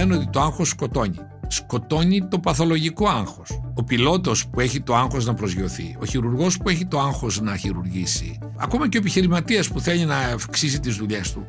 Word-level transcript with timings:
λένε 0.00 0.14
ότι 0.14 0.30
το 0.30 0.40
άγχος 0.40 0.68
σκοτώνει. 0.68 1.18
Σκοτώνει 1.48 2.28
το 2.28 2.38
παθολογικό 2.38 3.08
άγχος. 3.08 3.60
Ο 3.74 3.84
πιλότος 3.84 4.48
που 4.48 4.60
έχει 4.60 4.80
το 4.80 4.94
άγχος 4.94 5.26
να 5.26 5.34
προσγειωθεί, 5.34 5.96
ο 6.00 6.04
χειρουργός 6.04 6.56
που 6.56 6.68
έχει 6.68 6.86
το 6.86 7.00
άγχος 7.00 7.40
να 7.40 7.56
χειρουργήσει, 7.56 8.38
ακόμα 8.56 8.88
και 8.88 8.96
ο 8.96 9.00
επιχειρηματίας 9.00 9.68
που 9.68 9.80
θέλει 9.80 10.04
να 10.04 10.16
αυξήσει 10.16 10.80
τις 10.80 10.96
δουλειές 10.96 11.32
του. 11.32 11.46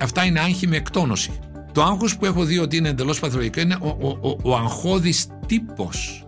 Αυτά 0.00 0.24
είναι 0.24 0.40
άγχη 0.40 0.66
με 0.66 0.76
εκτόνωση. 0.76 1.30
Το 1.72 1.82
άγχος 1.82 2.16
που 2.16 2.24
έχω 2.24 2.44
δει 2.44 2.58
ότι 2.58 2.76
είναι 2.76 2.88
εντελώς 2.88 3.20
παθολογικό 3.20 3.60
είναι 3.60 3.76
ο, 3.80 3.88
ο, 3.88 4.08
ο, 4.08 4.38
ο 4.42 4.56
αγχώδης 4.56 5.26
τύπος 5.46 6.26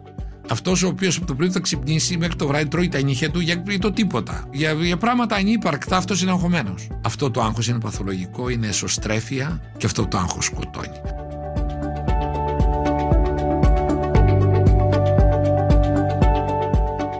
αυτός 0.50 0.82
ο 0.82 0.86
οποίος 0.86 1.16
από 1.16 1.26
το 1.26 1.34
πρωί 1.34 1.50
θα 1.50 1.60
ξυπνήσει 1.60 2.16
μέχρι 2.16 2.36
το 2.36 2.46
βράδυ 2.46 2.68
τρώει 2.68 2.88
τα 2.88 3.02
νύχια 3.02 3.30
του 3.30 3.40
για 3.40 3.62
το 3.78 3.92
τίποτα. 3.92 4.44
Για, 4.52 4.72
για 4.72 4.96
πράγματα 4.96 5.36
ανύπαρκτα, 5.36 5.96
αυτός 5.96 6.22
είναι 6.22 6.30
αγχωμένος. 6.30 6.88
Αυτό 7.04 7.30
το 7.30 7.42
άγχος 7.42 7.68
είναι 7.68 7.78
παθολογικό, 7.78 8.48
είναι 8.48 8.66
εσωστρέφεια 8.66 9.60
και 9.76 9.86
αυτό 9.86 10.06
το 10.06 10.18
άγχος 10.18 10.44
σκοτώνει. 10.44 11.27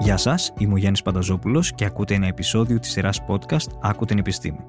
Γεια 0.09 0.17
σας, 0.17 0.53
είμαι 0.59 0.73
ο 0.73 0.77
Γιάννης 0.77 1.03
Πανταζόπουλος 1.03 1.75
και 1.75 1.85
ακούτε 1.85 2.15
ένα 2.15 2.27
επεισόδιο 2.27 2.79
της 2.79 2.91
σειράς 2.91 3.21
podcast 3.29 3.67
Άκου 3.83 4.05
την 4.05 4.19
επιστήμη. 4.19 4.67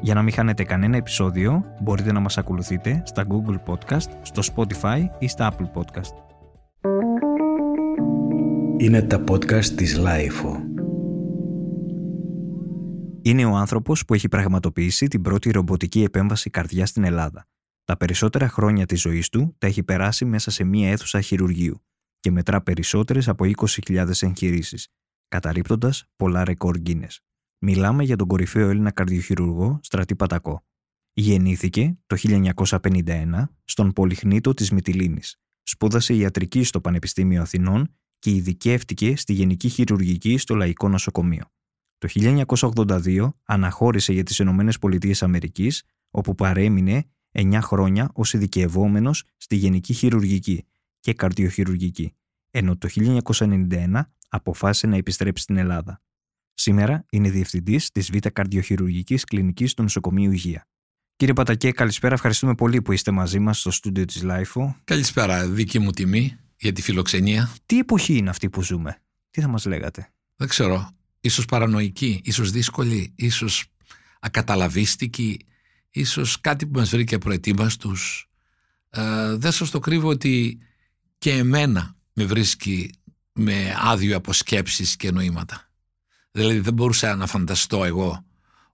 Για 0.00 0.14
να 0.14 0.22
μην 0.22 0.32
χάνετε 0.32 0.64
κανένα 0.64 0.96
επεισόδιο, 0.96 1.64
μπορείτε 1.82 2.12
να 2.12 2.20
μας 2.20 2.38
ακολουθείτε 2.38 3.02
στα 3.06 3.26
Google 3.28 3.56
Podcast, 3.66 4.10
στο 4.22 4.42
Spotify 4.54 5.04
ή 5.18 5.28
στα 5.28 5.52
Apple 5.52 5.80
Podcast. 5.80 6.14
Είναι 8.78 9.02
τα 9.02 9.24
podcast 9.30 9.64
της 9.64 10.00
Lifeo. 10.00 10.56
Είναι 13.22 13.44
ο 13.44 13.54
άνθρωπος 13.54 14.04
που 14.04 14.14
έχει 14.14 14.28
πραγματοποιήσει 14.28 15.06
την 15.06 15.22
πρώτη 15.22 15.50
ρομποτική 15.50 16.02
επέμβαση 16.02 16.50
καρδιά 16.50 16.86
στην 16.86 17.04
Ελλάδα. 17.04 17.46
Τα 17.84 17.96
περισσότερα 17.96 18.48
χρόνια 18.48 18.86
της 18.86 19.00
ζωής 19.00 19.28
του 19.28 19.54
τα 19.58 19.66
έχει 19.66 19.82
περάσει 19.82 20.24
μέσα 20.24 20.50
σε 20.50 20.64
μία 20.64 20.90
αίθουσα 20.90 21.20
χειρουργείου 21.20 21.82
και 22.20 22.30
μετρά 22.30 22.62
περισσότερες 22.62 23.28
από 23.28 23.44
20.000 23.44 24.10
εγχειρήσεις, 24.20 24.88
καταρρύπτοντας 25.28 26.04
πολλά 26.16 26.44
ρεκόρ 26.44 26.78
Guinness. 26.86 27.16
Μιλάμε 27.58 28.04
για 28.04 28.16
τον 28.16 28.28
κορυφαίο 28.28 28.68
Έλληνα 28.68 28.90
καρδιοχειρουργό 28.90 29.78
Στρατή 29.82 30.16
Πατακό. 30.16 30.64
Γεννήθηκε 31.12 31.98
το 32.06 32.16
1951 32.18 33.48
στον 33.64 33.92
Πολυχνήτο 33.92 34.54
της 34.54 34.70
Μυτιλίνης. 34.70 35.36
Σπούδασε 35.62 36.14
ιατρική 36.14 36.62
στο 36.62 36.80
Πανεπιστήμιο 36.80 37.42
Αθηνών 37.42 37.94
και 38.18 38.30
ειδικεύτηκε 38.30 39.16
στη 39.16 39.32
Γενική 39.32 39.68
Χειρουργική 39.68 40.38
στο 40.38 40.54
Λαϊκό 40.54 40.88
Νοσοκομείο. 40.88 41.44
Το 41.98 42.08
1982 42.08 43.28
αναχώρησε 43.44 44.12
για 44.12 44.22
τις 44.22 44.38
ΗΠΑ, 44.38 45.68
όπου 46.10 46.34
παρέμεινε 46.34 47.04
9 47.32 47.58
χρόνια 47.62 48.10
ως 48.12 48.32
ειδικευόμενος 48.32 49.24
στη 49.36 49.56
Γενική 49.56 49.92
Χειρουργική 49.92 50.64
και 51.08 51.14
Καρδιοχειρουργική, 51.14 52.14
ενώ 52.50 52.76
το 52.76 52.88
1991 52.92 54.00
αποφάσισε 54.28 54.86
να 54.86 54.96
επιστρέψει 54.96 55.42
στην 55.42 55.56
Ελλάδα. 55.56 56.02
Σήμερα 56.54 57.04
είναι 57.10 57.30
διευθυντής 57.30 57.90
της 57.90 58.10
Β' 58.10 58.26
Καρδιοχειρουργικής 58.32 59.24
Κλινικής 59.24 59.74
του 59.74 59.82
Νοσοκομείου 59.82 60.32
Υγεία. 60.32 60.66
Κύριε 61.16 61.34
Πατακέ, 61.34 61.70
καλησπέρα. 61.70 62.14
Ευχαριστούμε 62.14 62.54
πολύ 62.54 62.82
που 62.82 62.92
είστε 62.92 63.10
μαζί 63.10 63.38
μας 63.38 63.60
στο 63.60 63.70
στούντιο 63.70 64.04
της 64.04 64.22
LIFO. 64.24 64.74
Καλησπέρα, 64.84 65.48
δική 65.48 65.78
μου 65.78 65.90
τιμή 65.90 66.36
για 66.56 66.72
τη 66.72 66.82
φιλοξενία. 66.82 67.54
Τι 67.66 67.78
εποχή 67.78 68.16
είναι 68.16 68.30
αυτή 68.30 68.50
που 68.50 68.62
ζούμε, 68.62 68.98
τι 69.30 69.40
θα 69.40 69.48
μας 69.48 69.64
λέγατε; 69.64 70.12
Δεν 70.36 70.48
ξέρω, 70.48 70.90
ίσως 71.20 71.44
παρανοϊκή, 71.44 72.20
ίσως 72.24 72.50
δύσκολη, 72.50 73.12
ίσως 73.16 73.66
ακαταλαβίστικη, 74.20 75.38
ίσως 75.90 76.40
κάτι 76.40 76.66
που 76.66 76.78
μας 76.78 76.90
βρήκε 76.90 77.18
προετοίμαστους. 77.18 78.28
Ε, 78.90 79.36
δεν 79.36 79.52
σας 79.52 79.70
το 79.70 79.78
κρύβω 79.78 80.08
ότι 80.08 80.58
και 81.18 81.32
εμένα 81.32 81.96
με 82.12 82.24
βρίσκει 82.24 82.92
με 83.32 83.76
άδειο 83.78 84.16
από 84.16 84.32
σκέψεις 84.32 84.96
και 84.96 85.10
νοήματα. 85.10 85.70
Δηλαδή 86.30 86.58
δεν 86.58 86.74
μπορούσα 86.74 87.16
να 87.16 87.26
φανταστώ 87.26 87.84
εγώ 87.84 88.24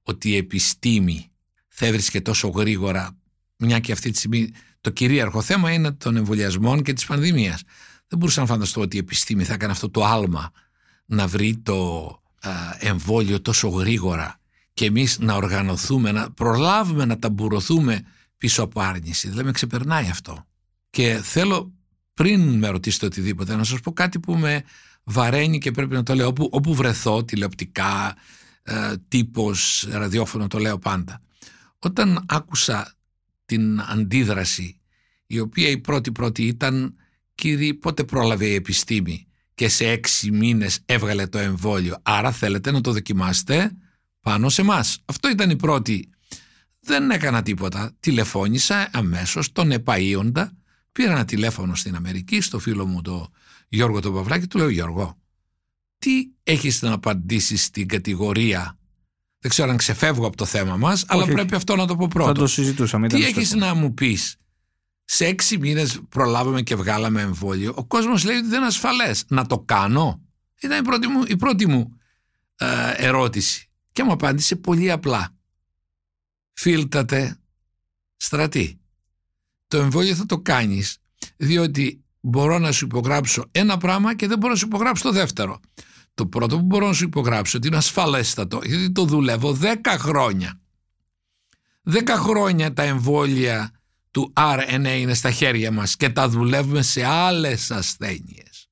ότι 0.03 0.29
η 0.29 0.37
επιστήμη 0.37 1.31
θα 1.69 1.87
έβρισκε 1.87 2.21
τόσο 2.21 2.49
γρήγορα 2.49 3.17
μια 3.57 3.79
και 3.79 3.93
αυτή 3.93 4.11
τη 4.11 4.19
στιγμή 4.19 4.53
το 4.81 4.91
κυρίαρχο 4.91 5.43
θέμα 5.43 5.73
είναι 5.73 5.93
των 5.93 6.17
εμβολιασμών 6.17 6.83
και 6.83 6.93
της 6.93 7.07
πανδημίας. 7.07 7.63
Δεν 8.09 8.19
μπορούσα 8.19 8.41
να 8.41 8.47
φανταστώ 8.47 8.81
ότι 8.81 8.97
η 8.97 8.99
επιστήμη 8.99 9.45
θα 9.45 9.53
έκανε 9.53 9.73
αυτό 9.73 9.91
το 9.91 10.05
άλμα 10.05 10.51
να 11.07 11.27
βρει 11.27 11.57
το 11.57 12.09
εμβόλιο 12.79 13.41
τόσο 13.41 13.69
γρήγορα 13.69 14.41
και 14.75 14.85
εμείς 14.85 15.19
να 15.19 15.35
οργανωθούμε, 15.35 16.13
να 16.13 16.31
προλάβουμε 16.31 17.05
να 17.05 17.19
ταμπουρωθούμε 17.19 18.01
πίσω 18.39 18.63
από 18.63 18.81
άρνηση. 18.81 19.29
Δηλαδή 19.29 19.47
με 19.47 19.53
ξεπερνάει 19.53 20.09
αυτό. 20.09 20.47
Και 20.91 21.21
θέλω 21.23 21.73
πριν 22.15 22.59
με 22.59 22.69
ρωτήσετε 22.69 23.07
οτιδήποτε 23.07 23.57
να 23.57 23.65
σας 23.65 23.81
πω 23.81 23.93
κάτι 23.93 24.21
που 24.21 24.35
με 24.35 24.63
βαραίνει 25.05 25.59
και 25.59 25.71
πρέπει 25.71 25.95
να 25.95 26.03
το 26.03 26.15
λέω 26.15 26.27
όπου, 26.27 26.49
όπου 26.53 26.75
βρεθώ 26.75 27.25
τηλεοπτικά, 27.25 28.17
ε, 28.63 28.93
τύπος, 29.09 29.89
ραδιόφωνο 29.91 30.47
το 30.47 30.59
λέω 30.59 30.79
πάντα. 30.79 31.21
Όταν 31.79 32.25
άκουσα 32.29 32.95
την 33.45 33.81
αντίδραση 33.81 34.81
η 35.27 35.41
οποία 35.41 35.69
η 35.69 35.79
πρώτη 35.79 36.13
πρώτη 36.13 36.43
ήταν 36.47 36.97
«Κύριε, 37.35 37.75
πότε 37.75 38.05
πρόλαβε 38.05 38.47
η 38.47 38.55
επιστήμη 38.55 39.27
και 39.55 39.69
σε 39.69 39.89
έξι 39.89 40.31
μήνες 40.31 40.81
έβγαλε 40.87 41.27
το 41.27 41.39
εμβόλιο, 41.39 41.97
άρα 42.03 42.33
θέλετε 42.33 42.71
να 42.71 42.81
το 42.81 42.93
δοκιμάσετε 42.93 43.71
πάνω 44.21 44.49
σε 44.49 44.63
μας». 44.63 44.99
Αυτό 45.05 45.31
ήταν 45.31 45.51
η 45.51 45.57
πρώτη. 45.57 46.09
Δεν 46.81 47.11
έκανα 47.11 47.43
τίποτα. 47.43 47.93
Τηλεφώνησα 48.01 48.91
αμέσως 48.93 49.53
τον 49.53 49.73
επαΐοντα, 49.73 50.47
πήρα 50.95 51.13
ένα 51.13 51.25
τηλέφωνο 51.25 51.75
στην 51.75 51.95
Αμερική, 51.95 52.41
στο 52.41 52.59
φίλο 52.59 52.87
μου 52.87 53.03
το 53.03 53.29
Γιώργο 53.69 54.01
τον 54.01 54.15
Παυλάκη, 54.15 54.47
του 54.47 54.59
λέω 54.59 54.69
«Γιώργο, 54.69 55.19
τι 55.99 56.29
έχεις 56.43 56.83
να 56.83 56.93
απαντήσεις 56.93 57.65
στην 57.65 57.89
κατηγορία; 57.89 58.79
Δεν 59.39 59.51
ξέρω 59.51 59.71
αν 59.71 59.77
ξεφεύγω 59.77 60.27
από 60.27 60.37
το 60.37 60.45
θέμα 60.45 60.77
μας, 60.77 61.05
αλλά 61.07 61.25
πρέπει 61.25 61.55
αυτό 61.55 61.77
να 61.77 61.87
το 61.87 61.97
πω 61.97 62.09
πρώτος. 62.09 62.33
Θα 62.33 62.39
το 62.39 62.47
συζητούσαμε. 62.47 63.09
Τι 63.09 63.25
έχεις 63.25 63.53
να 63.53 63.75
μου 63.75 63.95
πεις, 63.95 64.37
σε 65.05 65.27
έξι 65.27 65.59
μήνες 65.59 66.01
προλάβαμε 66.09 66.63
και 66.63 66.77
βγάλαμε 66.77 67.21
εμβόλιο. 67.21 67.73
Ο 67.77 67.85
κόσμος 67.85 68.25
λέει 68.25 68.37
ότι 68.37 68.47
δεν 68.47 68.59
είναι 68.59 68.67
ασφαλές. 68.67 69.25
Να 69.29 69.47
το 69.47 69.59
κάνω. 69.59 70.21
Ήταν 70.61 70.79
η 70.79 70.83
πρώτη 70.83 71.07
μου, 71.07 71.23
η 71.27 71.37
πρώτη 71.37 71.69
μου 71.69 71.99
ε, 72.57 72.93
ερώτηση. 72.97 73.69
Και 73.93 74.03
μου 74.03 74.13
απάντησε 74.13 74.57
πολύ 74.57 74.91
απλά. 74.91 75.35
Φίλτατε 76.53 77.37
στρατή. 78.17 78.79
Το 79.75 79.81
εμβόλιο 79.81 80.15
θα 80.15 80.27
το 80.27 80.39
κάνεις 80.39 80.99
διότι 81.37 82.05
μπορώ 82.21 82.59
να 82.59 82.73
σου 82.73 82.85
υπογράψω 82.85 83.45
ένα 83.51 83.79
πράγμα 83.79 84.17
και 84.17 84.27
δεν 84.27 84.39
μπορώ 84.39 84.53
να 84.53 84.59
σου 84.59 84.67
υπογράψω 84.67 85.03
το 85.03 85.13
δεύτερο. 85.13 85.61
Το 86.15 86.27
πρώτο 86.27 86.57
που 86.57 86.63
μπορώ 86.63 86.87
να 86.87 86.93
σου 86.93 87.05
υπογράψω 87.05 87.59
ότι 87.59 87.67
είναι 87.67 87.77
ασφαλέστατο, 87.77 88.61
γιατί 88.65 88.93
το 88.93 89.05
δουλεύω 89.05 89.59
10 89.61 89.77
χρόνια. 89.99 90.61
10 91.91 92.01
χρόνια 92.17 92.73
τα 92.73 92.83
εμβόλια 92.83 93.71
του 94.11 94.33
RNA 94.37 94.97
είναι 94.99 95.15
στα 95.15 95.31
χέρια 95.31 95.71
μας 95.71 95.97
και 95.97 96.09
τα 96.09 96.29
δουλεύουμε 96.29 96.83
σε 96.83 97.05
άλλες 97.05 97.71
ασθένειες. 97.71 98.69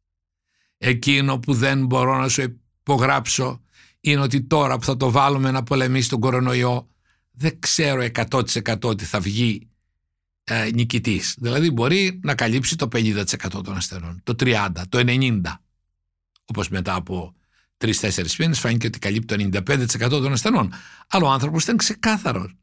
Εκείνο 0.79 1.39
που 1.39 1.55
δεν 1.55 1.87
μπορώ 1.87 2.19
να 2.19 2.29
σου 2.29 2.61
υπογράψω 2.83 3.61
είναι 4.01 4.21
ότι 4.21 4.43
τώρα 4.43 4.79
που 4.79 4.85
θα 4.85 4.97
το 4.97 5.11
βάλουμε 5.11 5.51
να 5.51 5.63
πολεμήσει 5.63 6.09
τον 6.09 6.21
κορονοϊό 6.21 6.89
δεν 7.31 7.59
ξέρω 7.59 8.07
100% 8.31 8.81
ότι 8.83 9.05
θα 9.05 9.21
βγει 9.21 9.72
ε, 10.45 10.71
νικητής. 10.75 11.35
Δηλαδή 11.39 11.71
μπορεί 11.71 12.21
να 12.23 12.35
καλύψει 12.35 12.77
το 12.77 12.89
50% 12.93 13.25
των 13.51 13.77
ασθενών, 13.77 14.21
το 14.23 14.35
30%, 14.39 14.69
το 14.89 14.99
90% 15.07 15.41
όπως 16.45 16.69
μετά 16.69 16.95
από 16.95 17.35
τρει-τέσσερι 17.77 18.29
μήνες 18.39 18.59
φάνηκε 18.59 18.87
ότι 18.87 18.99
καλύπτει 18.99 19.51
το 19.51 19.63
95% 19.73 20.09
των 20.09 20.33
ασθενών. 20.33 20.73
Αλλά 21.09 21.27
ο 21.27 21.31
άνθρωπος 21.31 21.63
ήταν 21.63 21.77
ξεκάθαρος. 21.77 22.57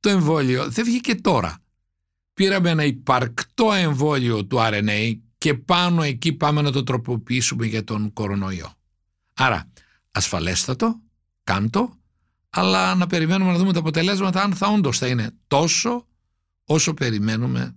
Το 0.00 0.08
εμβόλιο 0.08 0.70
δεν 0.70 0.84
βγήκε 0.84 1.14
τώρα. 1.14 1.58
Πήραμε 2.34 2.70
ένα 2.70 2.84
υπαρκτό 2.84 3.72
εμβόλιο 3.72 4.44
του 4.44 4.56
RNA 4.60 5.18
και 5.38 5.54
πάνω 5.54 6.02
εκεί 6.02 6.32
πάμε 6.32 6.62
να 6.62 6.72
το 6.72 6.82
τροποποιήσουμε 6.82 7.66
για 7.66 7.84
τον 7.84 8.12
κορονοϊό. 8.12 8.72
Άρα, 9.34 9.68
ασφαλέστατο, 10.10 11.00
κάντο, 11.44 11.96
αλλά 12.50 12.94
να 12.94 13.06
περιμένουμε 13.06 13.52
να 13.52 13.58
δούμε 13.58 13.72
τα 13.72 13.78
αποτελέσματα 13.78 14.42
αν 14.42 14.54
θα 14.54 14.68
όντως 14.68 14.98
θα 14.98 15.06
είναι 15.06 15.30
τόσο 15.46 16.06
όσο 16.66 16.94
περιμένουμε 16.94 17.76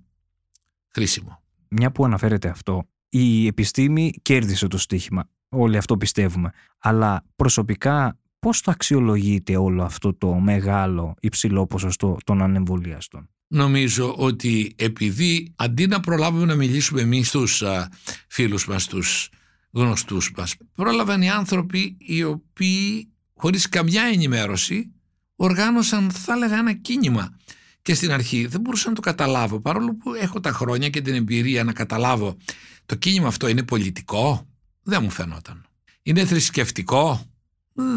χρήσιμο. 0.87 1.41
Μια 1.67 1.91
που 1.91 2.05
αναφέρεται 2.05 2.49
αυτό, 2.49 2.87
η 3.09 3.47
επιστήμη 3.47 4.11
κέρδισε 4.21 4.67
το 4.67 4.77
στοίχημα. 4.77 5.29
Όλοι 5.49 5.77
αυτό 5.77 5.97
πιστεύουμε. 5.97 6.51
Αλλά 6.79 7.23
προσωπικά 7.35 8.19
πώς 8.39 8.61
το 8.61 8.71
αξιολογείτε 8.71 9.57
όλο 9.57 9.83
αυτό 9.83 10.13
το 10.13 10.33
μεγάλο 10.33 11.15
υψηλό 11.19 11.67
ποσοστό 11.67 12.17
των 12.25 12.41
ανεμβολίαστων; 12.41 13.29
Νομίζω 13.47 14.15
ότι 14.17 14.73
επειδή 14.75 15.53
αντί 15.55 15.87
να 15.87 15.99
προλάβουμε 15.99 16.45
να 16.45 16.55
μιλήσουμε 16.55 17.01
εμείς 17.01 17.27
στους 17.27 17.61
α, 17.61 17.89
φίλους 18.27 18.67
μας, 18.67 18.87
τους 18.87 19.29
γνωστούς 19.71 20.31
μας, 20.37 20.55
πρόλαβαν 20.75 21.21
οι 21.21 21.29
άνθρωποι 21.29 21.97
οι 21.99 22.23
οποίοι 22.23 23.09
χωρίς 23.33 23.69
καμιά 23.69 24.03
ενημέρωση 24.03 24.91
οργάνωσαν 25.35 26.11
θα 26.11 26.33
έλεγα 26.33 26.57
ένα 26.57 26.73
κίνημα 26.73 27.37
Και 27.81 27.93
στην 27.93 28.11
αρχή 28.11 28.45
δεν 28.45 28.61
μπορούσα 28.61 28.89
να 28.89 28.95
το 28.95 29.01
καταλάβω, 29.01 29.59
παρόλο 29.59 29.95
που 29.95 30.13
έχω 30.13 30.39
τα 30.39 30.51
χρόνια 30.51 30.89
και 30.89 31.01
την 31.01 31.13
εμπειρία 31.13 31.63
να 31.63 31.73
καταλάβω 31.73 32.37
το 32.85 32.95
κίνημα 32.95 33.27
αυτό 33.27 33.47
είναι 33.47 33.63
πολιτικό, 33.63 34.47
δεν 34.83 35.03
μου 35.03 35.09
φαινόταν. 35.09 35.65
Είναι 36.03 36.25
θρησκευτικό, 36.25 37.25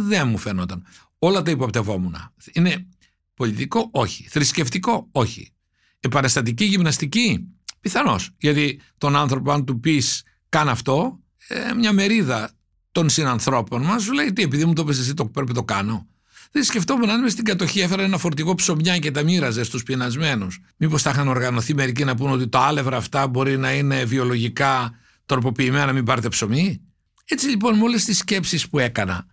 δεν 0.06 0.28
μου 0.28 0.38
φαινόταν. 0.38 0.84
Όλα 1.18 1.42
τα 1.42 1.50
υποπτευόμουν. 1.50 2.16
Είναι 2.52 2.86
πολιτικό, 3.34 3.88
όχι. 3.92 4.28
Θρησκευτικό, 4.28 5.08
όχι. 5.12 5.52
Επαναστατική 6.00 6.64
γυμναστική, 6.64 7.48
πιθανώς. 7.80 8.30
Γιατί 8.38 8.80
τον 8.98 9.16
άνθρωπο, 9.16 9.52
αν 9.52 9.64
του 9.64 9.80
πεις 9.80 10.22
κάνε 10.48 10.70
αυτό, 10.70 11.20
ε, 11.46 11.72
μια 11.74 11.92
μερίδα 11.92 12.50
των 12.92 13.08
συνανθρώπων 13.08 13.82
μας 13.82 14.02
σου 14.02 14.12
λέει 14.12 14.32
τι, 14.32 14.42
επειδή 14.42 14.64
μου 14.64 14.72
το 14.72 14.84
πεις 14.84 14.98
εσύ, 14.98 15.14
το 15.14 15.26
πρέπει 15.26 15.52
το 15.52 15.64
κάνω. 15.64 16.06
Δεν 16.52 16.64
σκεφτόμουν 16.64 17.10
αν 17.10 17.18
είμαι 17.18 17.28
στην 17.28 17.44
κατοχή 17.44 17.80
έφερα 17.80 18.02
ένα 18.02 18.18
φορτηγό 18.18 18.54
ψωμιά 18.54 18.98
και 18.98 19.10
τα 19.10 19.22
μοίραζε 19.22 19.62
στους 19.64 19.82
πεινασμένους. 19.82 20.60
Μήπως 20.76 21.02
τα 21.02 21.10
είχαν 21.10 21.28
οργανωθεί 21.28 21.74
μερικοί 21.74 22.04
να 22.04 22.14
πούνε 22.14 22.32
ότι 22.32 22.48
το 22.48 22.58
άλευρα 22.58 22.96
αυτά 22.96 23.28
μπορεί 23.28 23.58
να 23.58 23.72
είναι 23.72 24.04
βιολογικά 24.04 24.98
τροποποιημένα, 25.26 25.92
μην 25.92 26.04
πάρετε 26.04 26.28
ψωμί; 26.28 26.82
Έτσι 27.24 27.48
λοιπόν 27.48 27.76
με 27.76 27.82
όλες 27.82 28.04
τις 28.04 28.18
σκέψεις 28.18 28.68
που 28.68 28.78
έκανα, 28.78 29.26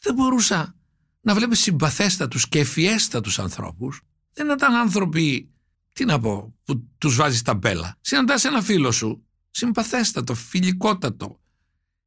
δεν 0.00 0.14
μπορούσα 0.14 0.74
να 1.20 1.34
βλέπεις 1.34 1.60
συμπαθέστατους 1.60 2.48
και 2.48 2.58
ευφιέστατου 2.58 3.42
ανθρώπους. 3.42 4.00
Δεν 4.32 4.50
ήταν 4.50 4.74
άνθρωποι, 4.74 5.50
τι 5.92 6.04
να 6.04 6.18
πω, 6.18 6.54
που 6.64 6.88
τους 6.98 7.16
βάζεις 7.16 7.42
τα 7.42 7.54
μπέλα. 7.54 7.96
Συναντάς 8.00 8.44
ένα 8.44 8.62
φίλο 8.62 8.90
σου, 8.90 9.24
συμπαθέστατο, 9.50 10.34
φιλικότατο, 10.34 11.40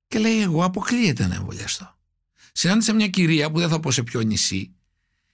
και 0.07 0.19
λέει: 0.19 0.41
Εγώ 0.41 0.63
αποκλείεται 0.63 1.27
να 1.27 1.35
εμβολιαστώ 1.35 1.96
συνάντησα 2.57 2.93
μια 2.93 3.07
κυρία 3.07 3.51
που 3.51 3.59
δεν 3.59 3.69
θα 3.69 3.79
πω 3.79 3.91
σε 3.91 4.03
ποιο 4.03 4.21
νησί, 4.21 4.75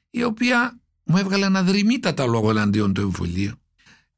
η 0.10 0.24
οποία 0.24 0.80
μου 1.04 1.18
έβγαλε 1.18 1.46
ένα 1.46 1.64
δρυμύτατα 1.64 2.26
λόγο 2.26 2.50
εναντίον 2.50 2.94
του 2.94 3.02
εμβολίου. 3.02 3.54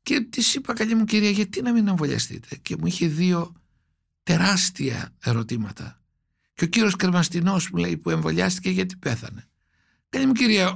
Και 0.01 0.19
της 0.19 0.55
είπα, 0.55 0.73
καλή 0.73 0.95
μου 0.95 1.03
κυρία, 1.03 1.29
γιατί 1.29 1.61
να 1.61 1.71
μην 1.71 1.87
εμβολιαστείτε; 1.87 2.55
Και 2.61 2.75
μου 2.79 2.85
είχε 2.85 3.07
δύο 3.07 3.53
τεράστια 4.23 5.13
ερωτήματα. 5.23 6.01
Και 6.53 6.63
ο 6.63 6.67
κύριος 6.67 6.95
Κρεμαστινός 6.95 7.69
μου 7.69 7.77
λέει 7.77 7.97
που 7.97 8.09
εμβολιάστηκε 8.09 8.69
γιατί 8.69 8.95
πέθανε; 8.95 9.47
Καλή 10.09 10.25
μου 10.25 10.33
κυρία, 10.33 10.69
ο, 10.69 10.75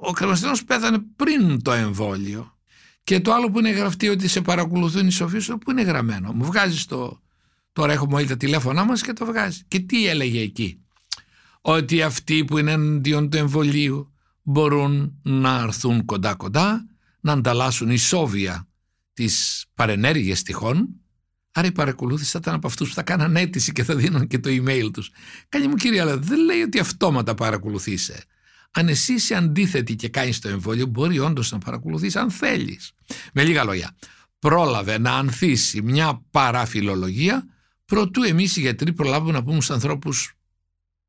ο 0.00 0.12
Κρεμαστινός 0.12 0.64
πέθανε 0.64 0.98
πριν 1.16 1.62
το 1.62 1.72
εμβόλιο. 1.72 2.58
Και 3.04 3.20
το 3.20 3.32
άλλο 3.32 3.50
που 3.50 3.58
είναι 3.58 3.70
γραφτεί 3.70 4.08
ότι 4.08 4.28
σε 4.28 4.40
παρακολουθούν 4.40 5.06
οι 5.06 5.12
σοφοί 5.12 5.38
σου, 5.38 5.58
που 5.58 5.70
είναι 5.70 5.82
γραμμένο. 5.82 6.32
Μου 6.32 6.44
βγάζει 6.44 6.84
το. 6.84 7.20
Τώρα 7.72 7.92
έχουμε 7.92 8.14
όλοι 8.14 8.26
τα 8.26 8.36
τηλέφωνά 8.36 8.84
μας 8.84 9.02
και 9.02 9.12
το 9.12 9.24
βγάζει. 9.24 9.62
Και 9.68 9.80
τι 9.80 10.06
έλεγε 10.06 10.40
εκεί; 10.40 10.81
Ότι 11.62 12.02
αυτοί 12.02 12.44
που 12.44 12.58
είναι 12.58 12.72
εναντίον 12.72 13.30
του 13.30 13.36
εμβολίου 13.36 14.12
μπορούν 14.42 15.18
να 15.22 15.60
έρθουν 15.60 16.04
κοντά 16.04 16.34
κοντά, 16.34 16.86
να 17.20 17.32
ανταλλάσσουν 17.32 17.90
ισόβια 17.90 18.68
τις 19.12 19.64
παρενέργειες 19.74 20.42
τυχόν, 20.42 20.88
άρα 21.52 21.66
η 21.66 21.72
παρακολούθηση 21.72 22.30
θα 22.30 22.38
ήταν 22.42 22.54
από 22.54 22.66
αυτούς 22.66 22.88
που 22.88 22.94
θα 22.94 23.02
κάναν 23.02 23.36
αίτηση 23.36 23.72
και 23.72 23.84
θα 23.84 23.94
δίνουν 23.94 24.26
και 24.26 24.38
το 24.38 24.50
email 24.52 24.88
τους. 24.92 25.10
Κάνει 25.48 25.66
μου 25.66 25.74
κύριε, 25.74 26.00
αλλά 26.00 26.18
δεν 26.18 26.44
λέει 26.44 26.60
ότι 26.60 26.78
αυτόματα 26.78 27.34
παρακολουθήσε. 27.34 28.24
Αν 28.70 28.88
εσύ 28.88 29.12
είσαι 29.12 29.34
αντίθετη 29.34 29.96
και 29.96 30.08
κάνεις 30.08 30.38
το 30.38 30.48
εμβόλιο, 30.48 30.86
μπορεί 30.86 31.18
όντως 31.18 31.52
να 31.52 31.58
παρακολουθείς 31.58 32.16
αν 32.16 32.30
θέλεις. 32.30 32.92
Με 33.32 33.44
λίγα 33.44 33.64
λόγια, 33.64 33.96
πρόλαβε 34.38 34.98
να 34.98 35.12
ανθίσει 35.12 35.82
μια 35.82 36.22
παραφιλολογία 36.30 37.46
προτού 37.84 38.22
εμείς 38.22 38.56
οι 38.56 38.60
γιατροί 38.60 38.92
προλάβουμε 38.92 39.32
να 39.32 39.42
πούμε 39.42 39.60
στους 39.60 39.70
ανθρώπους 39.70 40.36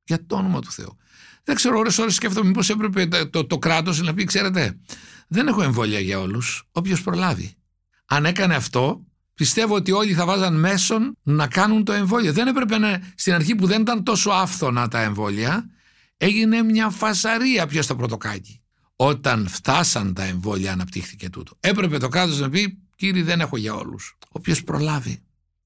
για 0.04 0.26
το 0.26 0.36
όνομα 0.36 0.60
του 0.62 0.72
Θεού. 0.72 0.98
Δεν 1.44 1.56
ξέρω, 1.56 1.78
ώρες 1.78 1.98
ώρες 1.98 2.14
σκέφτομαι 2.14 2.48
μήπω 2.48 2.62
έπρεπε 2.68 3.06
το, 3.06 3.30
το, 3.30 3.46
το 3.46 3.58
κράτος 3.58 4.02
να 4.02 4.14
πει: 4.14 4.24
Ξέρετε, 4.24 4.80
δεν 5.28 5.48
έχω 5.48 5.64
εμβόλια 5.64 6.00
για 6.00 6.20
όλους. 6.20 6.64
Όποιος 6.72 7.02
προλάβει. 7.02 7.54
Αν 8.06 8.26
έκανε 8.26 8.56
αυτό, 8.56 9.06
πιστεύω 9.34 9.76
ότι 9.76 9.92
όλοι 9.92 10.14
θα 10.14 10.26
βάζαν 10.26 10.60
μέσον 10.60 11.18
να 11.24 11.48
κάνουν 11.48 11.84
το 11.84 11.92
εμβόλιο. 11.92 12.34
Δεν 12.34 12.48
έπρεπε 12.48 12.78
να, 12.78 13.02
στην 13.16 13.34
αρχή 13.34 13.56
που 13.56 13.68
δεν 13.68 13.82
ήταν 13.82 14.04
τόσο 14.04 14.30
άφθονα 14.30 14.88
τα 14.88 15.02
εμβόλια, 15.02 15.70
έγινε 16.18 16.64
μια 16.64 16.90
φασαρία 16.90 17.68
ποιο 17.68 17.84
θα 17.84 17.96
πρωτοκάκι. 17.96 18.62
Όταν 18.96 19.48
φτάσαν 19.48 20.14
τα 20.14 20.24
εμβόλια, 20.24 20.72
αναπτύχθηκε 20.72 21.30
τούτο. 21.30 21.58
Έπρεπε 21.60 21.98
το 21.98 22.08
κράτος 22.08 22.40
να 22.40 22.50
πει: 22.50 22.78
Κύριε, 22.96 23.24
δεν 23.24 23.40
έχω 23.42 23.58
για 23.58 23.74
όλους. 23.74 24.18
Όποιος 24.30 24.64
προλάβει. 24.64 25.24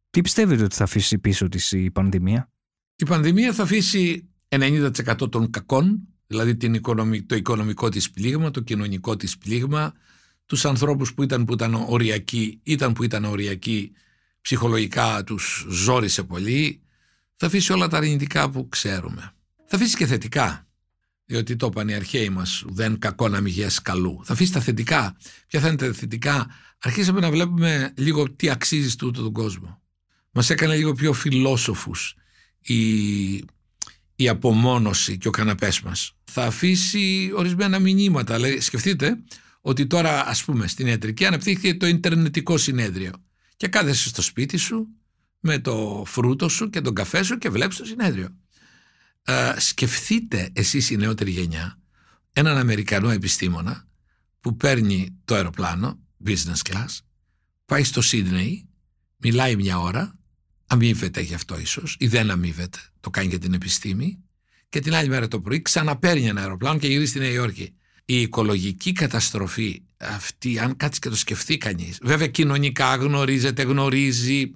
Τι 0.09 0.21
πιστεύετε 0.21 0.63
ότι 0.63 0.75
θα 0.75 0.83
αφήσει 0.83 1.19
πίσω 1.19 1.49
της 1.49 1.71
η 1.71 1.91
πανδημία, 1.91 2.51
η 2.99 3.05
πανδημία 3.05 3.53
θα 3.53 3.63
αφήσει 3.63 4.29
90% 4.49 5.31
των 5.31 5.49
κακών, 5.49 5.99
δηλαδή 6.27 6.55
την 6.55 6.81
το 7.25 7.35
οικονομικό 7.35 7.89
της 7.89 8.11
πλήγμα, 8.11 8.51
το 8.51 8.59
κοινωνικό 8.59 9.15
της 9.15 9.37
πλήγμα, 9.37 9.93
τους 10.45 10.65
ανθρώπους 10.65 11.13
που 11.13 11.23
ήταν 11.23 11.45
που 11.45 11.53
ήταν 11.53 11.73
οριακοί, 11.73 12.59
ήταν 12.63 12.93
που 12.93 13.03
ήταν 13.03 13.25
οριακοί, 13.25 13.91
ψυχολογικά 14.41 15.23
τους 15.23 15.65
ζόρισε 15.69 16.23
πολύ, 16.23 16.81
θα 17.35 17.45
αφήσει 17.45 17.73
όλα 17.73 17.87
τα 17.87 17.97
αρνητικά 17.97 18.49
που 18.49 18.69
ξέρουμε. 18.69 19.33
Θα 19.65 19.75
αφήσει 19.75 19.95
και 19.95 20.05
θετικά, 20.05 20.67
διότι 21.25 21.55
το 21.55 21.67
είπαν 21.67 21.87
οι 21.87 21.93
αρχαίοι 21.93 22.29
μας, 22.29 22.63
δεν 22.67 22.99
κακό 22.99 23.27
να 23.27 23.41
μηγές 23.41 23.81
καλού. 23.81 24.21
Θα 24.23 24.33
αφήσει 24.33 24.53
τα 24.53 24.59
θετικά. 24.59 25.17
Ποια 25.47 25.59
θα 25.59 25.67
είναι 25.67 25.77
τα 25.77 25.93
θετικά; 25.93 26.47
Αρχίσαμε 26.79 27.19
να 27.19 27.31
βλέπουμε 27.31 27.93
λίγο 27.97 28.31
τι 28.31 28.49
αξίζει 28.49 28.95
τούτο 28.95 29.21
τον 29.21 29.33
κόσμο. 29.33 29.81
Μας 30.31 30.49
έκανε 30.49 30.75
λίγο 30.75 30.93
πιο 30.93 31.13
φιλόσοφους 31.13 32.15
η, 32.73 33.33
η 34.15 34.29
απομόνωση 34.29 35.17
και 35.17 35.27
ο 35.27 35.31
καναπές 35.31 35.81
μας. 35.81 36.11
Θα 36.23 36.45
αφήσει 36.45 37.31
ορισμένα 37.35 37.79
μηνύματα. 37.79 38.39
Λέει, 38.39 38.59
σκεφτείτε 38.59 39.17
ότι 39.61 39.87
τώρα 39.87 40.27
ας 40.27 40.43
πούμε 40.43 40.67
στην 40.67 40.87
ιατρική 40.87 41.25
αναπτύχθηκε 41.25 41.75
το 41.75 41.87
Ιντερνετικό 41.87 42.57
συνέδριο 42.57 43.11
και 43.57 43.67
κάθεσαι 43.67 44.07
στο 44.07 44.21
σπίτι 44.21 44.57
σου 44.57 44.87
με 45.39 45.59
το 45.59 46.03
φρούτο 46.07 46.49
σου 46.49 46.69
και 46.69 46.81
τον 46.81 46.93
καφέ 46.93 47.23
σου 47.23 47.37
και 47.37 47.49
βλέπεις 47.49 47.77
το 47.77 47.85
συνέδριο. 47.85 48.35
Ε, 49.23 49.53
σκεφτείτε 49.57 50.49
εσείς 50.53 50.89
η 50.89 50.97
νεότερη 50.97 51.31
γενιά 51.31 51.79
έναν 52.33 52.57
Αμερικανό 52.57 53.09
επιστήμονα 53.09 53.87
που 54.39 54.57
παίρνει 54.57 55.17
το 55.25 55.35
αεροπλάνο 55.35 55.99
business 56.25 56.71
class 56.71 56.97
πάει 57.65 57.83
στο 57.83 58.01
Σίδνεϊ 58.01 58.69
μιλάει 59.17 59.55
μια 59.55 59.79
ώρα 59.79 60.16
αμείβεται 60.67 61.21
γι' 61.21 61.33
αυτό 61.33 61.59
ίσως 61.59 61.95
ή 61.99 62.07
δεν 62.07 62.31
αμείβεται, 62.31 62.79
το 62.99 63.09
κάνει 63.09 63.27
για 63.27 63.39
την 63.39 63.53
επιστήμη 63.53 64.19
και 64.69 64.79
την 64.79 64.93
άλλη 64.93 65.09
μέρα 65.09 65.27
το 65.27 65.39
πρωί 65.39 65.61
ξαναπαίρνει 65.61 66.27
ένα 66.27 66.41
αεροπλάνο 66.41 66.79
και 66.79 66.87
γυρίζει 66.87 67.09
στη 67.09 67.19
Νέα 67.19 67.29
Υόρκη. 67.29 67.73
Η 68.05 68.21
οικολογική 68.21 68.91
καταστροφή 68.91 69.81
αυτή, 69.97 70.59
αν 70.59 70.77
κάτσει 70.77 70.99
και 70.99 71.09
το 71.09 71.15
σκεφτεί 71.15 71.57
κανείς, 71.57 71.99
βέβαια 72.01 72.27
κοινωνικά 72.27 72.95
γνωρίζεται, 72.95 73.61
γνωρίζει. 73.61 74.55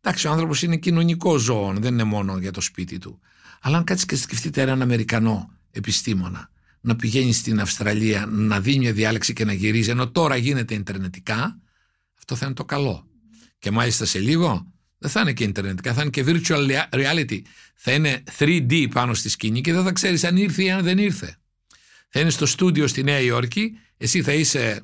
Εντάξει, 0.00 0.26
ο 0.26 0.30
άνθρωπος 0.30 0.62
είναι 0.62 0.76
κοινωνικό 0.76 1.36
ζώο, 1.36 1.74
δεν 1.78 1.92
είναι 1.92 2.04
μόνο 2.04 2.38
για 2.38 2.50
το 2.50 2.60
σπίτι 2.60 2.98
του. 2.98 3.20
Αλλά 3.60 3.76
αν 3.76 3.84
κάτσει 3.84 4.06
και 4.06 4.16
σκεφτείτε 4.16 4.62
έναν 4.62 4.82
Αμερικανό 4.82 5.50
επιστήμονα 5.70 6.50
να 6.80 6.96
πηγαίνει 6.96 7.32
στην 7.32 7.60
Αυστραλία, 7.60 8.26
να 8.26 8.60
δει 8.60 8.78
μια 8.78 8.92
διάλεξη 8.92 9.32
και 9.32 9.44
να 9.44 9.52
γυρίζει, 9.52 9.90
ενώ 9.90 10.10
τώρα 10.10 10.36
γίνεται 10.36 10.74
Ιντερνετικά, 10.74 11.60
αυτό 12.18 12.34
θα 12.34 12.46
είναι 12.46 12.54
το 12.54 12.64
καλό. 12.64 13.06
Και 13.58 13.70
μάλιστα 13.70 14.04
σε 14.04 14.18
λίγο 14.18 14.72
δεν 14.98 15.10
θα 15.10 15.20
είναι 15.20 15.32
και 15.32 15.44
ιντερνετικά, 15.44 15.94
θα 15.94 16.00
είναι 16.00 16.10
και 16.10 16.24
virtual 16.26 16.70
reality. 16.90 17.40
Θα 17.74 17.92
είναι 17.92 18.22
3D 18.38 18.86
πάνω 18.92 19.14
στη 19.14 19.28
σκηνή 19.28 19.60
και 19.60 19.72
δεν 19.72 19.84
θα 19.84 19.92
ξέρεις 19.92 20.24
αν 20.24 20.36
ήρθε 20.36 20.62
ή 20.62 20.70
αν 20.70 20.82
δεν 20.82 20.98
ήρθε. 20.98 21.36
Θα 22.08 22.20
είναι 22.20 22.30
στο 22.30 22.46
στούντιο 22.46 22.86
στη 22.86 23.02
Νέα 23.02 23.20
Υόρκη, 23.20 23.78
εσύ 23.96 24.22
θα 24.22 24.32
είσαι 24.32 24.82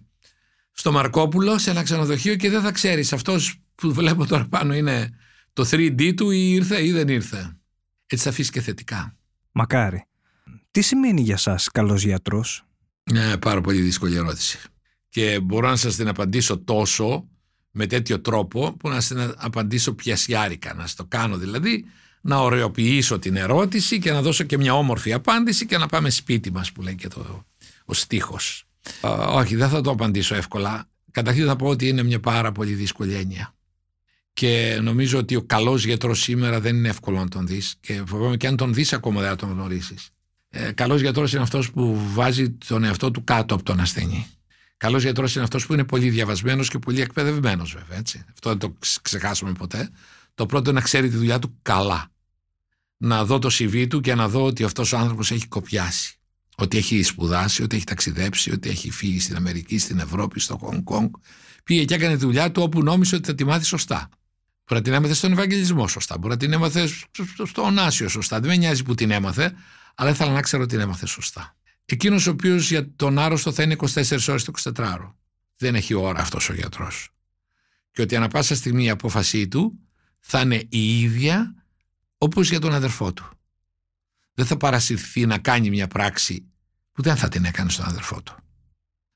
στο 0.73 0.93
Μαρκόπουλο 0.93 1.59
σε 1.59 1.71
ένα 1.71 1.83
ξενοδοχείο 1.83 2.37
και 2.37 2.51
δεν 2.51 2.63
θα 2.63 2.73
ξέρεις 2.73 3.13
αυτός 3.13 3.61
που 3.75 3.93
βλέπω 3.93 4.27
τώρα 4.27 4.47
πάνω 4.49 4.75
είναι 4.75 5.19
το 5.53 5.69
3D 5.71 6.15
του 6.17 6.31
ή 6.31 6.51
ήρθε 6.51 6.85
ή 6.85 6.93
δεν 6.93 7.09
ήρθε. 7.09 7.57
Έτσι 8.07 8.25
θα 8.25 8.31
αφήσεις 8.31 8.51
και 8.51 8.61
θετικά. 8.61 9.17
Μακάρι. 9.53 10.07
Τι 10.71 10.81
σημαίνει 10.81 11.21
για 11.21 11.37
σας 11.37 11.69
καλός 11.71 12.05
γιατρός; 12.05 12.65
Ναι, 13.13 13.37
πάρα 13.37 13.61
πολύ 13.61 13.81
δύσκολη 13.81 14.17
ερώτηση. 14.17 14.59
Και 15.09 15.41
μπορώ 15.41 15.69
να 15.69 15.77
σας 15.77 15.97
την 15.97 16.09
απαντήσω 16.09 16.59
τόσο 16.59 17.29
με 17.77 17.87
τέτοιο 17.87 18.21
τρόπο 18.21 18.77
που 18.79 18.89
να 18.89 19.01
στην 19.01 19.35
απαντήσω 19.37 19.93
πιασιάρικα, 19.93 20.75
να 20.75 20.87
στο 20.87 21.05
κάνω 21.05 21.37
δηλαδή, 21.37 21.85
να 22.21 22.39
ωρεοποιήσω 22.39 23.19
την 23.19 23.37
ερώτηση 23.37 23.99
και 23.99 24.13
να 24.13 24.23
δώσω 24.23 24.45
και 24.45 24.59
μια 24.59 24.75
όμορφη 24.75 25.13
απάντηση 25.13 25.67
και 25.67 25.79
να 25.79 25.87
πάμε 25.87 26.11
σπίτι 26.11 26.53
μας 26.53 26.73
που 26.73 26.83
λέει 26.83 26.95
και 26.95 27.09
το, 27.09 27.45
ο 27.85 27.95
στίχος. 27.95 28.65
όχι, 29.29 29.57
δεν 29.57 29.69
θα 29.69 29.81
το 29.81 29.91
απαντήσω 29.91 30.35
εύκολα. 30.35 30.89
Καταρχήν 31.11 31.47
θα 31.47 31.57
πω 31.57 31.67
ότι 31.67 31.89
είναι 31.89 32.03
μια 32.03 32.21
πάρα 32.21 32.53
πολύ 32.53 32.73
δύσκολη 32.73 33.15
έννοια. 33.15 33.55
Και 34.33 34.79
νομίζω 34.83 35.19
ότι 35.19 35.37
ο 35.37 35.43
καλός 35.43 35.85
γιατρός 35.85 36.21
σήμερα 36.21 36.61
δεν 36.61 36.77
είναι 36.77 36.89
εύκολο 36.89 37.19
να 37.19 37.29
τον 37.29 37.47
δεις 37.47 37.75
και 37.81 38.03
φοβάμαι 38.07 38.37
και 38.37 38.47
αν 38.47 38.57
τον 38.57 38.75
δεις 38.75 38.93
ακόμα 38.93 39.21
δεν 39.21 39.31
θα 39.31 39.37
τον 39.37 39.51
γνωρίσεις. 39.51 40.09
Ε, 40.49 40.73
καλός 40.73 41.01
γιατρός 41.01 41.33
είναι 41.33 41.43
αυτός 41.43 41.71
που 41.71 42.01
βάζει 42.13 42.51
τον 42.51 42.85
εαυτό 42.85 43.11
του 43.11 43.25
κάτω 43.25 43.55
από 43.55 43.65
τον 43.65 43.81
ασθενή. 43.81 44.27
Καλός 44.85 45.03
γιατρός 45.03 45.35
είναι 45.35 45.45
αυτός 45.45 45.67
που 45.67 45.73
είναι 45.73 45.85
πολύ 45.85 46.11
διαβασμένος 46.11 46.69
και 46.69 46.79
πολύ 46.79 47.01
εκπαιδευμένος, 47.01 47.73
βέβαια. 47.73 47.99
Έτσι. 47.99 48.25
Αυτό 48.33 48.49
δεν 48.49 48.59
το 48.59 48.75
ξεχάσουμε 49.03 49.53
ποτέ. 49.53 49.91
Το 50.35 50.47
πρώτο 50.47 50.71
είναι 50.71 50.79
να 50.79 50.85
ξέρει 50.85 51.09
τη 51.09 51.17
δουλειά 51.17 51.39
του 51.39 51.59
καλά. 51.63 52.11
Να 52.97 53.25
δω 53.25 53.39
το 53.39 53.49
CV 53.53 53.87
του 53.89 54.01
και 54.01 54.15
να 54.15 54.29
δω 54.29 54.45
ότι 54.45 54.65
αυτός 54.65 54.93
ο 54.93 54.99
άνθρωπος 54.99 55.31
έχει 55.31 55.49
κοπιάσει. 55.49 56.19
ότι 56.57 56.77
έχει 56.77 57.03
σπουδάσει, 57.03 57.63
ότι 57.63 57.77
έχει 57.77 57.85
ταξιδέψει, 57.85 58.53
ότι 58.53 58.69
έχει 58.69 58.91
φύγει 58.91 59.21
στην 59.21 59.37
Αμερική, 59.37 59.79
στην 59.79 59.99
Ευρώπη, 59.99 60.41
στο 60.41 60.57
Χονγκ 60.57 60.83
Κονγκ. 60.83 61.11
Πήγε 61.65 61.85
και 61.85 61.95
έκανε 61.95 62.15
τη 62.15 62.21
δουλειά 62.21 62.53
του 62.53 62.63
όπου 62.63 62.83
νόμιζε 62.83 63.17
ότι 63.17 63.27
θα 63.27 63.35
τη 63.35 63.45
μάθει 63.45 63.65
σωστά. 63.65 64.09
Μπορεί 64.67 64.81
να 64.81 64.83
την 64.83 64.93
έμαθε 64.93 65.15
στον 65.15 65.33
Ευαγγελισμό 65.33 65.89
σωστά. 65.89 66.19
Μπορεί 66.19 66.33
να 66.33 66.39
την 66.39 66.53
έμαθε 66.53 66.89
στο 67.45 67.63
Ωνάσιο 67.63 68.09
σωστά. 68.09 68.41
Δεν 68.41 68.49
με 68.49 68.57
νοιάζει 68.57 68.83
που 68.83 68.95
την 68.95 69.11
έμαθε, 69.11 69.55
αλλά 69.95 70.11
ήθελα 70.11 70.33
να 70.33 70.41
ξέρω 70.41 70.63
ότι 70.63 70.73
την 70.73 70.81
έμαθε 70.81 71.07
σωστά. 71.07 71.57
Εκείνος 71.85 72.27
ο 72.27 72.31
οποίος 72.31 72.71
για 72.71 72.95
τον 72.97 73.19
άρρωστο 73.19 73.53
θα 73.53 73.63
είναι 73.63 73.77
24 73.79 74.29
ώρες 74.29 74.45
το 74.45 74.53
24ωρο. 74.63 75.13
Δεν 75.57 75.75
έχει 75.75 75.95
ώρα 75.95 76.21
αυτός 76.21 76.49
ο 76.49 76.55
γιατρός. 76.55 77.09
Και 77.91 78.03
ότι 78.03 78.17
ανα 78.17 78.29
πάσα 78.29 78.55
στιγμή 78.55 78.85
η 78.85 78.91
απόφασή 78.91 79.49
του 79.49 79.79
θα 80.19 80.41
είναι 80.41 80.63
η 80.69 81.01
ίδια 81.01 81.55
όπως 82.19 82.49
για 82.51 82.59
τον 82.59 82.75
αδερφό 82.75 83.13
του. 83.13 83.31
Δεν 84.35 84.47
θα 84.47 84.57
παρασυρθεί 84.57 85.27
να 85.27 85.39
κάνει 85.39 85.71
μια 85.71 85.87
πράξη 85.87 86.47
που 86.93 87.03
δεν 87.03 87.17
θα 87.17 87.29
την 87.29 87.45
έκανε 87.45 87.71
στον 87.71 87.85
αδερφό 87.85 88.23
του. 88.23 88.37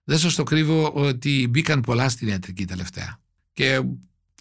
Δεν 0.04 0.18
σας 0.18 0.34
το 0.34 0.42
κρύβω 0.42 0.92
ότι 0.92 1.46
μπήκαν 1.50 1.80
πολλά 1.80 2.08
στην 2.08 2.28
ιατρική 2.28 2.64
τελευταία. 2.64 3.20
Και 3.52 3.82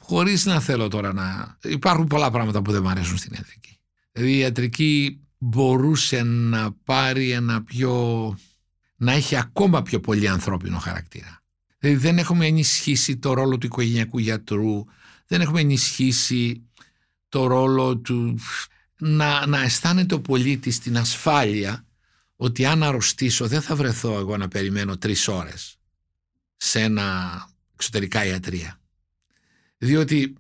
χωρίς 0.02 0.46
να 0.46 0.60
θέλω 0.60 0.88
τώρα 0.88 1.14
να. 1.14 1.58
Υπάρχουν 1.64 2.08
πολλά 2.08 2.32
πράγματα 2.32 2.62
που 2.62 2.72
δεν 2.72 2.82
μου 2.82 2.90
αρέσουν 2.90 3.18
στην 3.18 3.34
ιατρική. 3.34 3.80
Δηλαδή 4.12 4.34
η 4.34 4.38
ιατρική 4.38 5.20
μπορούσε 5.38 6.24
να 6.24 6.72
πάρει 6.72 7.32
ένα 7.32 7.63
πιο. 7.63 8.38
να 8.96 9.12
έχει 9.12 9.36
ακόμα 9.36 9.82
πιο 9.82 10.00
πολύ 10.00 10.27
ανθρώπινο 10.27 10.77
χαρακτήρα. 10.77 11.41
Δηλαδή 11.79 12.00
δεν 12.00 12.17
έχουμε 12.17 12.46
ενισχύσει 12.46 13.17
το 13.17 13.34
ρόλο 13.34 13.58
του 13.58 13.65
οικογενειακού 13.65 14.17
γιατρού, 14.17 14.86
δεν 15.27 15.41
έχουμε 15.41 15.60
ενισχύσει 15.60 16.63
το 17.29 17.48
ρόλο 17.48 17.98
του 17.98 18.39
να, 18.98 19.48
να 19.48 19.62
αισθάνεται 19.62 20.15
ο 20.15 20.22
πολίτης 20.22 20.79
την 20.79 20.98
ασφάλεια 20.98 21.86
ότι 22.36 22.65
αν 22.65 22.84
αρρωστήσω 22.84 23.48
δεν 23.48 23.62
θα 23.62 23.75
βρεθώ 23.75 24.17
εγώ 24.17 24.38
να 24.38 24.48
περιμένω 24.48 24.98
τρεις 24.98 25.27
ώρες 25.27 25.77
σε 26.58 26.82
ένα 26.82 27.50
εξωτερικά 27.74 28.25
ιατρία. 28.25 28.79
Διότι 29.77 30.36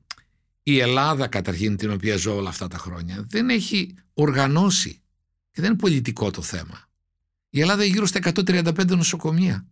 η 0.69 0.79
Ελλάδα 0.79 1.27
καταρχήν 1.27 1.75
την 1.75 1.91
οποία 1.91 2.17
ζω 2.17 2.35
όλα 2.35 2.49
αυτά 2.49 2.67
τα 2.67 2.77
χρόνια 2.77 3.25
δεν 3.29 3.49
έχει 3.49 3.95
οργανώσει 4.13 5.01
και 5.51 5.61
δεν 5.61 5.65
είναι 5.65 5.79
πολιτικό 5.79 6.31
το 6.31 6.41
θέμα. 6.41 6.89
Η 7.49 7.59
Ελλάδα 7.61 7.81
έχει 7.81 7.91
γύρω 7.91 8.05
στα 8.05 8.19
135 8.23 8.87
νοσοκομεία. 8.87 9.65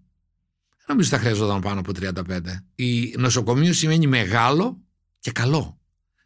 Δεν 0.69 0.85
νομίζω 0.87 1.07
ότι 1.07 1.17
θα 1.17 1.29
χρειαζόταν 1.29 1.61
πάνω 1.61 1.79
από 1.79 1.91
35. 1.99 2.39
Η 2.75 3.15
νοσοκομείο 3.17 3.73
σημαίνει 3.73 4.07
μεγάλο 4.07 4.81
και 5.19 5.31
καλό. 5.31 5.79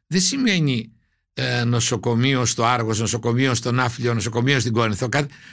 Δεν 0.08 0.22
σημαίνει 0.22 0.92
ε, 1.34 1.64
νοσοκομείο 1.64 2.46
στο 2.46 2.66
Άργος, 2.66 3.00
νοσοκομείο 3.00 3.54
στο 3.54 3.72
Ναύλιο, 3.72 4.14
νοσοκομείο 4.14 4.60
στην 4.60 4.74
Κόνηθο. 4.74 5.10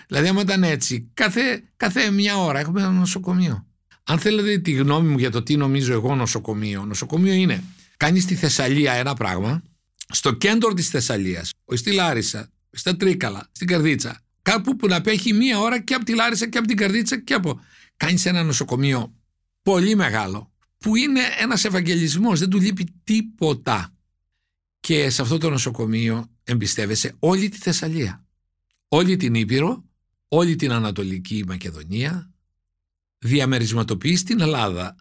Δηλαδή, 0.07 0.29
άμα 0.29 0.41
ήταν 0.41 0.63
έτσι, 0.63 1.11
κάθε, 1.15 1.63
κάθε 1.77 2.11
μια 2.11 2.39
ώρα 2.39 2.59
έχουμε 2.59 2.81
ένα 2.81 2.91
νοσοκομείο. 2.91 3.67
Αν 4.05 4.19
θέλετε 4.19 4.59
τη 4.59 4.73
γνώμη 4.73 5.09
μου 5.09 5.19
για 5.19 5.31
το 5.31 5.43
τι 5.43 5.57
νομίζω 5.57 5.93
εγώ 5.93 6.15
νοσοκομείο, 6.15 6.85
νοσοκομείο 6.85 7.33
είναι 7.33 7.63
κάνει 7.97 8.21
στη 8.21 8.35
Θεσσαλία 8.35 8.93
ένα 8.93 9.15
πράγμα, 9.15 9.63
στο 10.09 10.33
κέντρο 10.33 10.75
της 10.75 10.89
Θεσσαλίας, 10.89 11.53
όχι 11.65 11.79
στη 11.79 11.93
Λάρισα, 11.93 12.51
στα 12.71 12.97
Τρίκαλα, 12.97 13.49
στην 13.53 13.67
Καρδίτσα, 13.67 14.21
κάπου 14.43 14.77
που 14.77 14.87
να 14.87 15.01
πέχει 15.01 15.33
μία 15.33 15.59
ώρα 15.59 15.81
και 15.81 15.95
από 15.95 16.05
τη 16.05 16.15
Λάρισα 16.15 16.49
και 16.49 16.59
από 16.59 16.67
την 16.67 16.77
Καρδίτσα 16.77 17.21
και 17.21 17.35
από. 17.35 17.61
Κάνεις 17.97 18.27
ένα 18.27 18.43
νοσοκομείο 18.43 19.15
πολύ 19.63 19.95
μεγάλο, 19.95 20.53
που 20.79 20.97
είναι 20.97 21.21
ένας 21.39 21.65
Ευαγγελισμός, 21.65 22.39
δεν 22.39 22.49
του 22.49 22.61
λείπει 22.61 22.87
τίποτα. 23.05 23.91
Και 24.81 25.11
σε 25.11 25.23
αυτό 25.23 25.39
το 25.39 25.51
νοσοκομείο 25.51 26.31
εμπιστεύεσαι 26.45 27.15
όλη 27.19 27.49
τη 27.49 27.59
Θεσσαλία. 27.59 28.25
Όλη 28.89 29.17
την 29.17 29.35
Ήπειρο, 29.35 29.85
όλη 30.29 30.57
την 30.57 30.73
Ανατολική 30.73 31.45
Μακεδονία, 31.47 32.31
διαμερισματοποιείς 33.19 34.23
την 34.23 34.41
Ελλάδα, 34.41 34.97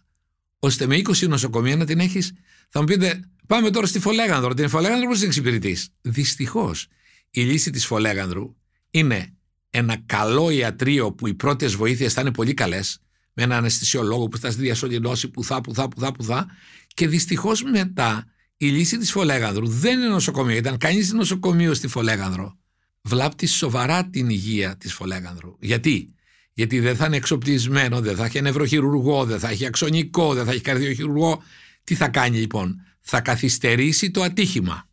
ώστε 0.60 0.86
με 0.86 0.96
20 0.96 1.28
νοσοκομεία 1.28 1.76
να 1.76 1.86
την 1.86 2.00
έχεις. 2.00 2.34
Θα 2.78 2.84
μου 2.84 2.90
πείτε, 2.90 3.20
πάμε 3.48 3.70
τώρα 3.70 3.86
στη 3.86 4.00
Φολέγανδρο. 4.00 4.54
Την 4.54 4.70
Φολέγανδρο 4.70 5.08
πώς 5.08 5.18
την 5.18 5.28
εξυπηρετείς; 5.28 5.90
Δυστυχώς, 6.02 6.88
η 7.30 7.42
λύση 7.42 7.70
της 7.70 7.86
Φολέγανδρου 7.86 8.56
είναι 8.92 9.34
ένα 9.70 9.98
καλό 10.06 10.50
ιατρείο 10.50 11.14
που 11.14 11.28
οι 11.28 11.34
πρώτες 11.34 11.76
βοήθειες 11.76 12.14
θα 12.14 12.22
είναι 12.22 12.32
πολύ 12.32 12.54
καλές, 12.54 13.00
με 13.34 13.44
έναν 13.44 13.58
αναισθησιολόγο 13.58 14.28
που 14.28 14.38
θα 14.38 14.52
στη 14.52 14.62
διασωληνώσει 14.62 15.30
που 15.30 15.44
θα, 15.44 15.62
που 15.62 15.74
θα, 15.74 15.88
που 15.88 16.00
θα, 16.00 16.12
που 16.12 16.24
θα, 16.24 16.48
και 16.88 17.08
δυστυχώς 17.08 17.64
μετά 17.64 18.26
η 18.58 18.68
λύση 18.68 18.98
της 18.98 19.12
Φολέγανδρου 19.12 19.68
δεν 19.68 20.00
είναι 20.00 20.08
νοσοκομείο. 20.08 20.56
Ήταν 20.56 20.78
κανείς 20.78 21.14
νοσοκομείο 21.14 21.74
στη 21.74 21.88
Φολέγανδρο. 21.88 22.58
Βλάπτει 23.02 23.46
σοβαρά 23.46 24.10
την 24.10 24.30
υγεία 24.30 24.78
της 24.78 24.94
Φολέγανδρου. 24.94 25.56
Γιατί; 25.60 26.14
Γιατί 26.54 26.80
δεν 26.80 26.96
θα 26.96 27.06
είναι 27.06 27.16
εξοπλισμένο, 27.16 28.02
δεν 28.02 28.16
θα 28.16 28.26
έχει 28.26 28.42
νευροχειρουργό, 28.42 29.26
δεν 29.26 29.40
θα 29.40 29.50
έχει 29.50 29.66
αξονικό, 29.66 30.34
δεν 30.34 30.46
θα 30.46 30.52
έχει 30.52 30.62
καρδιοχειρουργό. 30.62 31.44
Τι 31.86 31.96
θα 31.96 32.08
κάνει 32.08 32.38
λοιπόν, 32.38 32.82
θα 33.02 33.22
καθυστερήσει 33.22 34.12
το 34.12 34.22
ατύχημα. 34.22 34.90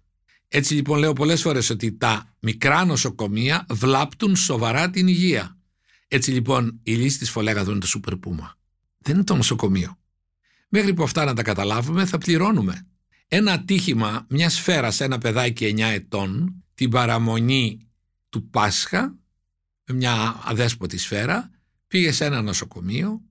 Έτσι 0.49 0.75
λοιπόν 0.75 0.99
λέω 0.99 1.13
πολλές 1.13 1.43
φορές 1.43 1.71
ότι 1.71 1.93
τα 1.93 2.35
μικρά 2.39 2.85
νοσοκομεία 2.85 3.67
βλάπτουν 3.71 4.37
σοβαρά 4.37 4.91
την 4.91 5.09
υγεία. 5.09 5.59
Έτσι 6.09 6.31
λοιπόν 6.31 6.81
η 6.83 6.95
λύση 6.95 7.19
της 7.19 7.31
Φολέγανδρου 7.31 7.71
είναι 7.71 7.81
το 7.81 7.87
σούπερ 7.87 8.17
πούμα. 8.17 8.59
Δεν 8.99 9.15
είναι 9.15 9.25
το 9.25 9.35
νοσοκομείο. 9.35 9.99
Μέχρι 10.69 10.95
που 10.95 11.03
αυτά 11.03 11.25
να 11.25 11.35
τα 11.35 11.43
καταλάβουμε 11.43 12.07
θα 12.07 12.19
πληρώνουμε 12.19 12.87
ένα 13.29 13.53
ατύχημα 13.53 14.27
μια 14.29 14.49
σφαίρα 14.49 14.91
σε 14.91 15.05
ένα 15.05 15.19
παιδάκι 15.19 15.75
9 15.77 15.81
ετών, 15.81 16.55
την 16.75 16.91
παραμονή 16.91 17.89
του 18.29 18.49
Πάσχα, 18.49 19.19
με 19.85 19.95
μια 19.95 20.41
αδέσποτη 20.45 20.99
σφαίρα, 20.99 21.51
πήγε 21.87 22.13
σε 22.13 22.25
ένα 22.25 22.43
νοσοκομείο, 22.43 23.23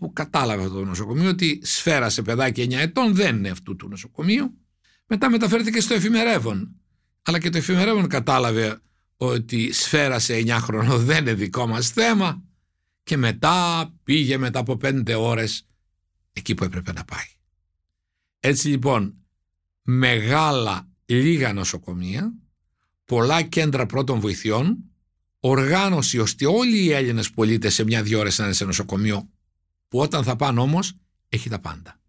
όπου 0.00 0.12
κατάλαβε 0.12 0.68
το 0.68 0.84
νοσοκομείο 0.84 1.28
ότι 1.28 1.60
σφαίρα 1.62 2.08
σε 2.08 2.22
παιδάκι 2.22 2.66
9 2.70 2.72
ετών 2.72 3.14
δεν 3.14 3.36
είναι 3.36 3.48
αυτού 3.48 3.76
του 3.76 3.88
νοσοκομείου. 3.88 4.58
Μετά 5.06 5.30
μεταφέρθηκε 5.30 5.80
στο 5.80 5.94
εφημερεύον. 5.94 6.76
Αλλά 7.22 7.38
και 7.38 7.50
το 7.50 7.58
εφημερεύον 7.58 8.08
κατάλαβε 8.08 8.80
ότι 9.16 9.72
σφαίρα 9.72 10.18
σε 10.18 10.34
9 10.34 10.48
χρονών 10.60 11.04
δεν 11.04 11.18
είναι 11.18 11.34
δικό 11.34 11.66
μας 11.66 11.90
θέμα 11.90 12.42
και 13.02 13.16
μετά 13.16 13.88
πήγε 14.04 14.36
μετά 14.36 14.58
από 14.58 14.78
5 14.82 15.14
ώρες 15.18 15.66
εκεί 16.32 16.54
που 16.54 16.64
έπρεπε 16.64 16.92
να 16.92 17.04
πάει. 17.04 17.26
Έτσι 18.40 18.68
λοιπόν 18.68 19.14
μεγάλα 19.82 20.88
λίγα 21.04 21.52
νοσοκομεία, 21.52 22.34
πολλά 23.04 23.42
κέντρα 23.42 23.86
πρώτων 23.86 24.20
βοηθειών, 24.20 24.78
οργάνωση 25.40 26.18
ώστε 26.18 26.46
όλοι 26.46 26.78
οι 26.78 26.92
Έλληνες 26.92 27.30
πολίτες 27.30 27.74
σε 27.74 27.84
μια-δυο 27.84 28.18
ώρες 28.18 28.38
να 28.38 28.44
είναι 28.44 28.54
σε 28.54 28.64
νοσοκομείο, 28.64 29.28
που 29.88 29.98
όταν 29.98 30.24
θα 30.24 30.36
πάνε 30.36 30.60
όμως 30.60 30.92
έχει 31.28 31.48
τα 31.48 31.58
πάντα. 31.58 32.00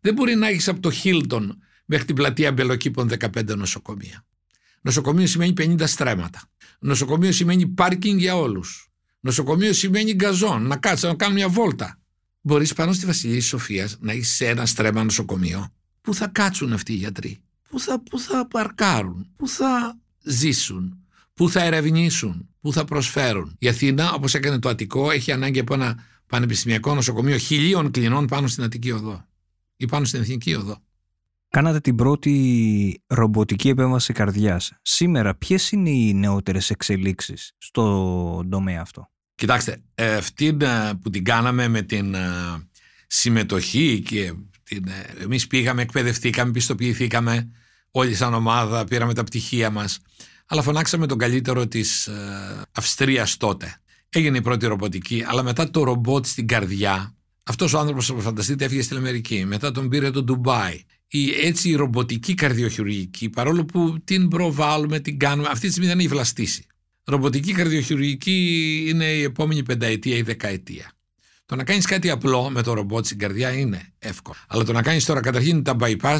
Δεν 0.00 0.14
μπορεί 0.14 0.34
να 0.34 0.48
έχεις 0.48 0.68
από 0.68 0.80
το 0.80 0.90
Χίλτον 0.90 1.62
μέχρι 1.84 2.04
την 2.04 2.14
πλατεία 2.14 2.52
Μπελοκήπων 2.52 3.10
15 3.18 3.56
νοσοκομεία. 3.56 4.24
Νοσοκομείο 4.80 5.26
σημαίνει 5.26 5.52
50 5.56 5.82
στρέμματα. 5.86 6.42
Νοσοκομείο 6.78 7.32
σημαίνει 7.32 7.66
πάρκινγκ 7.66 8.18
για 8.18 8.36
όλους. 8.36 8.90
Νοσοκομείο 9.20 9.72
σημαίνει 9.72 10.14
γκαζόν, 10.14 10.62
να 10.62 10.76
κάτσεις 10.76 11.08
να 11.08 11.14
κάνεις 11.14 11.34
μια 11.34 11.48
βόλτα. 11.48 11.98
Μπορείς 12.40 12.72
πάνω 12.72 12.92
στη 12.92 13.06
Βασιλεία 13.06 13.42
Σοφίας 13.42 13.96
να 14.00 14.12
έχεις 14.12 14.40
ένα 14.40 14.66
στρέμμα 14.66 15.04
νοσοκομείο 15.04 15.70
Πού 16.00 16.14
θα 16.14 16.26
κάτσουν 16.26 16.72
αυτοί 16.72 16.92
οι 16.92 16.96
γιατροί, 16.96 17.38
πού 17.68 17.80
θα, 17.80 18.02
πού 18.10 18.18
θα 18.18 18.46
παρκάρουν, 18.46 19.30
πού 19.36 19.48
θα 19.48 19.98
ζήσουν, 20.22 20.98
πού 21.34 21.50
θα 21.50 21.62
ερευνήσουν, 21.62 22.48
πού 22.60 22.72
θα 22.72 22.84
προσφέρουν; 22.84 23.56
Η 23.58 23.68
Αθήνα, 23.68 24.12
όπως 24.12 24.34
έκανε 24.34 24.58
το 24.58 24.68
Αττικό, 24.68 25.10
έχει 25.10 25.32
ανάγκη 25.32 25.58
από 25.58 25.74
ένα 25.74 26.04
πανεπιστημιακό 26.26 26.94
νοσοκομείο 26.94 27.36
χιλίων 27.36 27.90
κλινών 27.90 28.26
πάνω 28.26 28.46
στην 28.46 28.64
Αττική 28.64 28.90
Οδό 28.90 29.26
ή 29.76 29.86
πάνω 29.86 30.04
στην 30.04 30.20
Εθνική 30.20 30.54
Οδό. 30.54 30.76
Κάνατε 31.48 31.80
την 31.80 31.94
πρώτη 31.94 33.02
ρομποτική 33.06 33.68
επέμβαση 33.68 34.12
καρδιάς. 34.12 34.72
Σήμερα 34.82 35.34
ποιες 35.34 35.70
είναι 35.70 35.90
οι 35.90 36.14
νεότερες 36.14 36.70
εξελίξεις 36.70 37.52
στο 37.58 38.46
τομέα 38.50 38.80
αυτό; 38.80 39.10
Κοιτάξτε, 39.34 39.82
αυτή 39.94 40.56
ε, 40.60 40.90
που 41.02 41.10
την 41.10 41.24
κάναμε 41.24 41.68
με 41.68 41.82
την 41.82 42.14
ε, 42.14 42.20
συμμετοχή 43.06 44.02
και 44.06 44.32
την, 44.62 44.88
ε, 44.88 45.22
εμείς 45.22 45.46
πήγαμε, 45.46 45.82
εκπαιδευτήκαμε, 45.82 46.50
πιστοποιηθήκαμε 46.50 47.50
όλοι 47.90 48.14
σαν 48.14 48.34
ομάδα, 48.34 48.84
πήραμε 48.84 49.14
τα 49.14 49.24
πτυχία 49.24 49.70
μας 49.70 50.00
αλλά 50.46 50.62
φωνάξαμε 50.62 51.06
τον 51.06 51.18
καλύτερο 51.18 51.66
της 51.66 52.06
ε, 52.06 52.62
Αυστρίας 52.72 53.36
τότε. 53.36 53.80
Έγινε 54.08 54.38
η 54.38 54.40
πρώτη 54.40 54.66
ρομποτική, 54.66 55.24
αλλά 55.26 55.42
μετά 55.42 55.70
το 55.70 55.82
ρομπότ 55.82 56.26
στην 56.26 56.46
καρδιά, 56.46 57.14
αυτός 57.42 57.74
ο 57.74 57.78
άνθρωπος, 57.78 58.12
που 58.12 58.20
φανταστείτε, 58.20 58.64
έφυγε 58.64 58.82
στην 58.82 58.96
Αμερική. 58.96 59.44
Μετά 59.44 59.72
τον 59.72 59.88
πήρε 59.88 60.10
το 60.10 60.22
Ντουμπάι. 60.22 60.80
Η, 61.08 61.30
έτσι 61.30 61.68
η 61.68 61.74
ρομποτική 61.74 62.34
καρδιοχειρουργική, 62.34 63.30
παρόλο 63.30 63.64
που 63.64 63.96
την 64.04 64.28
προβάλλουμε, 64.28 65.00
την 65.00 65.18
κάνουμε, 65.18 65.48
αυτή 65.50 65.66
τη 65.66 65.70
στιγμή 65.70 65.88
δεν 65.88 65.98
έχει 65.98 66.08
βλαστήσει. 66.08 66.66
Ρομποτική 67.04 67.52
καρδιοχειρουργική 67.52 68.84
είναι 68.88 69.04
η 69.04 69.22
επόμενη 69.22 69.62
πενταετία 69.62 70.16
ή 70.16 70.22
δεκαετία. 70.22 70.90
Το 71.46 71.56
να 71.56 71.64
κάνεις 71.64 71.86
κάτι 71.86 72.10
απλό 72.10 72.50
με 72.50 72.62
το 72.62 72.72
ρομπότ 72.72 73.04
στην 73.04 73.18
καρδιά 73.18 73.50
είναι 73.52 73.92
εύκολο. 73.98 74.36
Αλλά 74.48 74.64
το 74.64 74.72
να 74.72 74.82
κάνεις 74.82 75.04
τώρα 75.04 75.20
καταρχήν 75.20 75.62
τα 75.62 75.76
bypass 75.80 76.18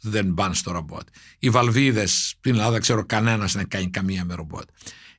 δεν 0.00 0.34
πάνε 0.34 0.54
στο 0.54 0.72
ρομπότ. 0.72 1.08
Οι 1.38 1.50
βαλβίδες 1.50 2.34
στην 2.38 2.52
Ελλάδα 2.52 2.78
ξέρω 2.78 3.04
κανένας 3.04 3.54
να 3.54 3.64
κάνει 3.64 3.90
καμία 3.90 4.24
με 4.24 4.34
ρομπότ. 4.34 4.68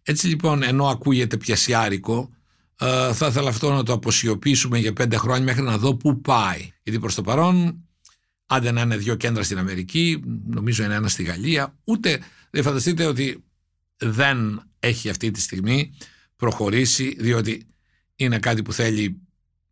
Έτσι 0.10 0.28
λοιπόν, 0.28 0.64
ενώ 0.64 0.88
ακούγεται 0.88 1.38
πιασιάρικο, 1.38 2.30
Ε, 2.82 3.14
θα 3.14 3.28
ήθελα 3.28 3.50
αυτό 3.50 3.74
να 3.74 3.84
το 3.84 3.94
αποσιωπήσουμε 3.94 4.78
για 4.78 4.94
πέντε 4.94 5.18
χρόνια 5.18 5.44
μέχρι 5.44 5.62
να 5.62 5.78
δω 5.78 5.96
πού 5.96 6.22
πάει. 6.22 6.72
Γιατί 6.84 7.00
προς 7.00 7.16
το 7.16 7.22
παρόν, 7.22 7.86
άντε 8.46 8.72
να 8.72 8.82
είναι 8.82 8.98
δύο 8.98 9.16
κέντρα 9.16 9.44
στην 9.44 9.58
Αμερική, 9.58 10.22
νομίζω 10.46 10.84
είναι 10.84 10.94
ένα 10.94 11.08
στη 11.08 11.24
Γαλλία, 11.24 11.78
ούτε 11.84 12.20
δεν 12.50 12.64
φανταστείτε 12.64 13.06
ότι 13.06 13.44
δεν 13.98 14.62
έχει 14.80 15.10
αυτή 15.10 15.32
τη 15.32 15.42
στιγμή 15.42 15.94
προχωρήσει, 16.36 17.16
διότι 17.20 17.68
είναι 18.16 18.40
κάτι 18.40 18.62
που 18.62 18.74
θέλει 18.74 19.22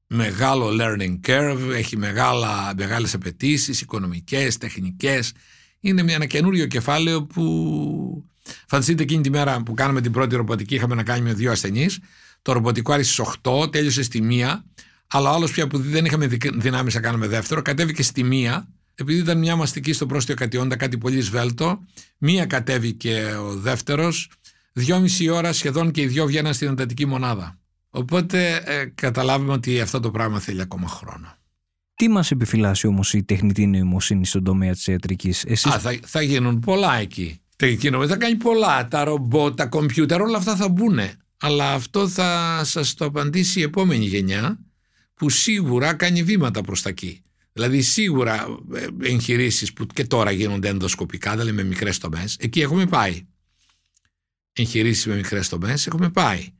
μεγάλο 0.07 0.67
learning 0.79 1.19
curve, 1.27 1.71
έχει 1.73 1.97
μεγάλα, 1.97 2.73
μεγάλες 2.77 3.13
απαιτήσεις, 3.13 3.81
οικονομικές, 3.81 4.57
τεχνικές. 4.57 5.31
Είναι 5.79 6.13
ένα 6.13 6.25
καινούριο 6.25 6.65
κεφάλαιο 6.65 7.25
που 7.25 8.29
φανταστείτε 8.67 9.03
εκείνη 9.03 9.21
τη 9.21 9.29
μέρα 9.29 9.63
που 9.63 9.73
κάναμε 9.73 10.01
την 10.01 10.11
πρώτη 10.11 10.35
ρομποτική 10.35 10.75
είχαμε 10.75 10.95
να 10.95 11.03
κάνουμε 11.03 11.33
δύο 11.33 11.51
ασθενείς. 11.51 11.99
Το 12.41 12.51
ρομποτικό 12.51 12.93
άρχισε 12.93 13.23
στις 13.23 13.39
8, 13.43 13.71
τέλειωσε 13.71 14.03
στη 14.03 14.21
μία, 14.21 14.65
αλλά 15.07 15.31
άλλος 15.31 15.51
πια 15.51 15.67
που 15.67 15.77
δεν 15.77 16.05
είχαμε 16.05 16.27
δυνάμεις 16.53 16.93
να 16.93 17.01
κάνουμε 17.01 17.27
δεύτερο, 17.27 17.61
κατέβηκε 17.61 18.03
στη 18.03 18.23
μία, 18.23 18.67
επειδή 18.95 19.19
ήταν 19.19 19.37
μια 19.37 19.55
μαστική 19.55 19.93
στο 19.93 20.05
πρόστιο 20.05 20.35
κατιόντα, 20.35 20.75
κάτι 20.75 20.97
πολύ 20.97 21.21
σβέλτο. 21.21 21.79
Μία 22.17 22.45
κατέβηκε 22.45 23.35
ο 23.41 23.55
δεύτερος, 23.55 24.29
δυόμιση 24.73 25.29
ώρα 25.29 25.53
σχεδόν 25.53 25.91
και 25.91 26.01
οι 26.01 26.07
δυο 26.07 26.25
βγαίναν 26.25 26.53
στην 26.53 26.67
εντατική 26.67 27.05
μονάδα. 27.05 27.57
Οπότε 27.89 28.61
ε, 28.65 28.85
καταλάβουμε 28.95 29.53
ότι 29.53 29.81
αυτό 29.81 29.99
το 29.99 30.11
πράγμα 30.11 30.39
θέλει 30.39 30.61
ακόμα 30.61 30.87
χρόνο. 30.87 31.37
Τι 31.95 32.09
μας 32.09 32.31
επιφυλάσσει 32.31 32.87
όμως 32.87 33.13
η 33.13 33.23
τεχνητή 33.23 33.67
νοημοσύνη 33.67 34.25
στον 34.25 34.43
τομέα 34.43 34.71
της 34.71 34.87
ιατρικής, 34.87 35.43
Εσείς... 35.45 35.71
Α, 35.71 35.79
θα, 35.79 35.99
θα 36.03 36.21
γίνουν 36.21 36.59
πολλά 36.59 36.95
εκεί. 36.95 37.41
Η 37.59 37.65
τεχνητή 37.65 37.89
νοημοσύνη 37.89 38.19
θα 38.19 38.25
κάνει 38.25 38.35
πολλά. 38.35 38.87
Τα 38.87 39.03
ρομπότ, 39.03 39.57
τα 39.57 39.65
κομπιούτερ, 39.65 40.21
όλα 40.21 40.37
αυτά 40.37 40.55
θα 40.55 40.69
μπουν. 40.69 40.99
Αλλά 41.37 41.73
αυτό 41.73 42.07
θα 42.07 42.61
σας 42.63 42.93
το 42.93 43.05
απαντήσει 43.05 43.59
η 43.59 43.63
επόμενη 43.63 44.05
γενιά 44.05 44.59
που 45.13 45.29
σίγουρα 45.29 45.93
κάνει 45.93 46.23
βήματα 46.23 46.61
προς 46.61 46.81
τα 46.81 46.89
εκεί. 46.89 47.21
Δηλαδή 47.53 47.81
σίγουρα 47.81 48.45
ε, 48.73 48.87
εγχειρήσεις 49.01 49.73
που 49.73 49.85
και 49.85 50.05
τώρα 50.05 50.31
γίνονται 50.31 50.67
ενδοσκοπικά, 50.67 51.31
δηλαδή 51.31 51.51
με 51.51 51.63
μικρές 51.63 51.97
τομές, 51.97 52.37
εκεί 52.39 52.61
έχουμε 52.61 52.85
πάει. 52.85 53.25
Εγχειρήσεις 54.53 55.05
με 55.05 55.15
μικρές 55.15 55.49
τομές 55.49 55.87
έχουμε 55.87 56.09
πάει 56.09 56.51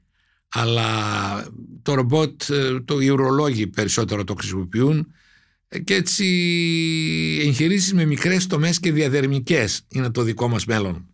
αλλά 0.50 1.48
το 1.82 1.94
ρομπότ, 1.94 2.50
ε, 2.50 2.80
το 2.80 3.00
οι 3.00 3.10
ουρολόγοι 3.10 3.68
περισσότερο 3.68 4.24
το 4.24 4.34
χρησιμοποιούν 4.34 4.98
ε, 5.00 5.06
και 5.84 5.94
έτσι 5.94 6.26
εγχειρήσεις 7.42 7.94
με 7.94 8.06
μικρές 8.06 8.48
τομές 8.48 8.80
και 8.80 8.92
διαδερμικές 8.92 9.82
είναι 9.88 10.12
το 10.12 10.22
δικό 10.22 10.48
μας 10.48 10.66
μέλλον. 10.66 11.08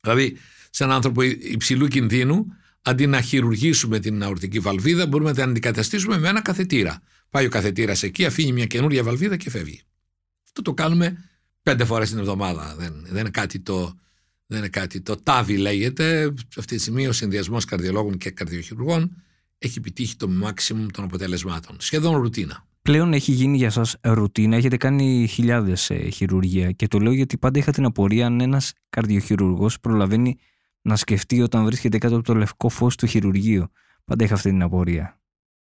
Δηλαδή, 0.00 0.36
σε 0.70 0.84
έναν 0.84 0.96
άνθρωπο 0.96 1.22
υψηλού 1.22 1.88
κινδύνου, 1.88 2.46
αντί 2.82 3.06
να 3.06 3.20
χειρουργήσουμε 3.20 3.98
την 3.98 4.22
αορτική 4.22 4.58
βαλβίδα, 4.58 5.06
μπορούμε 5.06 5.28
να 5.28 5.34
την 5.34 5.44
αντικαταστήσουμε 5.44 6.18
με 6.18 6.28
ένα 6.28 6.42
καθετήρα. 6.42 7.02
Πάει 7.30 7.46
ο 7.46 7.48
καθετήρας 7.48 8.02
εκεί, 8.02 8.24
αφήνει 8.24 8.52
μια 8.52 8.66
καινούρια 8.66 9.02
βαλβίδα 9.02 9.36
και 9.36 9.50
φεύγει. 9.50 9.82
Αυτό 10.44 10.62
το 10.62 10.74
κάνουμε 10.74 11.24
πέντε 11.62 11.84
φορές 11.84 12.08
την 12.08 12.18
εβδομάδα. 12.18 12.74
Δεν, 12.78 13.04
δεν 13.06 13.20
είναι 13.20 13.30
κάτι 13.30 13.60
το, 13.60 13.98
δεν 14.46 14.58
είναι 14.58 14.68
κάτι. 14.68 15.00
Το 15.00 15.22
TAVI 15.24 15.58
λέγεται. 15.58 16.34
Αυτή 16.56 16.74
τη 16.74 16.80
στιγμή 16.80 17.06
ο 17.06 17.12
συνδυασμός 17.12 17.64
καρδιολόγων 17.64 18.16
και 18.16 18.30
καρδιοχειρουργών 18.30 19.22
έχει 19.58 19.78
επιτύχει 19.78 20.16
το 20.16 20.30
maximum 20.44 20.86
των 20.92 21.04
αποτελεσμάτων. 21.04 21.76
Σχεδόν 21.80 22.16
ρουτίνα. 22.16 22.67
Πλέον 22.88 23.12
έχει 23.12 23.32
γίνει 23.32 23.56
για 23.56 23.70
σας 23.70 23.96
ρουτίνα, 24.00 24.56
έχετε 24.56 24.76
κάνει 24.76 25.26
χιλιάδες 25.30 25.90
ε, 25.90 26.08
χειρουργία 26.08 26.70
και 26.70 26.88
το 26.88 26.98
λέω 26.98 27.12
γιατί 27.12 27.38
πάντα 27.38 27.58
είχα 27.58 27.72
την 27.72 27.84
απορία 27.84 28.26
αν 28.26 28.40
ένας 28.40 28.72
καρδιοχειρουργός 28.90 29.80
προλαβαίνει 29.80 30.38
να 30.82 30.96
σκεφτεί 30.96 31.40
όταν 31.40 31.64
βρίσκεται 31.64 31.98
κάτω 31.98 32.14
από 32.14 32.24
το 32.24 32.34
λευκό 32.34 32.68
φως 32.68 32.96
του 32.96 33.06
χειρουργείου. 33.06 33.72
Πάντα 34.04 34.24
είχα 34.24 34.34
αυτή 34.34 34.48
την 34.48 34.62
απορία. 34.62 35.20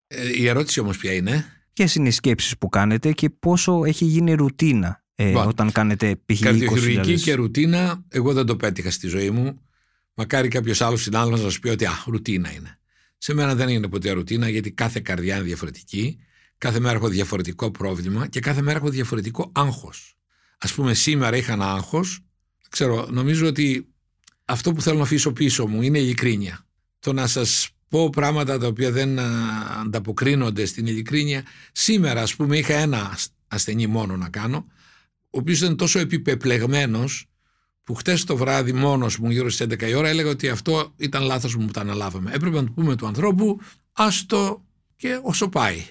Ε, 0.07 0.37
η 0.37 0.47
ερώτηση 0.47 0.79
όμως 0.79 0.97
ποια 0.97 1.13
είναι; 1.13 1.45
Ποιες 1.73 1.95
είναι 1.95 2.07
οι 2.07 2.11
σκέψεις 2.11 2.57
που 2.57 2.69
κάνετε 2.69 3.11
και 3.11 3.29
πόσο 3.29 3.85
έχει 3.85 4.05
γίνει 4.05 4.33
ρουτίνα 4.33 5.03
ε, 5.15 5.35
όταν 5.35 5.71
κάνετε 5.71 6.15
π.χ. 6.25 6.39
Καρδιοχειρουργική 6.39 7.21
και 7.21 7.33
ρουτίνα, 7.33 8.03
εγώ 8.09 8.33
δεν 8.33 8.45
το 8.45 8.55
πέτυχα 8.55 8.91
στη 8.91 9.07
ζωή 9.07 9.29
μου. 9.29 9.61
Μακάρι 10.13 10.47
κάποιος 10.47 10.81
άλλος 10.81 11.01
συνάδελφος 11.01 11.39
να 11.39 11.49
σας 11.49 11.59
πει 11.59 11.69
ότι 11.69 11.85
α, 11.85 12.03
ρουτίνα 12.05 12.53
είναι. 12.53 12.79
Σε 13.17 13.33
μένα 13.33 13.55
δεν 13.55 13.69
είναι 13.69 13.87
ποτέ 13.87 14.11
ρουτίνα 14.11 14.49
γιατί 14.49 14.71
κάθε 14.71 14.99
καρδιά 14.99 15.35
είναι 15.35 15.45
διαφορετική. 15.45 16.19
Κάθε 16.61 16.79
μέρα 16.79 16.95
έχω 16.95 17.07
διαφορετικό 17.07 17.71
πρόβλημα 17.71 18.27
και 18.27 18.39
κάθε 18.39 18.61
μέρα 18.61 18.77
έχω 18.77 18.89
διαφορετικό 18.89 19.51
άγχος. 19.51 20.17
Α 20.57 20.67
πούμε, 20.73 20.93
σήμερα 20.93 21.37
είχα 21.37 21.53
ένα 21.53 21.71
άγχος. 21.71 22.19
Ξέρω, 22.69 23.07
νομίζω 23.11 23.47
ότι 23.47 23.87
αυτό 24.45 24.73
που 24.73 24.81
θέλω 24.81 24.97
να 24.97 25.03
αφήσω 25.03 25.33
πίσω 25.33 25.67
μου 25.67 25.81
είναι 25.81 25.99
η 25.99 26.01
ειλικρίνεια. 26.03 26.65
Το 26.99 27.13
να 27.13 27.27
σας 27.27 27.69
πω 27.87 28.09
πράγματα 28.09 28.57
τα 28.57 28.67
οποία 28.67 28.91
δεν 28.91 29.19
ανταποκρίνονται 29.81 30.65
στην 30.65 30.87
ειλικρίνεια. 30.87 31.43
Σήμερα, 31.71 32.21
ας 32.21 32.35
πούμε, 32.35 32.57
είχα 32.57 32.73
ένα 32.73 33.17
ασθενή 33.47 33.87
μόνο 33.87 34.17
να 34.17 34.29
κάνω 34.29 34.65
ο 35.29 35.37
οποίος 35.37 35.57
ήταν 35.57 35.75
τόσο 35.75 35.99
επιπεπλεγμένος 35.99 37.25
που 37.83 37.95
χτες 37.95 38.23
το 38.23 38.37
βράδυ 38.37 38.73
μόνος 38.73 39.17
μου, 39.17 39.31
γύρω 39.31 39.49
στις 39.49 39.67
11 39.67 39.87
η 39.87 39.93
ώρα, 39.93 40.07
έλεγα 40.07 40.29
ότι 40.29 40.49
αυτό 40.49 40.93
ήταν 40.97 41.23
λάθος 41.23 41.55
μου 41.55 41.65
που 41.65 41.71
τα 41.71 41.81
αναλάβαμε. 41.81 42.31
Έπρεπε 42.33 42.55
να 42.55 42.65
του 42.65 42.73
πούμε 42.73 42.95
του 42.95 43.07
ανθρώπου, 43.07 43.59
άστο 43.91 44.65
και 44.95 45.19
όσο 45.23 45.49
πάει. 45.49 45.85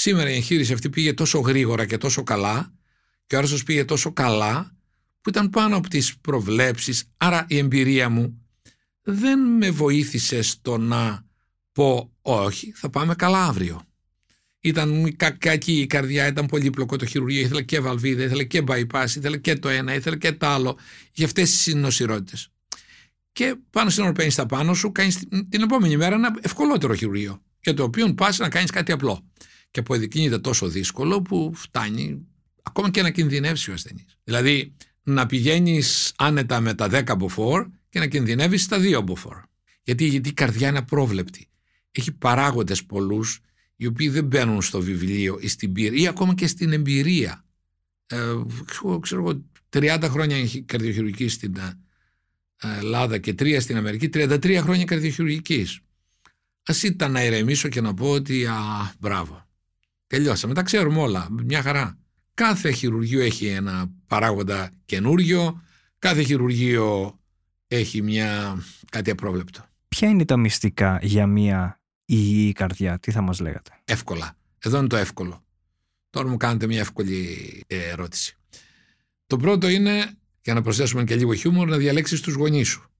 Σήμερα 0.00 0.30
η 0.30 0.34
εγχείρηση 0.34 0.72
αυτή 0.72 0.90
πήγε 0.90 1.12
τόσο 1.12 1.38
γρήγορα 1.38 1.86
και 1.86 1.98
τόσο 1.98 2.22
καλά, 2.22 2.72
και 3.26 3.36
ο 3.36 3.38
Άρσος 3.38 3.62
πήγε 3.62 3.84
τόσο 3.84 4.12
καλά, 4.12 4.76
που 5.20 5.28
ήταν 5.28 5.50
πάνω 5.50 5.76
από 5.76 5.88
τις 5.88 6.18
προβλέψεις. 6.18 7.10
Άρα 7.16 7.46
η 7.48 7.58
εμπειρία 7.58 8.08
μου 8.08 8.46
δεν 9.02 9.38
με 9.38 9.70
βοήθησε 9.70 10.42
στο 10.42 10.78
να 10.78 11.24
πω 11.72 12.12
όχι, 12.22 12.72
θα 12.72 12.90
πάμε 12.90 13.14
καλά 13.14 13.44
αύριο. 13.44 13.82
Ήταν 14.60 15.16
κακή 15.38 15.80
η 15.80 15.86
καρδιά, 15.86 16.26
ήταν 16.26 16.46
πολύπλοκο 16.46 16.96
το 16.96 17.06
χειρουργείο, 17.06 17.40
ήθελε 17.40 17.62
και 17.62 17.80
βαλβίδα, 17.80 18.24
ήθελε 18.24 18.44
και 18.44 18.62
bypass, 18.66 19.06
ήθελε 19.16 19.36
και 19.36 19.54
το 19.54 19.68
ένα, 19.68 19.94
ήθελε 19.94 20.16
και 20.16 20.32
το 20.32 20.46
άλλο, 20.46 20.78
για 21.12 21.26
αυτές 21.26 21.50
τις 21.50 21.60
συνοσυρότητε. 21.60 22.36
Και 23.32 23.56
πάνω 23.70 23.90
στην 23.90 24.02
ώρα 24.02 24.12
παίρνεις 24.12 24.34
τα 24.34 24.46
πάνω 24.46 24.74
σου, 24.74 24.92
κάνεις 24.92 25.18
την 25.48 25.62
επόμενη 25.62 25.96
μέρα 25.96 26.14
ένα 26.14 26.38
ευκολότερο 26.40 26.94
χειρουργείο, 26.94 27.42
για 27.60 27.74
το 27.74 27.82
οποίο 27.82 28.14
πας 28.14 28.38
να 28.38 28.48
κάνεις 28.48 28.70
κάτι 28.70 28.92
απλό. 28.92 29.22
Και 29.70 29.80
αποδεικνύεται 29.80 30.38
τόσο 30.38 30.68
δύσκολο 30.68 31.22
που 31.22 31.52
φτάνει 31.54 32.26
ακόμα 32.62 32.90
και 32.90 33.02
να 33.02 33.10
κινδυνεύσει 33.10 33.70
ο 33.70 33.72
ασθενής. 33.72 34.18
Δηλαδή 34.24 34.74
να 35.02 35.26
πηγαίνεις 35.26 36.12
άνετα 36.16 36.60
με 36.60 36.74
τα 36.74 36.88
10 36.90 37.16
μποφόρ 37.18 37.66
και 37.88 37.98
να 37.98 38.06
κινδυνεύεις 38.06 38.62
στα 38.62 38.78
2 38.78 39.02
μποφόρ. 39.04 39.36
Γιατί, 39.82 40.04
γιατί 40.04 40.28
η 40.28 40.32
καρδιά 40.32 40.68
είναι 40.68 40.78
απρόβλεπτη. 40.78 41.48
Έχει 41.90 42.12
παράγοντες 42.12 42.84
πολλούς 42.84 43.40
οι 43.76 43.86
οποίοι 43.86 44.08
δεν 44.08 44.24
μπαίνουν 44.24 44.62
στο 44.62 44.80
βιβλίο 44.80 45.38
ή 45.40 45.48
στην 45.48 45.72
πύρα 45.72 45.94
ή 45.94 46.06
ακόμα 46.06 46.34
και 46.34 46.46
στην 46.46 46.72
εμπειρία. 46.72 47.44
Ε, 48.06 48.16
ξέρω 49.00 49.20
εγώ, 49.20 49.44
30 49.68 49.98
χρόνια 50.02 50.36
καρδιοχειρουργική 50.66 51.28
στην 51.28 51.56
ε, 51.56 52.78
Ελλάδα 52.78 53.18
και 53.18 53.34
3 53.38 53.56
στην 53.60 53.76
Αμερική, 53.76 54.08
33 54.12 54.58
χρόνια 54.62 54.84
καρδιοχειρουργικής. 54.84 55.80
Α 56.62 56.74
ήταν 56.82 57.12
να 57.12 57.24
ηρεμήσω 57.24 57.68
και 57.68 57.80
να 57.80 57.94
πω 57.94 58.10
ότι 58.10 58.46
α, 58.46 58.54
μπράβο. 58.98 59.47
Τελειώσαμε. 60.08 60.54
Τα 60.54 60.62
ξέρουμε 60.62 61.00
όλα. 61.00 61.28
Μια 61.30 61.62
χαρά. 61.62 61.98
Κάθε 62.34 62.70
χειρουργείο 62.70 63.20
έχει 63.20 63.46
ένα 63.46 63.90
παράγοντα 64.06 64.70
καινούριο. 64.84 65.62
Κάθε 65.98 66.22
χειρουργείο 66.22 67.18
έχει 67.68 68.02
μια, 68.02 68.58
κάτι 68.90 69.10
απρόβλεπτο. 69.10 69.64
Ποια 69.88 70.08
είναι 70.08 70.24
τα 70.24 70.36
μυστικά 70.36 70.98
για 71.02 71.26
μια 71.26 71.80
η, 72.04 72.46
η 72.48 72.52
καρδιά, 72.52 72.98
τι 72.98 73.10
θα 73.10 73.20
μας 73.20 73.40
λέγατε; 73.40 73.70
Εύκολα. 73.84 74.36
Εδώ 74.58 74.78
είναι 74.78 74.86
το 74.86 74.96
εύκολο. 74.96 75.44
Τώρα 76.10 76.28
μου 76.28 76.36
κάνετε 76.36 76.66
μια 76.66 76.80
εύκολη 76.80 77.26
ε, 77.66 77.76
ερώτηση. 77.76 78.36
Το 79.26 79.36
πρώτο 79.36 79.68
είναι, 79.68 80.10
για 80.42 80.54
να 80.54 80.62
προσθέσουμε 80.62 81.04
και 81.04 81.16
λίγο 81.16 81.34
χιούμορ, 81.34 81.68
να 81.68 81.76
διαλέξεις 81.76 82.20
τους 82.20 82.34
γονείς 82.34 82.68
σου. 82.68 82.90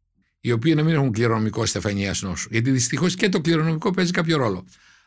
Οι 0.41 0.53
οποίοι 0.53 0.73
να 0.77 0.83
μην 0.83 0.95
έχουν 0.95 1.13
κληρονομικό 1.13 1.67
στεφανία 1.67 2.15
νόσου. 2.21 2.49
Γιατί 2.51 2.71
δυστυχώς 2.71 3.15
και 3.15 3.29
το 3.29 3.41
κληρονομικό 3.41 3.91
παίζει 3.91 4.11
κάποιο 4.11 4.37
ρόλο. 4.37 4.65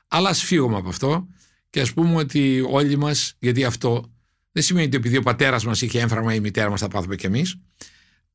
Αλλά 0.07 0.29
ας 0.29 0.43
φύγουμε 0.43 0.77
από 0.77 0.89
αυτό 0.89 1.27
και 1.71 1.81
ας 1.81 1.93
πούμε 1.93 2.15
ότι 2.15 2.65
όλοι 2.69 2.97
μας, 2.97 3.35
γιατί 3.39 3.63
αυτό 3.63 4.11
δεν 4.51 4.63
σημαίνει 4.63 4.85
ότι 4.85 4.97
επειδή 4.97 5.17
ο 5.17 5.21
πατέρας 5.21 5.65
μας 5.65 5.81
είχε 5.81 5.99
έμφραγμα 5.99 6.33
ή 6.33 6.35
η 6.37 6.41
μητέρα 6.41 6.69
μας 6.69 6.79
θα 6.79 6.87
πάθουμε 6.87 7.15
κι 7.15 7.25
εμείς. 7.25 7.55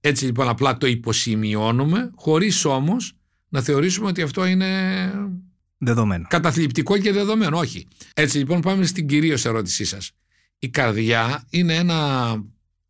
Έτσι 0.01 0.25
λοιπόν 0.25 0.49
απλά 0.49 0.77
το 0.77 0.87
υποσημειώνουμε, 0.87 2.11
χωρίς 2.15 2.65
όμως 2.65 3.13
να 3.49 3.63
θεωρήσουμε 3.63 4.09
ότι 4.09 4.23
αυτό 4.23 4.47
είναι 4.47 4.67
Δεδομένο. 5.79 6.27
Καταθλιπτικό 6.29 6.99
και 6.99 7.13
δεδομένο, 7.13 7.59
όχι. 7.59 7.89
Έτσι 8.15 8.39
λοιπόν 8.39 8.61
πάμε 8.61 8.87
στην 8.87 9.07
κυρίως 9.07 9.45
ερώτησή 9.45 9.85
σας. 9.85 10.11
Η 10.59 10.69
καρδιά 10.69 11.47
είναι 11.51 11.75
ένα 11.75 12.33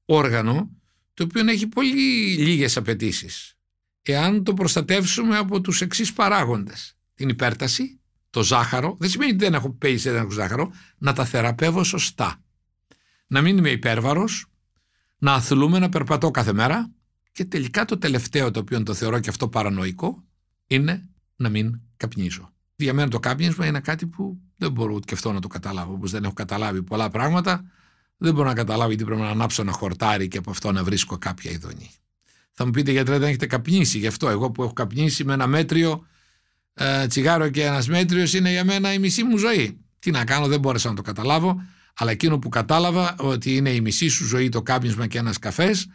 όργανο 0.04 0.70
το 1.14 1.24
οποίο 1.24 1.48
έχει 1.48 1.66
πολύ 1.66 2.34
λίγες 2.36 2.76
απαιτήσεις. 2.76 3.54
Εάν 4.02 4.44
το 4.44 4.54
προστατεύσουμε 4.54 5.36
από 5.36 5.60
τους 5.60 5.80
εξής 5.80 6.12
παράγοντες. 6.12 6.96
Την 7.14 7.28
υπέρταση, 7.28 8.00
το 8.36 8.42
ζάχαρο, 8.42 8.96
δεν 8.98 9.10
σημαίνει 9.10 9.30
ότι 9.30 9.44
δεν 9.44 9.54
έχω 9.54 9.70
πέσει 9.70 10.10
δεν 10.10 10.20
έχω 10.20 10.30
ζάχαρο, 10.30 10.70
να 10.98 11.12
τα 11.12 11.24
θεραπεύω 11.24 11.84
σωστά. 11.84 12.42
Να 13.26 13.40
μην 13.40 13.58
είμαι 13.58 13.70
υπέρβαρος, 13.70 14.46
να 15.18 15.32
αθλούμε, 15.34 15.78
να 15.78 15.88
περπατώ 15.88 16.30
κάθε 16.30 16.52
μέρα 16.52 16.90
και 17.32 17.44
τελικά 17.44 17.84
το 17.84 17.98
τελευταίο 17.98 18.50
το 18.50 18.60
οποίο 18.60 18.82
το 18.82 18.94
θεωρώ 18.94 19.18
και 19.18 19.30
αυτό 19.30 19.48
παρανοϊκό 19.48 20.24
είναι 20.66 21.08
να 21.36 21.48
μην 21.48 21.80
καπνίζω. 21.96 22.52
Για 22.76 22.94
μένα 22.94 23.10
το 23.10 23.18
κάπνισμα 23.18 23.66
είναι 23.66 23.80
κάτι 23.80 24.06
που 24.06 24.38
δεν 24.56 24.72
μπορώ 24.72 24.94
ούτε 24.94 25.04
και 25.06 25.14
αυτό 25.14 25.32
να 25.32 25.40
το 25.40 25.48
καταλάβω. 25.48 25.92
Όπως 25.92 26.10
δεν 26.10 26.24
έχω 26.24 26.32
καταλάβει 26.32 26.82
πολλά 26.82 27.10
πράγματα, 27.10 27.64
δεν 28.16 28.34
μπορώ 28.34 28.48
να 28.48 28.54
καταλάβω 28.54 28.88
γιατί 28.88 29.04
πρέπει 29.04 29.20
να 29.20 29.28
ανάψω 29.28 29.62
ένα 29.62 29.72
χορτάρι 29.72 30.28
και 30.28 30.38
από 30.38 30.50
αυτό 30.50 30.72
να 30.72 30.84
βρίσκω 30.84 31.18
κάποια 31.18 31.50
ειδονή. 31.50 31.90
Θα 32.52 32.64
μου 32.64 32.70
πείτε 32.70 32.90
γιατί 32.90 33.10
δεν 33.10 33.22
έχετε 33.22 33.46
καπνίσει. 33.46 33.98
Γι' 33.98 34.06
αυτό 34.06 34.28
εγώ 34.28 34.50
που 34.50 34.62
έχω 34.62 34.72
καπνίσει 34.72 35.24
με 35.24 35.32
ένα 35.32 35.46
μέτριο 35.46 36.06
ε, 36.78 37.06
τσιγάρο 37.06 37.48
και 37.48 37.62
ένας 37.62 37.88
μέτριος 37.88 38.34
είναι 38.34 38.50
για 38.50 38.64
μένα 38.64 38.92
η 38.92 38.98
μισή 38.98 39.24
μου 39.24 39.36
ζωή. 39.36 39.80
Τι 39.98 40.10
να 40.10 40.24
κάνω, 40.24 40.46
δεν 40.46 40.60
μπόρεσα 40.60 40.88
να 40.88 40.94
το 40.94 41.02
καταλάβω. 41.02 41.62
Αλλά 41.98 42.10
εκείνο 42.10 42.38
που 42.38 42.48
κατάλαβα 42.48 43.14
ότι 43.18 43.56
είναι 43.56 43.70
η 43.70 43.80
μισή 43.80 44.08
σου 44.08 44.24
ζωή 44.26 44.48
το 44.48 44.62
κάπνισμα 44.62 45.06
και 45.06 45.18
ένας 45.18 45.38
καφές, 45.38 45.88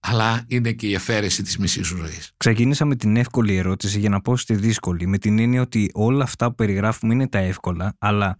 αλλά 0.00 0.44
είναι 0.46 0.72
και 0.72 0.88
η 0.88 0.94
αφαίρεση 0.94 1.42
της 1.42 1.58
μισής 1.58 1.86
σου 1.86 1.96
ζωής. 1.96 2.32
Ξεκίνησα 2.36 2.84
με 2.84 2.96
την 2.96 3.16
εύκολη 3.16 3.56
ερώτηση 3.56 3.98
για 3.98 4.08
να 4.08 4.20
πω 4.20 4.36
στη 4.36 4.54
δύσκολη, 4.54 5.06
με 5.06 5.18
την 5.18 5.38
έννοια 5.38 5.60
ότι 5.60 5.90
όλα 5.94 6.24
αυτά 6.24 6.48
που 6.48 6.54
περιγράφουμε 6.54 7.14
είναι 7.14 7.28
τα 7.28 7.38
εύκολα, 7.38 7.96
αλλά 7.98 8.38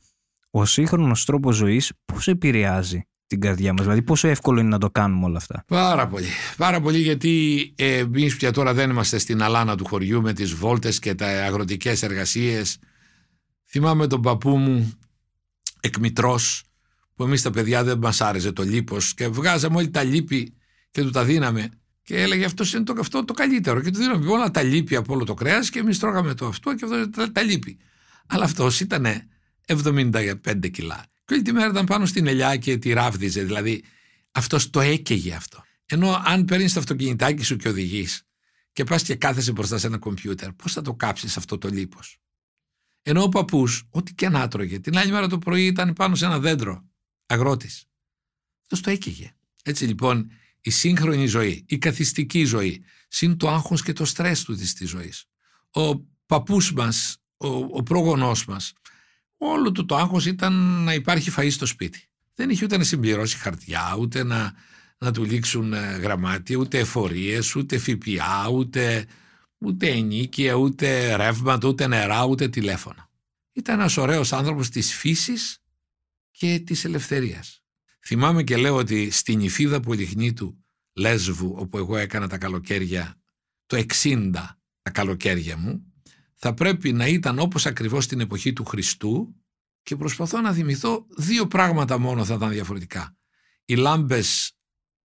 ο 0.51 0.65
σύγχρονος 0.65 1.25
τρόπος 1.25 1.57
ζωής 1.57 1.93
πώς 2.05 2.29
επηρεάζει 2.29 3.05
την 3.31 3.41
καρδιά 3.41 3.73
μας, 3.73 3.83
δηλαδή 3.83 4.03
πόσο 4.03 4.29
εύκολο 4.29 4.61
είναι 4.61 4.69
να 4.69 4.79
το 4.79 4.91
κάνουμε 4.91 5.25
όλα 5.25 5.37
αυτά. 5.37 5.65
Πάρα 5.67 6.07
πολύ. 6.07 6.27
Πάρα 6.57 6.81
πολύ 6.81 6.99
γιατί 6.99 7.73
ε, 7.77 7.97
εμείς 7.97 8.37
πια 8.37 8.51
τώρα 8.53 8.75
δεν 8.75 8.91
είμαστε 8.91 9.19
στην 9.19 9.43
αλάνα 9.43 9.77
του 9.77 9.85
χωριού 9.87 10.23
με 10.23 10.33
τις 10.33 10.55
βόλτες 10.55 10.99
και 10.99 11.15
τα 11.15 11.27
αγροτικές 11.27 12.03
εργασίες. 12.03 12.79
Θυμάμαι 13.67 14.07
τον 14.07 14.21
παππού 14.21 14.57
μου 14.57 14.93
εκμητρός 15.81 16.63
που 17.15 17.23
εμείς 17.23 17.43
τα 17.43 17.51
παιδιά 17.51 17.85
δεν 17.85 17.99
μας 17.99 18.21
άρεσε 18.21 18.53
το 18.53 18.63
λίπος 18.63 19.15
και 19.15 19.29
βγάζαμε 19.29 19.77
όλοι 19.77 19.91
τα 19.91 20.03
λίπη 20.03 20.55
και 20.91 21.03
του 21.03 21.11
τα 21.11 21.25
δίναμε. 21.25 21.69
Και 22.03 22.23
έλεγε 22.23 22.45
αυτός 22.45 22.73
είναι 22.73 22.85
το, 22.85 22.95
αυτό 23.01 23.25
το 23.25 23.33
καλύτερο. 23.33 23.81
Και 23.81 23.91
του 23.91 23.99
δίναμε 23.99 24.31
όλα 24.31 24.51
τα 24.51 24.63
λίπη 24.63 24.97
από 24.97 25.15
όλο 25.15 25.25
το 25.25 25.35
κρέας 25.35 25.71
και 25.71 25.79
εμείς 25.79 25.99
τρώγαμε 25.99 26.35
το 26.35 26.47
αυτό 26.47 26.75
και 26.75 26.85
αυτό 26.85 27.11
τα, 27.11 27.33
τα 27.33 27.43
λίπη. 27.43 27.79
Αλλά 28.27 28.45
αυτός 28.45 28.81
ήταν 28.81 29.07
75 29.67 30.71
κιλά. 30.71 31.05
Και 31.31 31.37
όλη 31.37 31.45
τη 31.45 31.53
μέρα 31.53 31.71
ήταν 31.71 31.87
πάνω 31.87 32.07
στην 32.07 32.27
ελιά 32.27 32.57
και 32.57 32.77
τη 32.77 32.93
ράβδιζε. 32.93 33.43
Δηλαδή 33.43 33.85
αυτός 34.31 34.71
το 34.71 34.81
έκαιγε 34.81 35.35
αυτό. 35.35 35.65
Ενώ 35.87 36.23
αν 36.25 36.45
παίρνεις 36.45 36.73
το 36.73 36.81
αυτοκινητάκι 36.81 37.43
σου 37.43 37.57
και 37.57 37.69
οδηγείς 37.69 38.23
και 38.73 38.85
πας 38.85 39.03
και 39.03 39.15
κάθεσαι 39.15 39.53
μπροστά 39.53 39.79
σε 39.79 39.87
ένα 39.87 39.99
κομπιούτερ, 39.99 40.53
πώς 40.53 40.73
θα 40.73 40.83
το 40.83 40.95
κάψεις 40.95 41.37
αυτό 41.37 41.59
το 41.59 41.69
λίπος; 41.69 42.19
Ενώ 43.03 43.23
ο 43.23 43.29
παππούς, 43.29 43.85
ό,τι 43.91 44.15
και 44.15 44.29
να 44.29 44.49
τρώγε, 44.49 44.79
την 44.79 44.99
άλλη 44.99 45.13
μέρα 45.13 45.29
το 45.29 45.39
πρωί 45.39 45.67
ήταν 45.67 45.93
πάνω 45.93 46.15
σε 46.15 46.25
ένα 46.25 46.39
δέντρο 46.39 46.89
αγρότης. 47.27 47.85
Αυτός 48.63 48.81
το 48.81 48.91
έκαιγε. 48.91 49.35
Έτσι 49.63 49.85
λοιπόν 49.85 50.31
η 50.61 50.71
σύγχρονη 50.71 51.27
ζωή, 51.27 51.65
η 51.69 51.79
καθιστική 51.79 52.45
ζωή, 52.45 52.85
συν 53.09 53.37
το 53.37 53.49
άγχος 53.49 53.83
και 53.83 53.93
το 53.93 54.05
στρες 54.05 54.45
του 54.45 54.55
της 54.55 54.89
ζωής. 54.89 55.25
Ο 55.71 55.97
παππούς 56.27 56.73
μας, 56.73 57.17
ο, 57.37 57.49
ο 57.49 57.83
πρόγονός 57.83 58.45
μας, 58.45 58.73
όλο 59.43 59.73
του 59.73 59.87
το 59.87 59.97
άγχος 59.97 60.27
ήταν 60.27 60.53
να 60.85 60.95
υπάρχει 60.95 61.33
φαΐ 61.37 61.51
στο 61.51 61.67
σπίτι. 61.67 62.09
Δεν 62.35 62.51
είχε 62.51 62.65
ούτε 62.65 62.77
να 62.77 62.85
συμπληρώσει 62.85 63.37
χαρτιά, 63.37 63.97
ούτε 63.99 64.23
να, 64.23 64.53
να 64.99 65.13
του 65.13 65.25
λήξουν 65.25 65.73
ε, 65.73 65.79
γραμμάτια, 65.79 66.57
ούτε 66.57 66.79
εφορίες, 66.79 67.55
ούτε 67.57 67.79
ΦΠΑ, 67.79 68.49
ούτε, 68.49 69.07
ούτε 69.59 69.89
ενίκεια, 69.89 70.55
ούτε 70.55 71.17
ρεύματα, 71.17 71.69
ούτε 71.69 71.87
νερά, 71.87 72.25
ούτε 72.25 72.49
τηλέφωνα. 72.49 73.11
Ήταν 73.53 73.79
ένας 73.79 73.97
ωραίος 73.97 74.33
άνθρωπος 74.33 74.69
της 74.69 74.95
φύσης 74.95 75.63
και 76.31 76.63
της 76.67 76.85
ελευθερίας. 76.85 77.63
Θυμάμαι 78.01 78.43
και 78.43 78.57
λέω 78.57 78.77
ότι 78.77 79.11
στην 79.11 79.41
Ιφίδα 79.41 79.81
του 80.35 80.65
Λέσβου, 80.93 81.55
όπου 81.59 81.79
εγώ 81.79 81.97
έκανα 81.97 82.29
τα 82.29 82.39
καλοκαίρια, 82.39 83.21
το 83.67 83.85
60 84.03 84.31
τα 84.83 84.91
καλοκαίρια 84.91 85.57
μου, 85.57 85.90
θα 86.43 86.55
πρέπει 86.55 86.93
να 86.93 87.07
ήταν 87.07 87.39
όπως 87.39 87.67
ακριβώς 87.67 88.07
την 88.07 88.21
εποχή 88.21 88.53
του 88.53 88.65
Χριστού 88.65 89.35
και 89.83 89.97
προσπαθώ 89.97 90.41
να 90.41 90.53
θυμηθώ 90.53 91.07
δύο 91.17 91.47
πράγματα 91.47 91.99
μόνο 91.99 92.25
θα 92.25 92.35
ήταν 92.35 92.51
διαφορετικά. 92.51 93.17
Οι 93.65 93.75
λάμπες 93.75 94.53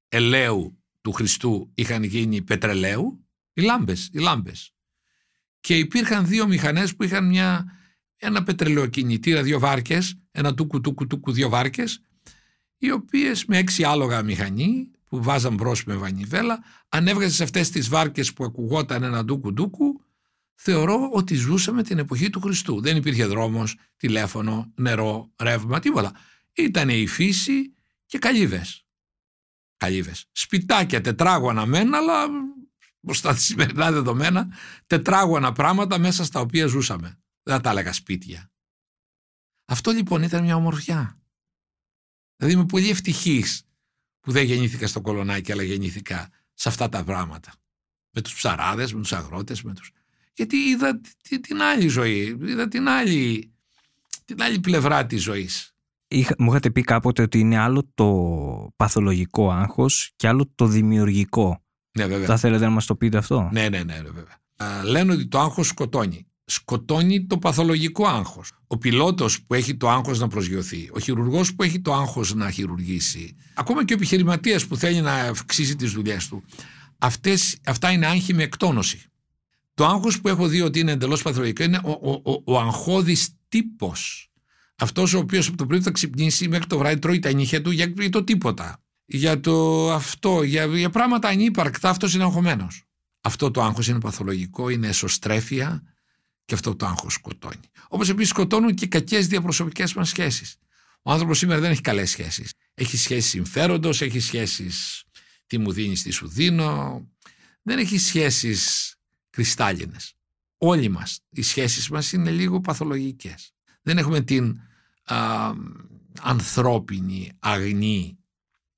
ελαίου 0.09 0.83
του 1.01 1.13
Χριστού 1.13 1.71
είχαν 1.75 2.03
γίνει 2.03 2.43
πετρελαίου, 2.43 3.27
οι 3.53 3.63
λάμπες, 3.63 4.11
οι 4.13 4.19
λάμπες. 4.19 4.75
Και 5.61 5.79
υπήρχαν 5.79 6.27
δύο 6.27 6.47
μηχανές 6.47 6.97
που 6.97 7.05
είχαν 7.05 7.29
μια, 7.29 7.65
ένα 8.17 8.43
πετρελαιοκινητήρα, 8.43 9.43
δύο 9.43 9.59
βάρκες, 9.59 10.19
ένα 10.31 10.55
τούκου 10.55 10.81
τούκου 10.81 11.07
τούκου 11.07 11.33
δύο 11.33 11.49
βάρκες 11.49 12.01
οι 12.79 12.91
οποίες 12.91 13.45
με 13.45 13.59
έξι 13.59 13.85
άλογα 13.85 14.23
μηχανή 14.23 14.91
που 15.05 15.23
βάζαν 15.23 15.55
μπρος 15.55 15.85
με 15.85 15.95
βανιβέλα, 15.95 16.63
αν 16.89 17.09
έβγαζε 17.09 17.43
αυτές 17.43 17.71
τις 17.71 17.89
βάρκες 17.89 18.33
που 18.33 18.45
ακουγόταν 18.45 19.03
ένα 19.03 19.25
ντούκου 19.25 19.53
ντούκου, 19.53 20.01
θεωρώ 20.55 21.11
ότι 21.13 21.35
ζούσαμε 21.35 21.83
την 21.83 21.99
εποχή 21.99 22.31
του 22.31 22.41
Χριστού. 22.41 22.81
Δεν 22.81 22.97
υπήρχε 22.97 23.27
δρόμος, 23.27 23.79
τηλέφωνο, 23.97 24.73
νερό, 24.75 25.33
ρεύμα, 25.43 25.81
τίποτα. 25.81 26.13
Ήταν 26.53 26.89
η 26.89 27.07
φύση 27.07 27.73
και 28.07 28.19
καλύβες. 28.19 28.85
Καλύβες. 29.77 30.27
Σπιτάκια, 30.33 31.01
τετράγωνα 31.01 31.67
μένα, 31.67 31.97
αλλά 31.97 32.27
μπροστά 33.01 33.33
στις 33.33 33.45
σημερινά 33.45 33.93
δεδομένα, 33.93 34.57
τετράγωνα 34.87 35.53
πράγματα 35.53 35.99
μέσα 35.99 36.25
στα 36.25 36.41
οποία 36.41 36.67
ζούσαμε. 36.67 37.19
Δεν 37.43 37.61
τα 37.61 37.71
έλεγα 37.71 37.93
σπίτια. 37.93 38.51
Αυτό 39.65 39.91
λοιπόν 39.91 40.23
ήταν 40.23 40.43
μια 40.43 40.57
ομορφιά. 40.57 41.19
Δηλαδή 42.37 42.55
είμαι 42.55 42.67
πολύ 42.67 42.91
ευτυχής 42.91 43.69
που 44.21 44.33
δεν 44.33 44.45
γεννήθηκα 44.45 44.87
στο 44.87 45.01
κολονάκι 45.01 45.53
αλλά 45.53 45.63
γεννήθηκα 45.63 46.31
σε 46.55 46.69
αυτά 46.69 46.89
τα 46.89 47.05
πράγματα. 47.05 47.55
Με 48.11 48.21
τους 48.21 48.35
ψαράδες, 48.35 48.93
με 48.93 49.01
τους 49.01 49.13
αγρότες, 49.13 49.63
με 49.63 49.75
τους... 49.75 49.91
Γιατί 50.35 50.57
είδα 50.57 51.01
την 51.41 51.63
άλλη 51.63 51.89
ζωή, 51.89 52.39
είδα 52.43 52.69
την 52.69 52.89
άλλη, 52.89 53.53
την 54.25 54.43
άλλη 54.43 54.61
πλευρά 54.61 55.07
της 55.07 55.23
ζωής. 55.23 55.75
Είχα, 56.09 56.35
μου 56.39 56.51
είχατε 56.51 56.71
πει 56.71 56.83
κάποτε 56.83 57.23
ότι 57.23 57.39
είναι 57.39 57.59
άλλο 57.59 57.91
το 57.95 58.73
παθολογικό 58.77 59.51
άγχος 59.51 60.13
και 60.17 60.29
άλλο 60.29 60.53
το 60.55 60.67
δημιουργικό. 60.67 61.63
Ναι, 61.99 62.07
βέβαια. 62.07 62.27
Θα 62.27 62.37
θέλετε 62.37 62.65
να 62.65 62.71
μας 62.71 62.87
το 62.87 62.97
πείτε 62.97 63.19
αυτό; 63.19 63.49
Ναι, 63.53 63.69
ναι, 63.69 63.83
ναι, 63.83 64.01
βέβαια. 64.05 64.43
Α, 64.57 64.85
λένε 64.85 65.13
ότι 65.13 65.27
το 65.27 65.39
άγχος 65.39 65.67
σκοτώνει 65.67 66.27
σκοτώνει 66.45 67.27
το 67.27 67.39
παθολογικό 67.39 68.07
άγχος. 68.07 68.53
Ο 68.67 68.79
πιλότος 68.79 69.43
που 69.43 69.55
έχει 69.55 69.77
το 69.77 69.89
άγχος 69.89 70.19
να 70.19 70.29
προσγειωθεί, 70.29 70.91
ο 70.93 70.99
χειρουργός 70.99 71.55
που 71.55 71.63
έχει 71.63 71.81
το 71.81 71.95
άγχος 71.95 72.35
να 72.35 72.51
χειρουργήσει, 72.51 73.37
ακόμα 73.55 73.85
και 73.85 73.93
ο 73.93 73.97
επιχειρηματίας 73.97 74.67
που 74.67 74.77
θέλει 74.77 75.01
να 75.01 75.15
αυξήσει 75.15 75.77
τις 75.77 75.93
δουλειές 75.93 76.29
του, 76.29 76.45
αυτές, 76.99 77.59
αυτά 77.65 77.91
είναι 77.91 78.07
άγχη 78.07 78.35
με 78.35 78.43
εκτόνωση. 78.43 79.03
Το 79.75 79.87
άγχος 79.87 80.21
που 80.21 80.29
έχω 80.29 80.47
δει 80.47 80.61
ότι 80.61 80.79
είναι 80.79 80.93
εντελώς 80.93 81.23
παθολογικό 81.23 81.63
είναι 81.63 81.81
ο, 81.85 81.91
ο, 81.91 82.33
ο, 82.33 82.43
ο 82.45 82.59
αγχώδης 82.61 83.37
τύπος. 83.49 84.31
Αυτός 84.77 85.15
ο 85.15 85.19
οποίος 85.19 85.49
από 85.49 85.57
το 85.57 85.67
πρωί 85.67 85.81
θα 85.81 85.91
ξυπνήσει 85.91 86.49
μέχρι 86.49 86.67
το 86.67 86.79
βράδυ 86.79 86.99
τρώει 86.99 87.19
τα 87.19 87.33
νύχια 87.33 87.63
του 87.63 87.71
για 87.71 88.11
το 88.11 88.25
τίποτα. 88.25 88.79
Για 89.07 89.41
το 89.41 89.91
αυτό, 89.93 90.43
για, 90.43 90.67
για 90.67 90.91
πράγματα 90.91 91.29
ανύπαρκτα, 91.29 91.89
αυτός 91.89 92.15
είναι 92.15 92.23
αγχωμένος. 92.23 92.85
Αυτό 93.21 93.51
το 93.51 93.63
άγχος 93.63 93.89
είναι 93.89 94.01
παθολογικό, 94.01 94.69
είναι 94.69 94.89
εσωστρέφεια, 94.89 95.83
και 96.45 96.55
αυτό 96.55 96.77
το 96.77 96.87
άγχος 96.87 97.13
σκοτώνει. 97.13 97.71
Όπως 97.89 98.09
επίσης 98.09 98.31
σκοτώνουν 98.31 98.75
και 98.75 98.87
κακές 98.87 99.27
διαπροσωπικές 99.27 99.95
μας 99.95 100.09
σχέσεις. 100.09 100.57
Ο 101.03 101.13
άνθρωπος 101.13 101.39
σήμερα 101.39 101.61
δεν 101.61 101.71
έχει 101.71 101.81
καλές 101.81 102.11
σχέσεις. 102.11 102.53
Έχει 102.75 102.97
σχέσεις 102.97 103.31
συμφέροντος, 103.31 104.01
έχει 104.01 104.21
σχέσεις 104.21 105.05
τι 105.47 105.59
μου 105.59 105.73
δίνεις, 105.73 106.03
τι 106.03 106.11
σου 106.11 106.29
δίνω. 106.29 107.03
Δεν 107.63 107.79
έχει 107.79 107.99
σχέσεις 107.99 108.94
κρυστάλλινες. 109.35 110.15
Όλοι 110.59 110.89
μας, 110.89 111.21
οι 111.31 111.43
σχέσεις 111.43 111.89
μας 111.89 112.13
είναι 112.13 112.31
λίγο 112.31 112.61
παθολογικές. 112.61 113.53
Δεν 113.83 113.99
έχουμε 113.99 114.21
την 114.21 114.61
α, 115.05 115.51
ανθρώπινη, 116.21 117.33
αγνή 117.39 118.19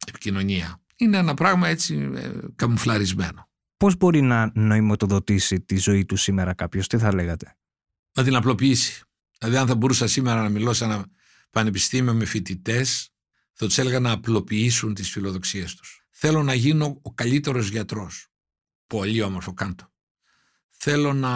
επικοινωνία. 0.07 0.81
Είναι 0.97 1.17
ένα 1.17 1.35
πράγμα 1.35 1.69
έτσι 1.69 2.11
ε, 2.15 2.31
καμουφλαρισμένο. 2.57 3.49
Πώς 3.77 3.97
μπορεί 3.97 4.21
να 4.21 4.51
νοηματοδοτήσει 4.55 5.61
τη 5.61 5.77
ζωή 5.77 6.05
του 6.05 6.17
σήμερα 6.17 6.55
κάποιος, 6.55 6.87
τι 6.87 6.99
θα 6.99 7.15
λέγατε; 7.15 7.57
Να 8.17 8.25
την 8.25 8.35
απλοποιήσει. 8.35 9.03
Δηλαδή, 9.39 9.57
αν 9.57 9.67
θα 9.67 9.75
μπορούσα 9.75 10.07
σήμερα 10.07 10.43
να 10.43 10.49
μιλώ 10.49 10.73
σε 10.73 10.85
ένα 10.85 11.07
πανεπιστήμιο 11.51 12.15
με 12.15 12.25
φοιτητές, 12.25 13.11
θα 13.53 13.67
τους 13.67 13.79
έλεγα 13.79 14.01
να 14.01 14.11
απλοποιήσουν 14.11 14.95
τις 14.95 15.11
φιλοδοξίες 15.11 15.75
τους. 15.75 16.07
Θέλω 16.11 16.43
να 16.43 16.55
γίνω 16.55 16.99
ο 17.03 17.13
καλύτερος 17.13 17.69
γιατρός. 17.69 18.29
Πολύ 18.87 19.23
όμορφο, 19.23 19.53
κάντο. 19.55 19.91
Θέλω 20.77 21.13
να 21.13 21.33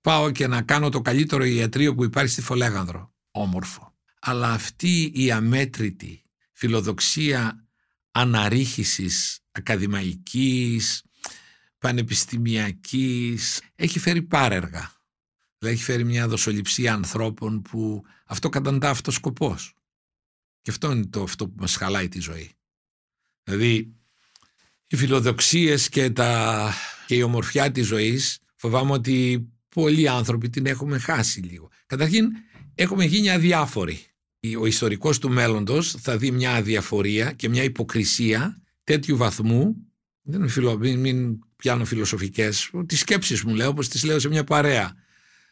πάω 0.00 0.30
και 0.30 0.46
να 0.46 0.62
κάνω 0.62 0.88
το 0.88 1.00
καλύτερο 1.00 1.44
ιατρείο 1.44 1.94
που 1.94 2.04
υπάρχει 2.04 2.32
στη 2.32 2.42
Φολέγανδρο. 2.42 3.14
Όμορφο. 3.30 3.94
Αλλά 4.20 4.52
αυτή 4.52 5.10
η 5.14 5.30
αμέτρητη 5.30 6.24
φιλοδοξία 6.52 7.66
αναρρίχησης 8.10 9.40
ακαδημαϊκής, 9.50 11.02
πανεπιστημιακής, 11.78 13.60
έχει 13.74 13.98
φέρει 13.98 14.22
πάρεργα. 14.22 14.92
Δηλαδή 15.58 15.76
έχει 15.76 15.84
φέρει 15.84 16.04
μια 16.04 16.28
δοσοληψία 16.28 16.94
ανθρώπων 16.94 17.62
που 17.62 18.04
αυτό 18.26 18.48
καταντά 18.48 18.90
αυτός 18.90 19.14
σκοπός. 19.14 19.74
Και 20.60 20.70
αυτό 20.70 20.92
είναι 20.92 21.06
το 21.06 21.22
αυτό 21.22 21.48
που 21.48 21.54
μας 21.58 21.76
χαλάει 21.76 22.08
τη 22.08 22.20
ζωή. 22.20 22.52
Δηλαδή 23.42 23.94
οι 24.86 24.96
φιλοδοξίες 24.96 25.88
και, 25.88 26.10
τα, 26.10 26.72
και 27.06 27.14
η 27.14 27.22
ομορφιά 27.22 27.70
της 27.70 27.86
ζωής 27.86 28.38
φοβάμαι 28.56 28.92
ότι 28.92 29.48
πολλοί 29.68 30.08
άνθρωποι 30.08 30.48
την 30.48 30.66
έχουμε 30.66 30.98
χάσει 30.98 31.40
λίγο. 31.40 31.70
Καταρχήν 31.86 32.28
έχουμε 32.74 33.04
γίνει 33.04 33.30
αδιάφοροι. 33.30 34.00
Ο 34.60 34.66
ιστορικός 34.66 35.18
του 35.18 35.30
μέλλοντος 35.30 35.90
θα 35.90 36.16
δει 36.16 36.30
μια 36.30 36.54
αδιαφορία 36.54 37.32
και 37.32 37.48
μια 37.48 37.62
υποκρισία 37.62 38.62
τέτοιου 38.84 39.16
βαθμού 39.16 39.76
δεν 40.22 40.48
φιλο, 40.48 40.78
μην, 40.78 40.98
μην 40.98 41.38
πιάνω 41.56 41.84
φιλοσοφικές, 41.84 42.70
τις 42.86 42.98
σκέψεις 42.98 43.42
μου 43.42 43.54
λέω 43.54 43.68
όπως 43.68 43.88
τις 43.88 44.04
λέω 44.04 44.18
σε 44.18 44.28
μια 44.28 44.44
παρέα. 44.44 44.94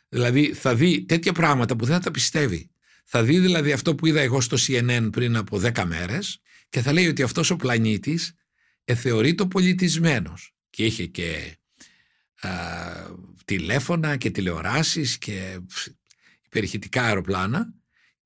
Δηλαδή 0.09 0.53
θα 0.55 0.75
δει 0.75 1.05
τέτοια 1.05 1.33
πράγματα 1.33 1.77
που 1.77 1.85
δεν 1.85 1.95
θα 1.95 2.01
τα 2.01 2.11
πιστεύει. 2.11 2.71
Θα 3.05 3.23
δει 3.23 3.39
δηλαδή 3.39 3.73
αυτό 3.73 3.95
που 3.95 4.07
είδα 4.07 4.21
εγώ 4.21 4.41
στο 4.41 4.57
CNN 4.61 5.09
πριν 5.13 5.37
από 5.37 5.61
10 5.63 5.85
μέρες 5.87 6.41
και 6.69 6.81
θα 6.81 6.93
λέει 6.93 7.09
ότι 7.09 7.23
αυτός 7.23 7.51
ο 7.51 7.57
πλανήτης 7.57 8.33
εθεωρείται 8.85 9.45
πολιτισμένος 9.45 10.54
και 10.75 10.85
είχε 10.85 11.07
και 11.07 11.59
α, 12.41 12.51
τηλέφωνα 13.45 14.17
και 14.17 14.31
τηλεοράσεις 14.31 15.19
και 15.19 15.61
υπερηχητικά 16.47 17.03
αεροπλάνα 17.03 17.75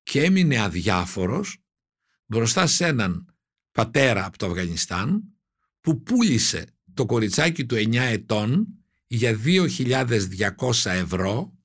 και 0.03 0.23
έμεινε 0.23 0.59
αδιάφορος 0.59 1.57
μπροστά 2.25 2.67
σε 2.67 2.85
έναν 2.85 3.35
πατέρα 3.71 4.25
από 4.25 4.37
το 4.37 4.45
Αφγανιστάν 4.45 5.23
που 5.81 6.03
πούλησε 6.03 6.65
το 6.93 7.05
κοριτσάκι 7.05 7.65
του 7.65 7.75
9 7.75 7.95
ετών 7.95 8.67
για 9.07 9.39
2.200 9.45 10.71
ευρώ 10.83 11.57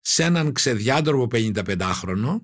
σε 0.00 0.24
έναν 0.24 0.52
ξεδιάντροπο 0.52 1.26
55χρονο 1.32 2.40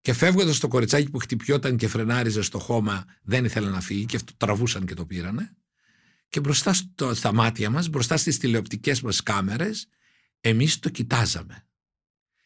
και 0.00 0.12
φεύγοντας 0.12 0.58
το 0.58 0.68
κοριτσάκι 0.68 1.10
που 1.10 1.18
χτυπιόταν 1.18 1.76
και 1.76 1.88
φρενάριζε 1.88 2.42
στο 2.42 2.58
χώμα 2.58 3.04
δεν 3.22 3.44
ήθελε 3.44 3.70
να 3.70 3.80
φύγει 3.80 4.04
και 4.04 4.16
αυτό 4.16 4.32
τραβούσαν 4.36 4.86
και 4.86 4.94
το 4.94 5.06
πήρανε 5.06 5.56
και 6.34 6.40
μπροστά 6.40 6.72
στο, 6.72 7.14
στα 7.14 7.32
μάτια 7.32 7.70
μας, 7.70 7.88
μπροστά 7.88 8.16
στις 8.16 8.38
τηλεοπτικές 8.38 9.00
μας 9.00 9.22
κάμερες 9.22 9.86
εμείς 10.40 10.78
το 10.78 10.88
κοιτάζαμε. 10.88 11.66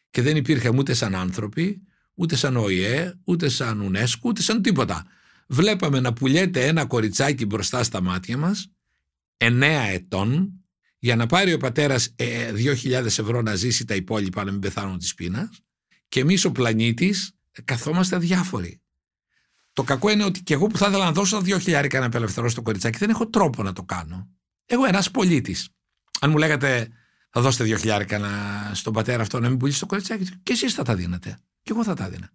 Και 0.09 0.21
δεν 0.21 0.35
υπήρχε 0.35 0.69
ούτε 0.69 0.93
σαν 0.93 1.15
άνθρωποι 1.15 1.81
ούτε 2.13 2.35
σαν 2.35 2.57
ΟΗΕ, 2.57 3.19
ούτε 3.23 3.49
σαν 3.49 3.91
UNESCO, 3.91 4.19
ούτε 4.23 4.41
σαν 4.41 4.61
τίποτα. 4.61 5.05
Βλέπαμε 5.47 5.99
να 5.99 6.13
πουλιέται 6.13 6.65
ένα 6.65 6.85
κοριτσάκι 6.85 7.45
μπροστά 7.45 7.83
στα 7.83 8.01
μάτια 8.01 8.37
μας, 8.37 8.71
9 9.37 9.61
ετών, 9.91 10.63
για 10.99 11.15
να 11.15 11.25
πάρει 11.25 11.53
ο 11.53 11.57
πατέρας 11.57 12.15
2.000 12.17 12.91
ε, 12.91 12.97
ευρώ 12.97 13.41
να 13.41 13.55
ζήσει 13.55 13.85
τα 13.85 13.95
υπόλοιπα 13.95 14.43
να 14.43 14.51
μην 14.51 14.59
πεθάνουν 14.59 14.97
της 14.97 15.13
πείνας. 15.13 15.49
Και 16.07 16.19
εμείς 16.19 16.45
ο 16.45 16.51
πλανήτης 16.51 17.31
καθόμαστε 17.63 18.17
διάφοροι. 18.17 18.81
Το 19.79 19.85
κακό 19.85 20.09
είναι 20.09 20.23
ότι 20.23 20.43
και 20.43 20.53
εγώ 20.53 20.67
που 20.67 20.77
θα 20.77 20.87
ήθελα 20.87 21.05
να 21.05 21.11
δώσω 21.11 21.41
2.000 21.45 21.89
να 21.91 22.05
απελευθερώσω 22.05 22.55
το 22.55 22.61
κοριτσάκι 22.61 22.97
δεν 22.97 23.09
έχω 23.09 23.27
τρόπο 23.27 23.63
να 23.63 23.73
το 23.73 23.83
κάνω. 23.83 24.27
Εγώ 24.65 24.85
ένας 24.85 25.11
πολίτης. 25.11 25.69
Αν 26.19 26.29
μου 26.29 26.37
λέγατε 26.37 26.89
θα 27.29 27.41
δώσετε 27.41 27.79
2.000 27.81 28.21
στον 28.73 28.93
πατέρα 28.93 29.21
αυτό 29.21 29.39
να 29.39 29.49
μην 29.49 29.57
πουλήσει 29.57 29.79
το 29.79 29.85
κοριτσάκι 29.85 30.29
και 30.43 30.53
εσείς 30.53 30.73
θα 30.73 30.83
τα 30.83 30.95
δίνετε. 30.95 31.37
Και 31.61 31.71
εγώ 31.71 31.83
θα 31.83 31.93
τα 31.93 32.09
δίνα. 32.09 32.31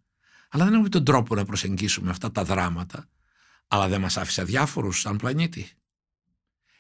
Αλλά 0.49 0.65
δεν 0.65 0.73
έχουμε 0.73 0.89
τον 0.89 1.05
τρόπο 1.05 1.35
να 1.35 1.45
προσεγγίσουμε 1.45 2.11
αυτά 2.11 2.33
τα 2.33 2.45
δράματα. 2.45 3.09
Αλλά 3.69 3.89
δεν 3.89 4.01
μας 4.01 4.17
άφησε 4.17 4.41
αδιάφορους 4.41 5.01
σαν 5.01 5.17
πλανήτη. 5.17 5.71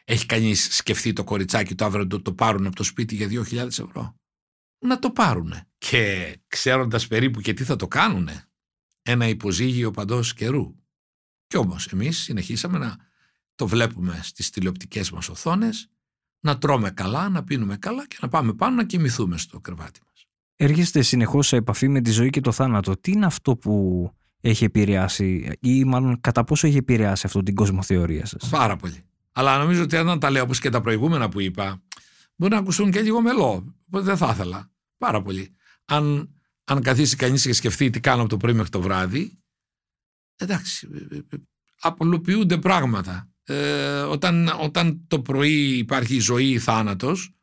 Έχει 0.04 0.26
κανείς 0.26 0.76
σκεφτεί 0.76 1.12
το 1.12 1.24
κοριτσάκι 1.24 1.74
του 1.74 1.84
αύριο 1.84 2.06
το, 2.06 2.22
το 2.22 2.32
πάρουν 2.32 2.66
από 2.66 2.76
το 2.76 2.82
σπίτι 2.82 3.14
για 3.14 3.28
2.000 3.28 3.56
ευρώ; 3.66 4.14
Να 4.78 4.98
το 4.98 5.10
πάρουνε. 5.10 5.68
Και 5.78 6.36
ξέροντας 6.48 7.06
περίπου 7.06 7.40
και 7.40 7.52
τι 7.52 7.64
θα 7.64 7.76
το 7.76 7.88
κάνουνε. 7.88 8.48
Ένα 9.06 9.28
υποζύγιο 9.28 9.90
παντός 9.90 10.34
καιρού. 10.34 10.74
Κι 11.46 11.56
όμως 11.56 11.86
εμείς 11.86 12.18
συνεχίσαμε 12.18 12.78
να 12.78 12.96
το 13.54 13.66
βλέπουμε 13.66 14.20
στις 14.22 14.50
τηλεοπτικές 14.50 15.10
μας 15.10 15.28
οθόνες, 15.28 15.88
να 16.40 16.58
τρώμε 16.58 16.90
καλά, 16.90 17.28
να 17.28 17.44
πίνουμε 17.44 17.76
καλά 17.76 18.06
και 18.06 18.16
να 18.20 18.28
πάμε 18.28 18.52
πάνω 18.52 18.76
να 18.76 18.84
κοιμηθούμε 18.84 19.38
στο 19.38 19.60
κρεβάτι 19.60 20.00
μας 20.06 20.14
έρχεστε 20.56 21.02
συνεχώς 21.02 21.46
σε 21.46 21.56
επαφή 21.56 21.88
με 21.88 22.00
τη 22.00 22.10
ζωή 22.10 22.30
και 22.30 22.40
το 22.40 22.52
θάνατο. 22.52 23.00
Τι 23.00 23.12
είναι 23.12 23.26
αυτό 23.26 23.56
που 23.56 24.10
έχει 24.40 24.64
επηρεάσει 24.64 25.52
ή 25.60 25.84
μάλλον 25.84 26.20
κατά 26.20 26.44
πόσο 26.44 26.66
έχει 26.66 26.76
επηρεάσει 26.76 27.26
αυτό 27.26 27.42
την 27.42 27.54
κοσμοθεωρία 27.54 28.26
σας; 28.26 28.48
Πάρα 28.48 28.76
πολύ. 28.76 29.04
Αλλά 29.32 29.58
νομίζω 29.58 29.82
ότι 29.82 29.96
αν 29.96 30.18
τα 30.18 30.30
λέω 30.30 30.42
όπως 30.42 30.60
και 30.60 30.68
τα 30.68 30.80
προηγούμενα 30.80 31.28
που 31.28 31.40
είπα 31.40 31.82
μπορεί 32.36 32.52
να 32.52 32.58
ακουστούν 32.58 32.90
και 32.90 33.00
λίγο 33.00 33.20
μελό. 33.20 33.74
Οπότε 33.86 34.04
δεν 34.04 34.16
θα 34.16 34.30
ήθελα. 34.32 34.70
Πάρα 34.98 35.22
πολύ. 35.22 35.54
Αν, 35.84 36.34
αν 36.64 36.82
καθίσει 36.82 37.16
κανείς 37.16 37.42
και 37.42 37.52
σκεφτεί 37.52 37.90
τι 37.90 38.00
κάνω 38.00 38.20
από 38.20 38.30
το 38.30 38.36
πρωί 38.36 38.52
μέχρι 38.52 38.70
το 38.70 38.80
βράδυ 38.80 39.38
εντάξει 40.36 40.88
απολοποιούνται 41.80 42.58
πράγματα. 42.58 43.28
Ε, 43.46 44.00
όταν, 44.00 44.48
όταν 44.60 45.04
το 45.08 45.20
πρωί 45.20 45.76
υπάρχει 45.76 46.18
ζωή 46.18 46.50
ή 46.50 46.58
θάνατος 46.58 47.34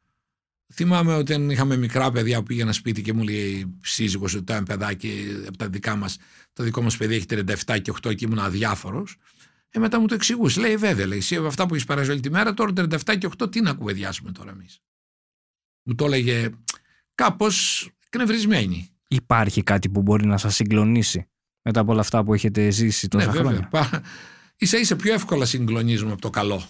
Θυμάμαι 0.73 1.13
όταν 1.13 1.49
είχαμε 1.49 1.77
μικρά 1.77 2.11
παιδιά 2.11 2.37
που 2.37 2.43
πήγαινα 2.43 2.71
σπίτι 2.71 3.01
και 3.01 3.13
μου 3.13 3.23
λέει 3.23 3.77
σύζυγος 3.81 4.33
ότι 4.33 4.43
ήταν 4.43 4.63
παιδάκι 4.63 5.25
από 5.47 5.57
τα 5.57 5.69
δικά 5.69 5.95
μας, 5.95 6.17
το 6.53 6.63
δικό 6.63 6.81
μας 6.81 6.97
παιδί 6.97 7.15
έχει 7.15 7.25
37 7.29 7.81
και 7.81 7.91
8 8.07 8.15
και 8.15 8.25
ήμουν 8.25 8.39
αδιάφορος. 8.39 9.17
Ε, 9.69 9.79
μετά 9.79 9.99
μου 9.99 10.07
το 10.07 10.13
εξηγούσε. 10.13 10.59
Λέει, 10.59 10.77
βέβαια, 10.77 11.07
λέει, 11.07 11.17
εσύ 11.17 11.35
αυτά 11.35 11.65
που 11.65 11.73
έχεις 11.73 11.85
περάσει 11.85 12.11
όλη 12.11 12.19
τη 12.19 12.29
μέρα, 12.29 12.53
τώρα 12.53 12.73
37 12.75 13.17
και 13.17 13.29
8, 13.37 13.51
τι 13.51 13.61
να 13.61 13.73
κουβεντιάσουμε 13.73 14.31
τώρα 14.31 14.51
εμείς; 14.51 14.81
Μου 15.83 15.95
το 15.95 16.05
έλεγε 16.05 16.49
κάπως 17.15 17.89
εκνευρισμένη. 18.05 18.90
Υπάρχει 19.11 19.63
κάτι 19.63 19.89
που 19.89 20.01
μπορεί 20.01 20.25
να 20.25 20.37
σας 20.37 20.55
συγκλονίσει 20.55 21.27
μετά 21.61 21.79
από 21.79 21.91
όλα 21.91 22.01
αυτά 22.01 22.23
που 22.23 22.33
έχετε 22.33 22.69
ζήσει 22.69 23.07
τόσα 23.07 23.25
ναι, 23.25 23.31
χρόνια; 23.31 23.69
Βέβαια. 23.71 24.03
Ίσα 24.55 24.77
ίσα 24.77 24.95
πιο 24.95 25.13
εύκολα 25.13 25.45
συγκλονίζουμε 25.45 26.11
από 26.11 26.21
το 26.21 26.29
καλό 26.29 26.63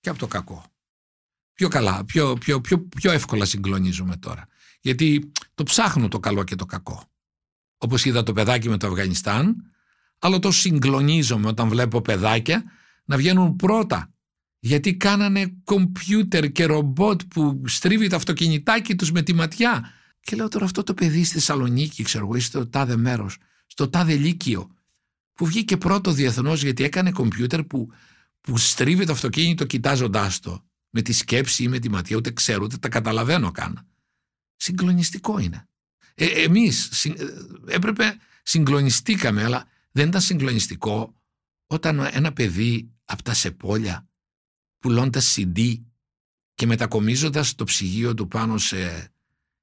και 0.00 0.08
από 0.08 0.18
το 0.18 0.26
κακό 0.26 0.64
πιο 1.54 1.68
καλά, 1.68 2.04
πιο, 2.04 2.34
πιο, 2.34 2.60
πιο, 2.60 2.86
πιο 2.96 3.12
εύκολα 3.12 3.44
συγκλονίζουμε 3.44 4.16
τώρα. 4.16 4.46
Γιατί 4.80 5.32
το 5.54 5.62
ψάχνω 5.62 6.08
το 6.08 6.20
καλό 6.20 6.44
και 6.44 6.54
το 6.54 6.64
κακό. 6.66 7.04
Όπως 7.78 8.04
είδα 8.04 8.22
το 8.22 8.32
παιδάκι 8.32 8.68
με 8.68 8.76
το 8.76 8.86
Αφγανιστάν, 8.86 9.56
αλλά 10.18 10.38
το 10.38 10.50
συγκλονίζομαι 10.50 11.48
όταν 11.48 11.68
βλέπω 11.68 12.00
παιδάκια 12.00 12.64
να 13.04 13.16
βγαίνουν 13.16 13.56
πρώτα. 13.56 14.08
Γιατί 14.58 14.96
κάνανε 14.96 15.54
κομπιούτερ 15.64 16.52
και 16.52 16.64
ρομπότ 16.64 17.20
που 17.30 17.62
στρίβει 17.66 18.08
το 18.08 18.16
αυτοκινητάκι 18.16 18.94
τους 18.94 19.12
με 19.12 19.22
τη 19.22 19.34
ματιά. 19.34 19.90
Και 20.24 20.36
λέω 20.36 20.48
τώρα 20.48 20.64
αυτό 20.64 20.82
το 20.82 20.94
παιδί 20.94 21.24
στη 21.24 21.34
Θεσσαλονίκη, 21.34 22.02
ξέρω 22.02 22.24
εγώ, 22.24 22.40
στο 22.40 22.66
τάδε 22.66 22.96
μέρος, 22.96 23.36
στο 23.66 23.88
τάδε 23.88 24.14
λύκειο, 24.14 24.74
που 25.32 25.46
βγήκε 25.46 25.76
πρώτο 25.76 26.12
διεθνώς 26.12 26.62
γιατί 26.62 26.84
έκανε 26.84 27.10
κομπιούτερ 27.10 27.64
που, 27.64 27.90
που 28.40 28.58
στρίβει 28.58 29.06
το 29.06 29.12
αυτοκίνητο 29.12 29.64
κοιτάζοντάς 29.64 30.40
το 30.40 30.64
με 30.90 31.02
τη 31.02 31.12
σκέψη 31.12 31.62
ή 31.62 31.68
με 31.68 31.78
τη 31.78 31.90
ματιά, 31.90 32.16
ούτε 32.16 32.30
ξέρω, 32.30 32.64
ούτε 32.64 32.76
τα 32.76 32.88
καταλαβαίνω 32.88 33.50
καν. 33.50 33.86
Συγκλονιστικό 34.56 35.38
είναι. 35.38 35.68
Ε, 36.14 36.26
εμείς 36.26 37.04
ε, 37.04 37.14
έπρεπε, 37.66 38.16
συγκλονιστήκαμε, 38.42 39.44
αλλά 39.44 39.68
δεν 39.90 40.08
ήταν 40.08 40.20
συγκλονιστικό 40.20 41.14
όταν 41.66 42.08
ένα 42.12 42.32
παιδί 42.32 42.90
από 43.04 43.22
τα 43.22 43.34
σεπόλια 43.34 44.08
πουλώντα 44.78 45.20
CD 45.20 45.80
και 46.54 46.66
μετακομίζοντας 46.66 47.54
το 47.54 47.64
ψυγείο 47.64 48.14
του 48.14 48.28
πάνω 48.28 48.58
σε 48.58 49.12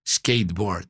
skateboard 0.09 0.85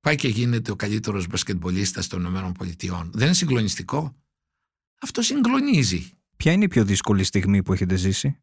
πάει 0.00 0.16
και 0.16 0.28
γίνεται 0.28 0.70
ο 0.70 0.76
καλύτερος 0.76 1.26
μπασκετμπολίστας 1.26 2.06
των 2.06 2.24
ΗΠΑ. 2.24 3.08
Δεν 3.12 3.24
είναι 3.26 3.34
συγκλονιστικό. 3.34 4.16
Αυτό 5.00 5.22
συγκλονίζει. 5.22 6.10
Ποια 6.36 6.52
είναι 6.52 6.64
η 6.64 6.68
πιο 6.68 6.84
δύσκολη 6.84 7.24
στιγμή 7.24 7.62
που 7.62 7.72
έχετε 7.72 7.96
ζήσει; 7.96 8.38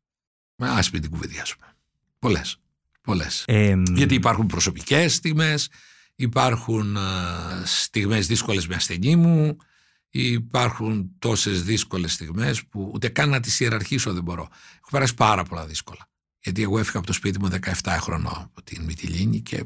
Α 0.55 0.79
μην 0.93 1.01
την 1.01 1.09
κουβεντιάσουμε. 1.09 1.75
Πολλές. 2.19 2.59
Πολλές. 3.01 3.43
Ε, 3.47 3.81
Γιατί 3.93 4.15
υπάρχουν 4.15 4.45
προσωπικές 4.45 5.15
στιγμές, 5.15 5.69
υπάρχουν 6.15 6.97
στιγμέ 6.97 7.65
στιγμές 7.65 8.27
δύσκολες 8.27 8.67
με 8.67 8.75
ασθενή 8.75 9.15
μου, 9.15 9.57
υπάρχουν 10.09 11.11
τόσες 11.19 11.63
δύσκολες 11.63 12.13
στιγμές 12.13 12.65
που 12.65 12.91
ούτε 12.93 13.07
καν 13.07 13.29
να 13.29 13.39
τις 13.39 13.59
ιεραρχήσω 13.59 14.13
δεν 14.13 14.23
μπορώ. 14.23 14.47
Έχω 14.75 14.89
περάσει 14.91 15.13
πάρα 15.13 15.43
πολλά 15.43 15.65
δύσκολα. 15.65 16.09
Γιατί 16.39 16.61
εγώ 16.61 16.79
έφυγα 16.79 16.97
από 16.97 17.07
το 17.07 17.13
σπίτι 17.13 17.39
μου 17.39 17.49
17 17.83 17.97
χρονών 17.99 18.33
από 18.35 18.63
την 18.63 18.83
Μυτιλίνη 18.83 19.41
και 19.41 19.65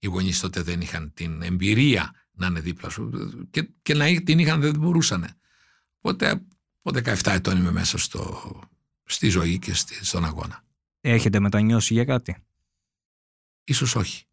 οι 0.00 0.06
γονείς 0.06 0.40
τότε 0.40 0.62
δεν 0.62 0.80
είχαν 0.80 1.12
την 1.14 1.42
εμπειρία 1.42 2.14
να 2.32 2.46
είναι 2.46 2.60
δίπλα 2.60 2.88
σου 2.88 3.10
και, 3.50 3.70
και 3.82 3.94
να 3.94 4.22
την 4.22 4.38
είχαν 4.38 4.60
δεν 4.60 4.78
μπορούσαν. 4.78 5.36
Οπότε 5.98 6.28
από 6.82 6.98
17 7.04 7.14
ετών 7.24 7.56
είμαι 7.56 7.70
μέσα 7.70 7.98
στο 7.98 8.60
στη 9.04 9.28
ζωή 9.28 9.58
και 9.58 9.74
στον 10.00 10.24
αγώνα. 10.24 10.64
Έχετε 11.00 11.40
μετανιώσει 11.40 11.94
για 11.94 12.04
κάτι; 12.04 12.36
Ίσως 13.64 13.94
όχι. 13.94 14.24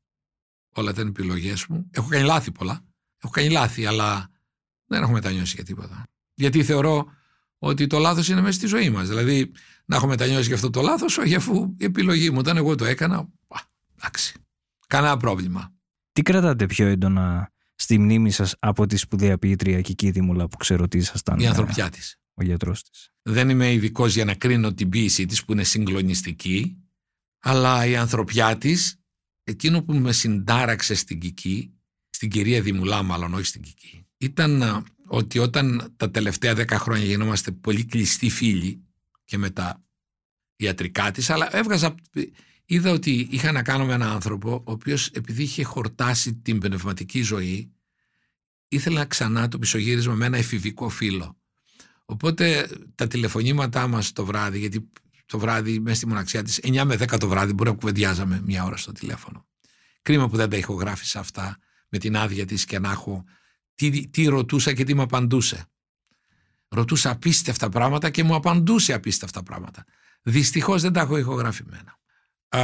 Όλα 0.74 0.92
ήταν 0.92 1.08
επιλογές 1.08 1.66
μου. 1.66 1.90
Έχω 1.92 2.08
κάνει 2.08 2.26
λάθη 2.26 2.52
πολλά. 2.52 2.86
Έχω 3.24 3.32
κάνει 3.32 3.50
λάθη, 3.50 3.86
αλλά 3.86 4.30
δεν 4.86 5.02
έχω 5.02 5.12
μετανιώσει 5.12 5.56
για 5.56 5.64
τίποτα. 5.64 6.04
Γιατί 6.34 6.64
θεωρώ 6.64 7.12
ότι 7.58 7.88
το 7.88 7.98
λάθος 7.98 8.30
είναι 8.30 8.42
μέσα 8.42 8.58
στη 8.58 8.68
ζωή 8.68 8.90
μας. 8.90 9.08
Δηλαδή, 9.08 9.52
να 9.86 9.96
έχω 9.96 10.08
μετανιώσει 10.08 10.46
για 10.46 10.56
αυτό 10.56 10.70
το 10.70 10.82
λάθος, 10.82 11.18
όχι 11.18 11.36
αφού 11.36 11.76
η 11.78 11.86
επιλογή 11.86 12.30
μου, 12.30 12.38
όταν 12.38 12.58
εγώ 12.58 12.76
το 12.76 12.86
έκανα, 12.86 13.30
εντάξει. 13.96 14.47
Κανένα 14.88 15.18
πρόβλημα. 15.18 15.74
Τι 16.12 16.22
κρατάτε 16.22 16.66
πιο 16.66 16.88
έντονα 16.88 17.52
στη 17.76 17.98
μνήμη 18.00 18.32
σας 18.32 18.56
από 18.60 18.86
τη 18.86 18.98
σπουδαία 18.98 19.38
ποιήτρια 19.38 19.82
Κική 19.82 20.12
Δήμουλα 20.12 20.48
που 20.48 20.58
ξέρω 20.58 20.84
ότι 20.84 20.98
ήσασταν. 20.98 21.40
Η 21.40 21.44
ε, 21.44 21.48
ανθρωπιά 21.48 21.90
της 21.90 22.20
ο 22.34 22.44
γιατρός 22.44 22.84
της; 22.84 23.12
Δεν 23.22 23.50
είμαι 23.50 23.72
ειδικός 23.74 24.14
για 24.14 24.26
να 24.26 24.34
κρίνω 24.34 24.74
την 24.74 24.90
ποίησή 24.90 25.26
της 25.26 25.46
που 25.46 25.52
είναι 25.52 25.64
συγκλονιστική, 25.64 26.78
αλλά 27.40 27.86
η 27.86 27.96
ανθρωπιά 27.96 28.58
της 28.58 29.00
εκείνο 29.44 29.84
που 29.84 29.94
με 29.94 30.12
συντάραξε 30.12 30.96
στην 30.96 31.20
Κική, 31.20 31.74
στην 32.10 32.30
κυρία 32.30 32.62
Δημουλά 32.62 33.04
μάλλον, 33.04 33.34
όχι 33.34 33.46
στην 33.46 33.62
Κική, 33.62 34.08
ήταν 34.18 34.84
ότι 35.08 35.40
όταν 35.40 35.94
τα 35.98 36.12
τελευταία 36.12 36.56
δέκα 36.56 36.80
χρόνια 36.80 37.06
γινόμαστε 37.06 37.52
πολύ 37.52 37.86
κλειστοί 37.86 38.30
φίλοι 38.30 38.84
και 39.24 39.38
με 39.38 39.50
τα 39.50 39.84
ιατρικά 40.56 41.12
της, 41.12 41.30
αλλά 41.30 41.56
έβγαζα, 41.56 41.96
είδα 42.68 42.92
ότι 42.92 43.28
είχα 43.32 43.52
να 43.52 43.64
κάνω 43.64 43.86
με 43.86 43.94
έναν 43.94 44.10
άνθρωπο 44.10 44.54
ο 44.54 44.72
οποίος 44.72 45.08
επειδή 45.08 45.44
είχε 45.44 45.64
χορτάσει 45.64 46.34
την 46.34 46.60
πνευματική 46.60 47.22
ζωή 47.22 47.72
ήθελα 48.68 49.06
ξανά 49.06 49.48
το 49.48 49.60
πισωγύρισμα 49.60 50.14
με 50.14 50.26
ένα 50.26 50.38
εφηβικό 50.38 50.90
φίλο. 50.90 51.38
Οπότε 52.06 52.70
τα 52.96 53.08
τηλεφωνήματά 53.08 53.88
μας 53.88 54.12
το 54.12 54.26
βράδυ, 54.26 54.60
γιατί 54.60 54.92
το 55.26 55.40
βράδυ 55.40 55.80
μέσα 55.80 55.96
στη 55.96 56.08
μοναξιά 56.08 56.44
της 56.44 56.60
9 56.64 56.84
με 56.86 56.96
10 56.96 57.18
το 57.20 57.28
βράδυ 57.28 57.54
μπορεί 57.54 57.70
να 57.70 57.76
κουβεντιάζαμε 57.76 58.42
μια 58.46 58.64
ώρα 58.64 58.78
στο 58.78 58.92
τηλέφωνο. 58.92 59.46
Κρίμα 60.02 60.30
που 60.30 60.36
δεν 60.36 60.50
τα 60.50 60.58
ηχογράφησα 60.58 61.20
αυτά 61.20 61.58
με 61.90 61.98
την 61.98 62.18
άδεια 62.18 62.46
της 62.46 62.66
και 62.66 62.80
να 62.80 62.92
έχω 62.92 63.24
τι, 63.76 64.08
τι 64.08 64.26
ρωτούσα 64.26 64.74
και 64.74 64.84
τι 64.84 64.94
μου 64.94 65.02
απαντούσε. 65.02 65.66
Ρωτούσα 66.68 67.10
απίστευτα 67.10 67.70
πράγματα 67.70 68.10
και 68.10 68.24
μου 68.24 68.36
απαντούσε 68.36 68.94
απίστευτα 68.94 69.44
πράγματα. 69.44 69.86
Δυστυχώς 70.22 70.82
δεν 70.82 70.94
τα 70.94 71.00
έχω 71.00 71.18
ηχογραφημένα. 71.18 72.00
Α, 72.50 72.60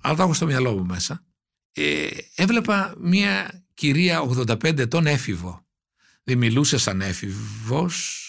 αλλά 0.00 0.16
τα 0.16 0.22
έχω 0.22 0.32
στο 0.32 0.46
μυαλό 0.46 0.72
μου 0.72 0.84
μέσα. 0.84 1.24
Ε, 1.72 2.08
έβλεπα 2.34 2.94
μια 2.98 3.64
κυρία 3.74 4.20
85 4.20 4.78
ετών 4.78 5.06
έφηβο. 5.06 5.66
Δεν 6.24 6.38
μιλούσε 6.38 6.78
σαν 6.78 7.00
έφηβος, 7.00 8.24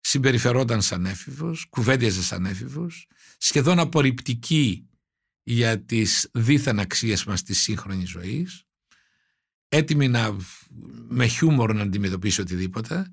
συμπεριφερόταν 0.00 0.82
σαν 0.82 1.06
έφηβος, 1.06 1.66
κουβέντιαζε 1.68 2.22
σαν 2.22 2.46
έφηβος, 2.46 3.08
σχεδόν 3.38 3.78
απορριπτική 3.78 4.88
για 5.42 5.80
τις 5.80 6.28
δίθεν 6.32 6.78
αξίες 6.78 7.24
μας 7.24 7.42
της 7.42 7.58
σύγχρονης 7.62 8.08
ζωής, 8.08 8.64
έτοιμη 9.68 10.08
να, 10.08 10.36
με 11.08 11.26
χιούμορ 11.26 11.74
να 11.74 11.82
αντιμετωπίσει 11.82 12.40
οτιδήποτε. 12.40 13.10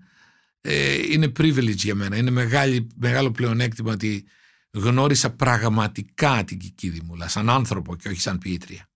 Ε, 0.61 1.11
είναι 1.11 1.31
privilege 1.37 1.75
για 1.75 1.95
μένα. 1.95 2.17
Είναι 2.17 2.29
μεγάλη, 2.29 2.87
μεγάλο 2.95 3.31
πλεονέκτημα 3.31 3.91
ότι 3.91 4.25
γνώρισα 4.75 5.35
πραγματικά 5.35 6.43
την 6.43 6.59
Κική 6.59 6.89
Δημούλα, 6.89 7.27
σαν 7.27 7.49
άνθρωπο 7.49 7.95
και 7.95 8.09
όχι 8.09 8.19
σαν 8.21 8.37
ποιήτρια. 8.37 8.89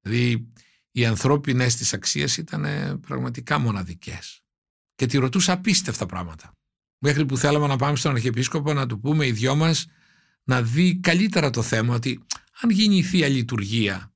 Δηλαδή 0.00 0.52
οι 0.90 1.06
ανθρώπινες 1.06 1.76
της 1.76 1.92
αξίες 1.92 2.36
ήταν 2.36 2.64
πραγματικά 3.00 3.58
μοναδικές. 3.58 4.42
Και 4.94 5.06
τη 5.06 5.18
ρωτούσα 5.18 5.52
απίστευτα 5.52 6.06
πράγματα. 6.06 6.52
Μέχρι 6.98 7.26
που 7.26 7.36
θέλαμε 7.36 7.66
να 7.66 7.76
πάμε 7.76 7.96
στον 7.96 8.12
Αρχιεπίσκοπο 8.12 8.72
να 8.72 8.86
του 8.86 9.00
πούμε 9.00 9.26
οι 9.26 9.32
δυο 9.32 9.54
μας 9.54 9.86
να 10.44 10.62
δει 10.62 11.00
καλύτερα 11.00 11.50
το 11.50 11.62
θέμα 11.62 11.94
ότι 11.94 12.24
αν 12.60 12.70
γίνει 12.70 12.96
η 12.96 13.02
Θεία 13.02 13.28
Λειτουργία 13.28 14.14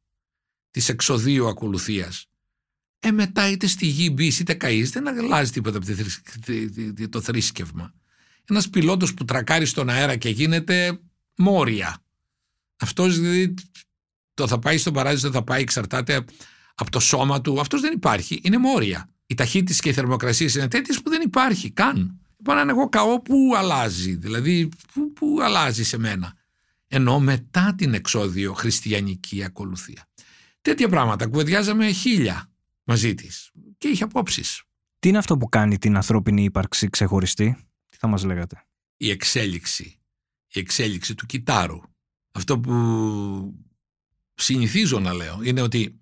της 0.70 0.88
εξοδίου 0.88 1.48
ακολουθίας 1.48 2.26
ε 2.98 3.10
μετά 3.10 3.50
είτε 3.50 3.66
στη 3.66 3.86
γη 3.86 4.10
μπεις 4.12 4.38
είτε 4.38 4.54
καείς 4.54 4.90
δεν 4.90 5.08
αλλάζει 5.08 5.50
τίποτα 5.50 5.78
από 5.78 7.08
το 7.08 7.20
θρήσκευμα. 7.20 7.94
Ένας 8.50 8.68
πιλότος 8.68 9.14
που 9.14 9.24
τρακάρει 9.24 9.66
στον 9.66 9.88
αέρα 9.88 10.16
και 10.16 10.28
γίνεται 10.28 11.00
μόρια. 11.36 12.02
Αυτός 12.76 13.18
δηλαδή 13.18 13.54
το 14.34 14.46
θα 14.46 14.58
πάει 14.58 14.78
στον 14.78 14.92
παράδεισο, 14.92 15.30
θα 15.30 15.44
πάει, 15.44 15.62
εξαρτάται 15.62 16.24
από 16.74 16.90
το 16.90 17.00
σώμα 17.00 17.40
του. 17.40 17.60
Αυτός 17.60 17.80
δεν 17.80 17.92
υπάρχει, 17.92 18.40
είναι 18.42 18.58
μόρια. 18.58 19.10
Η 19.26 19.34
ταχύτητα 19.34 19.78
και 19.80 19.88
η 19.88 19.92
θερμοκρασία 19.92 20.50
είναι 20.56 20.68
τέτοιες 20.68 21.02
που 21.02 21.10
δεν 21.10 21.20
υπάρχει 21.24 21.70
καν. 21.70 22.20
Λοιπόν, 22.36 22.56
αν 22.56 22.68
εγώ 22.68 22.88
καώ, 22.88 23.20
πού 23.20 23.52
αλλάζει, 23.56 24.14
δηλαδή 24.14 24.68
πού, 24.92 25.12
πού 25.12 25.38
αλλάζει 25.42 25.84
σε 25.84 25.98
μένα; 25.98 26.34
Ενώ 26.88 27.20
μετά 27.20 27.74
την 27.76 27.94
εξόδιο 27.94 28.52
χριστιανική 28.52 29.44
ακολουθία. 29.44 30.08
Τέτοια 30.60 30.88
πράγματα 30.88 31.26
κουβεντιάζαμε 31.26 31.90
χίλια 31.90 32.50
μαζί 32.84 33.14
της 33.14 33.50
και 33.78 33.88
είχε 33.88 34.04
απόψεις. 34.04 34.62
Τι 34.98 35.08
είναι 35.08 35.18
αυτό 35.18 35.36
που 35.36 35.48
κάνει 35.48 35.78
την 35.78 35.96
ανθρώπινη 35.96 36.44
ύπαρξη 36.44 36.88
ξεχωριστή, 36.88 37.56
τι 37.98 38.04
θα 38.04 38.06
μας 38.06 38.24
λέγατε. 38.24 38.66
Η 38.96 39.10
εξέλιξη. 39.10 39.98
Η 40.48 40.58
εξέλιξη 40.58 41.14
του 41.14 41.26
κιτάρου. 41.26 41.80
Αυτό 42.32 42.60
που 42.60 42.74
συνηθίζω 44.34 45.00
να 45.00 45.12
λέω 45.12 45.42
είναι 45.42 45.60
ότι 45.60 46.00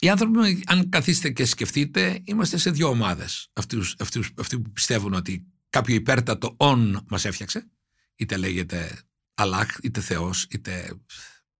οι 0.00 0.08
άνθρωποι, 0.08 0.62
αν 0.66 0.88
καθίστε 0.88 1.30
και 1.30 1.44
σκεφτείτε, 1.44 2.20
είμαστε 2.24 2.56
σε 2.56 2.70
δύο 2.70 2.88
ομάδες. 2.88 3.50
Αυτοί, 3.52 3.78
που 4.62 4.72
πιστεύουν 4.72 5.14
ότι 5.14 5.46
κάποιο 5.70 5.94
υπέρτατο 5.94 6.54
όν 6.56 7.04
μας 7.08 7.24
έφτιαξε, 7.24 7.70
είτε 8.16 8.36
λέγεται 8.36 9.00
Αλλάχ, 9.34 9.76
είτε 9.82 10.00
Θεός, 10.00 10.46
είτε 10.50 11.00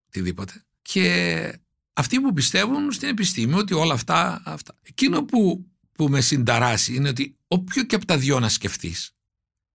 οτιδήποτε. 0.06 0.64
Και 0.82 1.60
αυτοί 1.92 2.20
που 2.20 2.32
πιστεύουν 2.32 2.92
στην 2.92 3.08
επιστήμη 3.08 3.54
ότι 3.54 3.74
όλα 3.74 3.94
αυτά, 3.94 4.42
αυτά. 4.44 4.78
Εκείνο 4.82 5.24
που, 5.24 5.66
που 5.92 6.08
με 6.08 6.20
συνταράσει 6.20 6.94
είναι 6.94 7.08
ότι 7.08 7.36
όποιο 7.46 7.82
και 7.82 7.94
από 7.94 8.06
τα 8.06 8.18
δυο 8.18 8.40
να 8.40 8.48
σκεφτείς. 8.48 9.14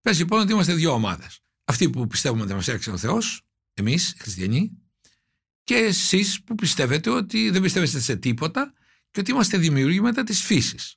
Πες 0.08 0.20
λοιπόν 0.20 0.40
ότι 0.40 0.52
είμαστε 0.52 0.74
δύο 0.74 0.92
ομάδες. 0.92 1.40
Αυτοί 1.66 1.90
που 1.90 2.08
πιστεύουμε 2.08 2.44
ότι 2.44 2.54
μας 2.54 2.68
έφτιαξε 2.68 2.92
ο 2.92 2.98
Θεός, 2.98 3.42
εμείς, 3.74 4.12
οι 4.12 4.18
χριστιανοί, 4.20 4.72
και 5.64 5.76
εσείς 5.76 6.44
που 6.44 6.56
πιστεύετε 6.56 7.10
ότι 7.10 7.50
δεν 7.50 7.62
πιστεύετε 7.62 8.00
σε 8.00 8.16
τίποτα 8.16 8.74
και 9.12 9.20
ότι 9.20 9.32
είμαστε 9.32 9.58
δημιουργήματα 9.58 10.24
της 10.24 10.42
φύσης. 10.42 10.96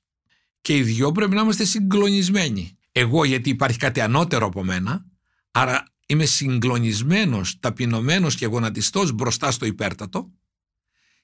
Και 0.60 0.76
οι 0.76 0.82
δυο 0.82 1.12
πρέπει 1.12 1.34
να 1.34 1.40
είμαστε 1.40 1.64
συγκλονισμένοι 1.64 2.78
εγώ 2.92 3.24
γιατί 3.24 3.50
υπάρχει 3.50 3.78
κάτι 3.78 4.00
ανώτερο 4.00 4.46
από 4.46 4.64
μένα, 4.64 5.06
άρα 5.50 5.84
είμαι 6.06 6.24
συγκλονισμένος, 6.24 7.58
ταπεινωμένος 7.60 8.34
και 8.34 8.46
γονατιστός 8.46 9.12
μπροστά 9.12 9.50
στο 9.50 9.66
υπέρτατο 9.66 10.32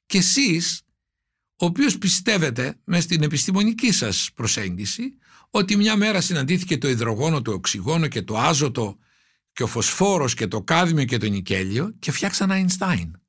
και 0.07 0.19
εσείς, 0.19 0.83
ο 1.57 1.65
οποίος 1.65 1.99
πιστεύετε 1.99 2.81
μες 2.85 3.03
στην 3.03 3.23
επιστημονική 3.23 3.93
σας 3.93 4.31
προσέγγιση 4.35 5.17
ότι 5.51 5.77
μια 5.77 5.97
μέρα 5.97 6.21
συναντήθηκε 6.21 6.79
το 6.79 6.89
υδρογόνο, 6.89 7.43
το 7.43 7.53
οξυγόνο 7.53 8.07
και 8.07 8.23
το 8.23 8.39
άζωτο 8.39 8.99
και 9.53 9.63
ο 9.63 9.67
φωσφόρος 9.67 10.35
και 10.35 10.47
το 10.47 10.63
κάδμιο 10.63 11.05
και 11.05 11.19
το 11.19 11.27
νικέλιο 11.27 11.95
και 11.99 12.13
φτιάξαν 12.13 12.51
Αϊνστάιν. 12.51 13.21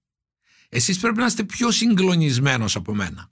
Εσείς 0.69 0.99
πρέπει 0.99 1.17
να 1.17 1.25
είστε 1.25 1.43
πιο 1.43 1.71
συγκλονισμένος 1.71 2.75
από 2.75 2.95
μένα. 2.95 3.31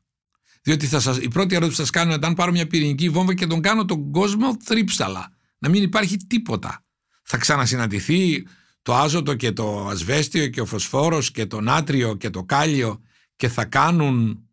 Διότι 0.61 0.87
θα 0.87 0.99
σας, 0.99 1.17
η 1.17 1.27
πρώτη 1.27 1.55
ερώτηση 1.55 1.77
που 1.77 1.81
σας 1.81 1.89
κάνω 1.89 2.13
είναι 2.13 2.25
αν 2.25 2.33
πάρω 2.33 2.51
μια 2.51 2.67
πυρηνική 2.67 3.09
βόμβα 3.09 3.33
και 3.33 3.47
τον 3.47 3.61
κάνω 3.61 3.85
τον 3.85 4.11
κόσμο 4.11 4.57
θρύψαλα. 4.63 5.33
Να 5.57 5.69
μην 5.69 5.83
υπάρχει 5.83 6.17
τίποτα. 6.17 6.85
Θα 7.23 7.37
ξανασυναντηθεί 7.37 8.47
το 8.81 8.95
άζωτο 8.95 9.35
και 9.35 9.51
το 9.51 9.87
ασβέστιο 9.87 10.47
και 10.47 10.61
ο 10.61 10.65
φωσφόρος 10.65 11.31
και 11.31 11.45
το 11.45 11.61
νάτριο 11.61 12.15
και 12.15 12.29
το 12.29 12.43
κάλιο 12.43 13.01
και 13.35 13.47
θα 13.49 13.65
κάνουν 13.65 14.45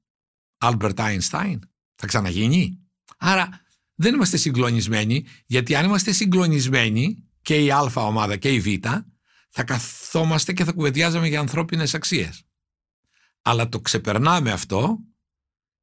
Albert 0.59 0.95
Einstein. 0.95 1.59
Θα 1.95 2.07
ξαναγίνει. 2.07 2.79
Άρα 3.19 3.62
δεν 3.95 4.15
είμαστε 4.15 4.37
συγκλονισμένοι 4.37 5.25
γιατί 5.47 5.75
αν 5.75 5.85
είμαστε 5.85 6.13
συγκλονισμένοι 6.13 7.25
και 7.43 7.65
η 7.65 7.71
α 7.71 7.91
ομάδα 7.95 8.37
και 8.37 8.53
η 8.53 8.61
β 8.61 8.87
θα 9.51 9.65
καθόμαστε 9.65 10.53
και 10.53 10.65
θα 10.65 10.73
κουβεντιάζαμε 10.73 11.29
για 11.29 11.41
ανθρώπινες 11.41 11.95
αξίες. 11.95 12.43
Αλλά 13.43 13.69
το 13.69 13.81
ξεπερνάμε 13.81 14.51
αυτό 14.51 14.99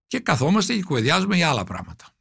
και 0.07 0.19
καθόμαστε 0.19 0.75
και 0.75 0.83
κουβεντιάζουμε 0.83 1.35
για 1.35 1.49
άλλα 1.49 1.63
πράγματα. 1.63 2.13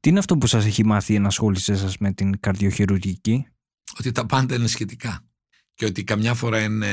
Τι 0.00 0.08
είναι 0.08 0.18
αυτό 0.18 0.38
που 0.38 0.46
σας 0.46 0.64
έχει 0.64 0.84
μάθει 0.84 1.12
η 1.12 1.16
ενασχόλησή 1.16 1.76
σας 1.76 1.98
με 1.98 2.12
την 2.12 2.40
καρδιοχειρουργική; 2.40 3.46
Ότι 3.98 4.12
τα 4.12 4.26
πάντα 4.26 4.54
είναι 4.54 4.66
σχετικά 4.66 5.26
και 5.74 5.84
ότι 5.84 6.04
καμιά 6.04 6.34
φορά 6.34 6.62
είναι 6.62 6.88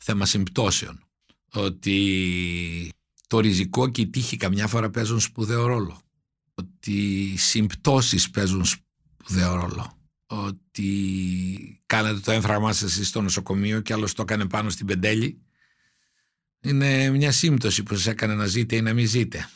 θέμα 0.00 0.26
συμπτώσεων. 0.26 1.04
Ότι 1.52 2.92
το 3.26 3.40
ριζικό 3.40 3.88
και 3.88 4.00
η 4.00 4.08
τύχη 4.08 4.36
καμιά 4.36 4.66
φορά 4.66 4.90
παίζουν 4.90 5.20
σπουδαίο 5.20 5.66
ρόλο. 5.66 6.00
Ότι 6.58 7.22
οι 7.32 7.36
συμπτώσεις 7.36 8.30
παίζουν 8.30 8.64
σπουδαίο 8.64 9.54
ρόλο. 9.54 9.98
Ότι 10.26 11.82
κάνετε 11.86 12.20
το 12.20 12.30
έμφραγμά 12.32 12.72
σας 12.72 13.06
στο 13.06 13.22
νοσοκομείο 13.22 13.80
και 13.80 13.92
άλλος 13.92 14.12
το 14.12 14.22
έκανε 14.22 14.46
πάνω 14.46 14.70
στην 14.70 14.86
πεντέλη 14.86 15.40
είναι 16.60 17.10
μια 17.10 17.32
σύμπτωση 17.32 17.82
που 17.82 17.94
σας 17.94 18.06
έκανε 18.06 18.34
να 18.34 18.46
ζείτε 18.46 18.76
ή 18.76 18.80
να 18.80 18.92
μην 18.92 19.06
ζείτε. 19.06 19.48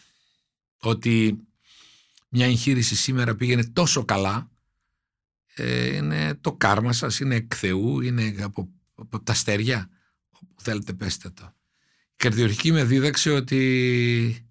Ότι 0.77 1.39
μια 2.29 2.47
εγχείρηση 2.47 2.97
σήμερα 2.97 3.35
πήγαινε 3.35 3.65
τόσο 3.65 4.05
καλά, 4.05 4.51
ε, 5.55 5.97
είναι 5.97 6.35
το 6.35 6.53
κάρμα 6.53 6.93
σας, 6.93 7.21
είναι 7.21 7.35
εκ 7.35 7.53
Θεού, 7.57 8.01
είναι 8.01 8.35
από, 8.41 8.69
από 8.95 9.23
τα 9.23 9.35
στεριά, 9.35 9.91
όπου 10.31 10.63
θέλετε 10.63 10.93
πέστε 10.93 11.31
το. 11.31 11.55
Η 12.13 12.17
καρδιορχική 12.17 12.73
με 12.73 12.85
δίδαξε 12.85 13.31
ότι 13.31 14.50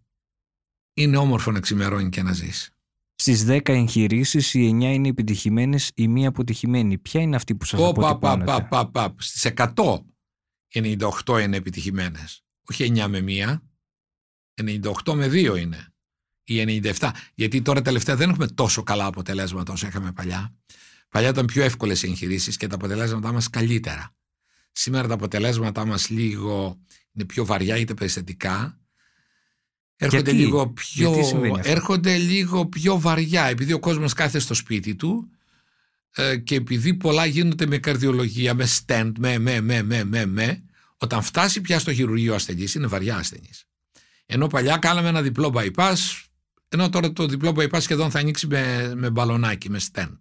είναι 1.01 1.17
όμορφο 1.17 1.51
να 1.51 1.59
ξημερώνει 1.59 2.09
και 2.09 2.23
να 2.23 2.33
ζεις. 2.33 2.69
Στις 3.15 3.45
10 3.45 3.73
εγχειρήσεις, 3.73 4.53
οι 4.53 4.67
9 4.67 4.93
είναι 4.93 5.07
επιτυχημένες, 5.07 5.91
η 5.95 6.07
μία 6.07 6.27
αποτυχημένη. 6.27 6.97
Ποια 6.97 7.21
είναι 7.21 7.35
αυτή 7.35 7.55
που 7.55 7.65
σας 7.65 7.79
αποτυπώνεται. 7.81 8.67
Στις 9.17 9.45
100 9.45 10.05
98 10.73 11.39
είναι 11.39 11.57
επιτυχημένες 11.57 12.43
όχι 12.69 12.93
9 12.95 13.07
με 13.07 13.23
1, 13.25 13.61
98 14.61 15.13
με 15.13 15.27
2 15.27 15.57
είναι. 15.57 15.93
Ή 16.43 16.81
97. 16.99 17.09
Γιατί 17.35 17.61
τώρα 17.61 17.81
τελευταία 17.81 18.15
δεν 18.15 18.29
έχουμε 18.29 18.47
τόσο 18.47 18.83
καλά 18.83 19.05
αποτελέσματα 19.05 19.73
όσο 19.73 19.87
είχαμε 19.87 20.11
παλιά. 20.11 20.55
Παλιά 21.09 21.29
ήταν 21.29 21.45
πιο 21.45 21.63
εύκολες 21.63 22.03
οι 22.03 22.07
εγχειρήσεις 22.07 22.57
και 22.57 22.67
τα 22.67 22.75
αποτελέσματά 22.75 23.31
μας 23.31 23.49
καλύτερα. 23.49 24.15
Σήμερα 24.71 25.07
τα 25.07 25.13
αποτελέσματά 25.13 25.85
μας 25.85 26.09
λίγο 26.09 26.79
είναι 27.11 27.25
πιο 27.25 27.45
βαριά 27.45 27.77
είτε 27.77 27.93
περιστατικά, 27.93 28.78
έρχονται, 30.01 30.31
Γιατί; 30.31 30.45
λίγο 30.45 30.67
πιο, 30.67 31.09
Γιατί 31.09 31.27
συμβαίνει 31.27 31.59
αυτό; 31.59 31.71
έρχονται 31.71 32.17
λίγο 32.17 32.65
πιο 32.65 32.99
βαριά, 32.99 33.45
επειδή 33.45 33.73
ο 33.73 33.79
κόσμος 33.79 34.13
κάθεται 34.13 34.39
στο 34.39 34.53
σπίτι 34.53 34.95
του 34.95 35.29
ε, 36.15 36.37
και 36.37 36.55
επειδή 36.55 36.93
πολλά 36.93 37.25
γίνονται 37.25 37.65
με 37.65 37.77
καρδιολογία, 37.77 38.53
με 38.53 38.67
stent, 38.67 39.11
με, 39.17 39.37
με, 39.37 39.61
με, 39.61 39.83
με, 39.83 40.03
με, 40.03 40.25
με, 40.25 40.63
όταν 40.97 41.21
φτάσει 41.21 41.61
πια 41.61 41.79
στο 41.79 41.93
χειρουργείο 41.93 42.35
ασθενής, 42.35 42.75
είναι 42.75 42.87
βαριά 42.87 43.17
ασθενής. 43.17 43.65
Ενώ 44.25 44.47
παλιά 44.47 44.77
κάναμε 44.77 45.07
ένα 45.07 45.21
διπλό 45.21 45.53
bypass, 45.55 45.97
ενώ 46.69 46.89
τώρα 46.89 47.13
το 47.13 47.25
διπλό 47.25 47.53
bypass 47.55 47.81
σχεδόν 47.81 48.11
θα 48.11 48.19
ανοίξει 48.19 48.47
με, 48.47 48.93
με 48.95 49.09
μπαλονάκι, 49.09 49.69
με 49.69 49.79
stent. 49.91 50.19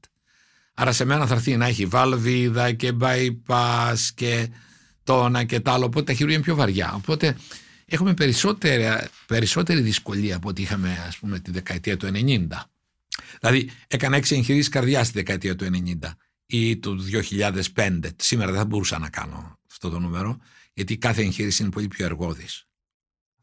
Άρα 0.74 0.92
σε 0.92 1.04
μένα 1.04 1.26
θα 1.26 1.34
έρθει 1.34 1.56
να 1.56 1.66
έχει 1.66 1.86
βαλβίδα 1.86 2.72
και 2.72 2.92
bypass 3.00 3.98
και 4.14 4.48
τόνα 5.04 5.44
και 5.44 5.60
τ' 5.60 5.68
άλλο, 5.68 5.84
οπότε 5.84 6.04
τα 6.04 6.12
χειρουργία 6.12 6.36
είναι 6.36 6.44
πιο 6.44 6.54
βαριά. 6.54 6.92
Οπότε 6.94 7.36
έχουμε 7.88 8.14
περισσότερη, 8.14 9.08
περισσότερη 9.26 9.80
δυσκολία 9.80 10.36
από 10.36 10.48
ό,τι 10.48 10.62
είχαμε 10.62 11.04
ας 11.06 11.18
πούμε 11.18 11.38
τη 11.38 11.50
δεκαετία 11.50 11.96
του 11.96 12.06
90. 12.06 12.46
Δηλαδή 13.40 13.70
έκανα 13.86 14.16
έξι 14.16 14.34
εγχειρήσεις 14.34 14.68
καρδιά 14.68 15.04
στη 15.04 15.12
δεκαετία 15.12 15.56
του 15.56 15.66
90 16.00 16.10
ή 16.46 16.76
του 16.76 17.04
2005. 17.74 18.00
Σήμερα 18.16 18.50
δεν 18.50 18.60
θα 18.60 18.66
μπορούσα 18.66 18.98
να 18.98 19.08
κάνω 19.08 19.58
αυτό 19.70 19.90
το 19.90 19.98
νούμερο, 19.98 20.38
γιατί 20.72 20.96
κάθε 20.96 21.22
εγχείρηση 21.22 21.62
είναι 21.62 21.70
πολύ 21.70 21.88
πιο 21.88 22.04
εργώδης. 22.04 22.66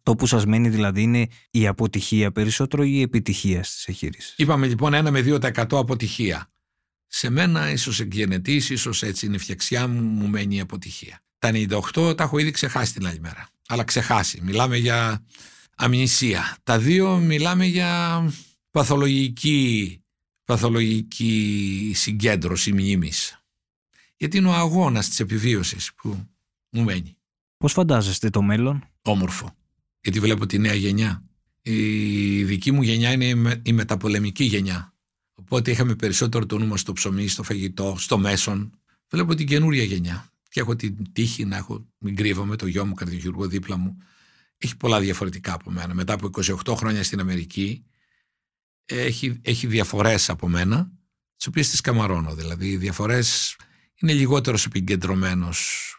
Το 0.03 0.15
που 0.15 0.25
σας 0.25 0.45
μένει 0.45 0.69
δηλαδή 0.69 1.01
είναι 1.01 1.27
η 1.51 1.67
αποτυχία 1.67 2.31
περισσότερο 2.31 2.83
ή 2.83 2.91
η 2.93 3.01
επιτυχία 3.01 3.63
στις 3.63 3.85
εγχείρησεις. 3.87 4.33
Είπαμε 4.37 4.67
λοιπόν 4.67 4.93
1 4.93 5.09
με 5.09 5.23
2% 5.25 5.65
αποτυχία. 5.69 6.49
Σε 7.07 7.29
μένα 7.29 7.71
ίσως 7.71 7.99
εκγενετής, 7.99 8.69
ίσως 8.69 9.03
έτσι 9.03 9.25
είναι 9.25 9.35
η 9.35 9.39
φτιαξιά 9.39 9.87
μου, 9.87 10.01
μου 10.01 10.27
μένει 10.27 10.55
η 10.55 10.59
αποτυχία. 10.59 11.24
Τα 11.39 11.51
98 11.53 12.17
τα 12.17 12.23
έχω 12.23 12.37
ήδη 12.37 12.51
ξεχάσει 12.51 12.93
την 12.93 13.07
άλλη 13.07 13.19
μέρα. 13.19 13.49
Αλλά 13.67 13.83
ξεχάσει. 13.83 14.39
Μιλάμε 14.43 14.77
για 14.77 15.25
αμνησία. 15.75 16.57
Τα 16.63 16.79
δύο 16.79 17.17
μιλάμε 17.17 17.65
για 17.65 18.21
παθολογική, 18.71 20.01
παθολογική 20.45 21.91
συγκέντρωση 21.95 22.71
μνήμης. 22.71 23.39
Γιατί 24.17 24.37
είναι 24.37 24.47
ο 24.47 24.53
αγώνας 24.53 25.09
της 25.09 25.19
επιβίωσης 25.19 25.91
που 25.95 26.27
μου 26.69 26.83
μένει. 26.83 27.17
Πώς 27.57 27.71
φαντάζεστε 27.73 28.29
το 28.29 28.41
μέλλον; 28.41 28.83
Όμορφο. 29.01 29.55
Γιατί 30.01 30.19
βλέπω 30.19 30.45
τη 30.45 30.57
νέα 30.59 30.73
γενιά. 30.73 31.23
Η 31.61 32.43
δική 32.43 32.71
μου 32.71 32.81
γενιά 32.81 33.11
είναι 33.11 33.25
η 33.25 33.35
με- 33.35 33.61
η 33.65 33.73
μεταπολεμική 33.73 34.43
γενιά. 34.43 34.93
Οπότε 35.35 35.71
είχαμε 35.71 35.95
περισσότερο 35.95 36.45
το 36.45 36.57
νου 36.57 36.67
μας 36.67 36.79
στο 36.79 36.93
ψωμί, 36.93 37.27
στο 37.27 37.43
φαγητό, 37.43 37.95
στο 37.97 38.17
μέσον. 38.17 38.79
Βλέπω 39.09 39.35
την 39.35 39.47
καινούρια 39.47 39.83
γενιά. 39.83 40.29
Και 40.55 40.61
έχω 40.61 40.75
την 40.75 41.13
τύχη 41.13 41.45
να 41.45 41.57
έχω, 41.57 41.87
μην 41.97 42.15
κρύβομαι, 42.15 42.55
το 42.55 42.67
γιο 42.67 42.85
μου 42.85 42.93
καρδιοχειρουργό 42.93 43.47
δίπλα 43.47 43.77
μου. 43.77 43.97
Έχει 44.57 44.77
πολλά 44.77 44.99
διαφορετικά 44.99 45.53
από 45.53 45.71
μένα. 45.71 45.93
Μετά 45.93 46.13
από 46.13 46.29
28 46.65 46.75
χρόνια 46.75 47.03
στην 47.03 47.19
Αμερική, 47.19 47.85
έχει, 48.85 49.39
έχει 49.41 49.67
διαφορές 49.67 50.29
από 50.29 50.47
μένα, 50.47 50.91
τις 51.35 51.47
οποίες 51.47 51.69
τις 51.69 51.81
καμαρώνω. 51.81 52.35
Δηλαδή, 52.35 52.69
οι 52.69 52.77
διαφορές 52.77 53.57
είναι 53.95 54.13
λιγότερος 54.13 54.65
επικεντρωμένος, 54.65 55.89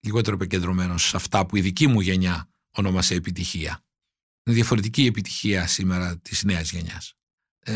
λιγότερο 0.00 0.36
επικεντρωμένος 0.36 1.08
σε 1.08 1.16
αυτά 1.16 1.46
που 1.46 1.56
η 1.56 1.60
δική 1.60 1.86
μου 1.86 2.00
γενιά 2.00 2.48
ονόμασε 2.70 3.14
επιτυχία. 3.14 3.84
Είναι 4.42 4.56
διαφορετική 4.56 5.02
η 5.02 5.06
επιτυχία 5.06 5.66
σήμερα 5.66 6.18
της 6.18 6.44
νέας 6.44 6.72
γενιάς. 6.72 7.14
Ε, 7.58 7.74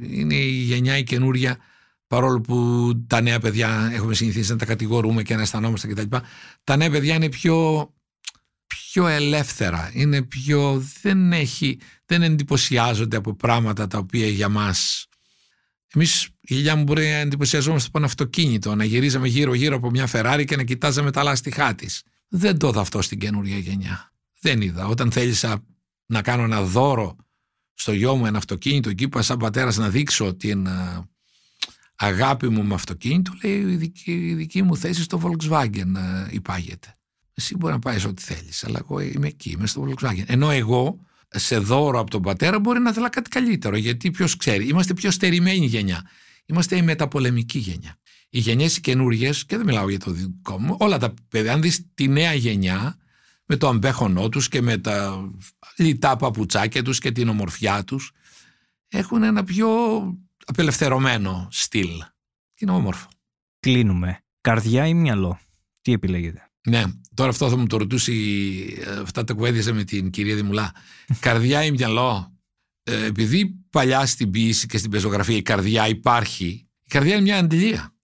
είναι 0.00 0.34
η 0.34 0.50
γενιά 0.50 0.98
η 0.98 1.04
καινούρια 1.04 1.58
παρόλο 2.06 2.40
που 2.40 2.90
τα 3.06 3.20
νέα 3.20 3.40
παιδιά 3.40 3.90
έχουμε 3.92 4.14
συνηθίσει 4.14 4.50
να 4.50 4.56
τα 4.56 4.64
κατηγορούμε 4.64 5.22
και 5.22 5.36
να 5.36 5.42
αισθανόμαστε 5.42 5.86
κτλ. 5.86 6.16
Τα 6.64 6.76
νέα 6.76 6.90
παιδιά 6.90 7.14
είναι 7.14 7.28
πιο, 7.28 7.88
πιο 8.66 9.06
ελεύθερα, 9.06 9.90
είναι 9.94 10.22
πιο, 10.22 10.84
δεν, 11.02 11.32
έχει, 11.32 11.78
δεν 12.06 12.22
εντυπωσιάζονται 12.22 13.16
από 13.16 13.34
πράγματα 13.34 13.86
τα 13.86 13.98
οποία 13.98 14.26
για 14.26 14.48
μας 14.48 15.08
εμείς 15.94 16.28
η 16.40 16.54
γενιά 16.54 16.76
μου 16.76 16.82
μπορεί 16.82 17.02
να 17.02 17.16
εντυπωσιαζόμαστε 17.16 17.88
από 17.88 17.98
ένα 17.98 18.06
αυτοκίνητο, 18.06 18.74
να 18.74 18.84
γυρίζαμε 18.84 19.28
γύρω-γύρω 19.28 19.76
από 19.76 19.90
μια 19.90 20.08
Ferrari 20.12 20.44
και 20.46 20.56
να 20.56 20.62
κοιτάζαμε 20.62 21.10
τα 21.10 21.22
λάστιχά 21.22 21.74
της. 21.74 22.02
Δεν 22.28 22.58
το 22.58 22.68
είδα 22.68 22.80
αυτό 22.80 23.02
στην 23.02 23.18
καινούργια 23.18 23.58
γενιά. 23.58 24.12
Δεν 24.40 24.60
είδα. 24.60 24.86
Όταν 24.86 25.12
θέλησα 25.12 25.64
να 26.06 26.22
κάνω 26.22 26.42
ένα 26.42 26.62
δώρο 26.62 27.16
στο 27.74 27.92
γιο 27.92 28.16
μου 28.16 28.26
ένα 28.26 28.38
αυτοκίνητο, 28.38 28.88
εκεί 28.88 29.08
που 29.08 29.22
σαν 29.22 29.38
πατέρας 29.38 29.76
να 29.76 29.90
δείξω 29.90 30.34
την 30.34 30.68
α, 30.68 31.08
αγάπη 31.96 32.48
μου 32.48 32.64
με 32.64 32.74
αυτοκίνητο, 32.74 33.32
λέει 33.42 33.58
η 33.58 33.76
δική, 33.76 34.12
η 34.12 34.34
δική 34.34 34.62
μου 34.62 34.76
θέση 34.76 35.02
στο 35.02 35.20
Volkswagen 35.24 35.96
α, 35.96 36.28
υπάγεται. 36.30 36.96
Εσύ 37.34 37.56
μπορεί 37.56 37.72
να 37.72 37.78
πάει 37.78 38.06
ό,τι 38.06 38.22
θέλεις, 38.22 38.64
αλλά 38.64 38.78
εγώ 38.82 39.00
είμαι 39.00 39.26
εκεί, 39.26 39.50
είμαι 39.50 39.66
στο 39.66 39.88
Volkswagen. 39.88 40.24
Ενώ 40.26 40.50
εγώ 40.50 40.98
σε 41.28 41.58
δώρο 41.58 41.98
από 41.98 42.10
τον 42.10 42.22
πατέρα 42.22 42.60
μπορεί 42.60 42.80
να 42.80 42.92
θέλα 42.92 43.08
κάτι 43.08 43.30
καλύτερο. 43.30 43.76
Γιατί 43.76 44.10
ποιος 44.10 44.36
ξέρει, 44.36 44.68
είμαστε 44.68 44.94
πιο 44.94 45.10
στερημένη 45.10 45.66
γενιά. 45.66 46.08
Είμαστε 46.46 46.76
η 46.76 46.82
μεταπολεμική 46.82 47.58
γενιά. 47.58 47.98
Οι 48.28 48.38
γενιές 48.38 48.76
οι 48.76 48.80
καινούριε, 48.80 49.30
και 49.30 49.56
δεν 49.56 49.66
μιλάω 49.66 49.88
για 49.88 49.98
το 49.98 50.10
δικό 50.10 50.58
μου, 50.58 50.76
όλα 50.78 50.98
τα 50.98 51.14
παιδιά, 51.28 51.52
αν 51.52 51.60
δεις 51.60 51.86
τη 51.94 52.08
νέα 52.08 52.34
γενιά, 52.34 52.96
με 53.46 53.56
το 53.56 53.68
αμπέχονό 53.68 54.28
τους 54.28 54.48
και 54.48 54.62
με 54.62 54.78
τα 54.78 55.30
λιτά 55.76 56.16
παπουτσάκια 56.16 56.82
τους 56.82 56.98
και 56.98 57.12
την 57.12 57.28
ομορφιά 57.28 57.84
τους, 57.84 58.12
έχουν 58.88 59.22
ένα 59.22 59.44
πιο 59.44 59.68
απελευθερωμένο 60.46 61.48
στυλ. 61.50 61.88
Και 62.54 62.64
είναι 62.64 62.72
όμορφο. 62.72 63.08
Κλείνουμε. 63.60 64.18
Καρδιά 64.40 64.86
ή 64.86 64.94
μυαλό; 64.94 65.38
Τι 65.82 65.92
επιλέγετε; 65.92 66.50
Ναι, 66.68 66.84
τώρα 67.14 67.30
αυτό 67.30 67.48
θα 67.48 67.56
μου 67.56 67.66
το 67.66 67.76
ρωτούσε, 67.76 68.12
η- 68.12 68.78
ε, 68.86 69.00
αυτά 69.02 69.24
τα 69.24 69.34
κουβέντιασα 69.34 69.72
με 69.72 69.84
την 69.84 70.10
κυρία 70.10 70.34
Δημουλά. 70.34 70.72
καρδιά 71.20 71.64
ή 71.64 71.70
μυαλό; 71.70 72.32
Ε, 72.82 73.04
επειδή 73.04 73.54
παλιά 73.70 74.06
στην 74.06 74.30
ποιήση 74.30 74.66
και 74.66 74.78
στην 74.78 74.90
πεζογραφία 74.90 75.36
η 75.36 75.42
καρδιά 75.42 75.88
υπάρχει, 75.88 76.46
η 76.82 76.88
καρδιά 76.88 77.12
είναι 77.14 77.22
μια 77.22 77.38
αντιλία. 77.38 77.94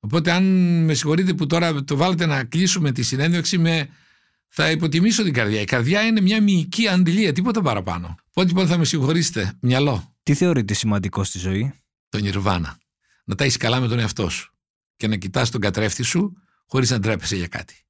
Οπότε 0.00 0.32
αν 0.32 0.44
με 0.84 0.94
συγχωρείτε 0.94 1.34
που 1.34 1.46
τώρα 1.46 1.84
το 1.84 1.96
βάλετε 1.96 2.26
να 2.26 2.44
κλείσουμε 2.44 2.92
τη 2.92 3.02
συνέντευξη 3.02 3.58
με 3.58 3.88
θα 4.48 4.70
υποτιμήσω 4.70 5.22
την 5.22 5.32
καρδιά. 5.32 5.60
Η 5.60 5.64
καρδιά 5.64 6.02
είναι 6.02 6.20
μια 6.20 6.42
μυϊκή 6.42 6.88
αντιλία, 6.88 7.32
τίποτα 7.32 7.62
παραπάνω. 7.62 8.14
Οπότε 8.30 8.48
λοιπόν 8.48 8.66
θα 8.66 8.78
με 8.78 8.84
συγχωρήσετε, 8.84 9.52
μυαλό, 9.60 10.16
Τι 10.28 10.34
θεωρείτε 10.34 10.74
σημαντικό 10.74 11.24
στη 11.24 11.38
ζωή; 11.38 11.74
το 12.08 12.18
νιρβάνα. 12.18 12.78
Να 13.24 13.34
τα 13.34 13.44
έχεις 13.44 13.56
καλά 13.56 13.80
με 13.80 13.88
τον 13.88 13.98
εαυτό 13.98 14.28
σου 14.28 14.54
και 14.96 15.06
να 15.06 15.16
κοιτάς 15.16 15.50
τον 15.50 15.60
κατρέφτη 15.60 16.02
σου 16.02 16.32
χωρίς 16.66 16.90
να 16.90 16.98
ντρέπεσαι 16.98 17.36
για 17.36 17.46
κάτι. 17.46 17.84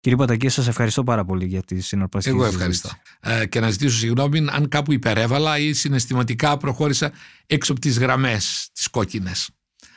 Κύριε 0.00 0.18
Πατακή, 0.18 0.48
σας 0.48 0.68
ευχαριστώ 0.68 1.04
πάρα 1.04 1.24
πολύ 1.24 1.46
για 1.46 1.62
τη 1.62 1.80
συναρπαστική 1.80 2.36
Εγώ 2.36 2.44
συζήτηση. 2.44 2.70
ευχαριστώ. 2.70 3.30
Ε, 3.30 3.46
και 3.46 3.60
να 3.60 3.70
ζητήσω 3.70 3.96
συγγνώμη 3.96 4.46
αν 4.50 4.68
κάπου 4.68 4.92
υπερέβαλα 4.92 5.58
ή 5.58 5.72
συναισθηματικά 5.72 6.56
προχώρησα 6.56 7.12
έξω 7.46 7.72
από 7.72 7.80
τις 7.80 7.98
γραμμές, 7.98 8.68
τις 8.72 8.88
κόκκινες. 8.88 9.50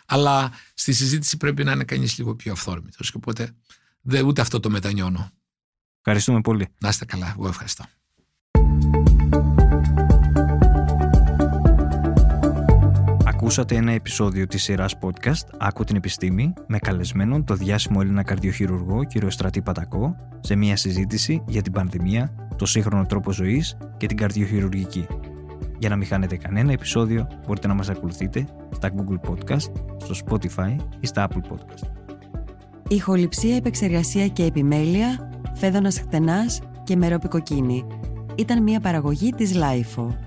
Αλλά 0.06 0.52
στη 0.74 0.94
συζήτηση 0.94 1.38
πρέπει 1.38 1.64
να 1.64 1.72
είναι 1.72 1.84
κανείς 1.84 2.18
λίγο 2.18 2.36
πιο 2.36 2.52
αυθόρμητος. 2.52 3.12
Και 3.12 3.18
οπότε 3.18 3.56
δεν, 4.02 4.26
ούτε 4.26 4.42
αυτό 4.42 4.60
το 4.60 4.70
μετανιώνω. 4.70 5.32
Ευχαριστούμε 5.98 6.42
πολύ. 6.42 6.68
Να 6.80 6.90
είστε 6.90 7.06
καλά. 7.06 7.34
Εγώ 7.38 7.48
ευχαριστώ. 7.48 7.86
Ακούσατε 13.48 13.76
ένα 13.76 13.92
επεισόδιο 13.92 14.48
της 14.48 14.64
σειράς 14.64 14.96
podcast 15.00 15.48
«Άκου 15.58 15.84
την 15.84 15.96
επιστήμη» 15.96 16.54
με 16.68 16.78
καλεσμένο 16.78 17.44
τον 17.44 17.54
διάσημο 17.54 18.00
Έλληνα 18.02 18.24
καρδιοχειρουργό 18.24 19.04
κ. 19.04 19.32
Στρατή 19.32 19.62
Παττακό 19.62 20.16
σε 20.40 20.56
μια 20.56 20.76
συζήτηση 20.76 21.44
για 21.48 21.62
την 21.62 21.72
πανδημία, 21.72 22.48
το 22.56 22.66
σύγχρονο 22.66 23.06
τρόπο 23.06 23.32
ζωής 23.32 23.78
και 23.98 24.08
την 24.08 24.18
καρδιοχειρουργική. 24.18 25.08
Για 25.80 25.90
να 25.90 25.96
μην 25.96 26.08
χάνετε 26.08 26.38
κανένα 26.38 26.72
επεισόδιο 26.72 27.28
μπορείτε 27.46 27.68
να 27.68 27.74
μας 27.74 27.90
ακολουθείτε 27.90 28.48
στα 28.74 28.92
Google 28.96 29.30
Podcast, 29.30 29.72
στο 29.98 30.16
Spotify 30.26 30.76
ή 31.00 31.08
στα 31.08 31.28
Apple 31.28 31.54
Podcast. 31.54 31.90
Ηχοληψία, 32.88 33.56
επεξεργασία 33.56 34.28
και 34.28 34.44
επιμέλεια, 34.44 35.32
Φαίδωνας 35.54 36.00
Κτενάς 36.00 36.62
και 36.84 36.96
Μερόπη 36.96 37.35
Κοκκίνη. 37.35 37.88
Ήταν 38.36 38.64
μια 38.64 38.80
παραγωγή 38.80 39.32
της 39.32 39.54
LiFO. 39.56 40.27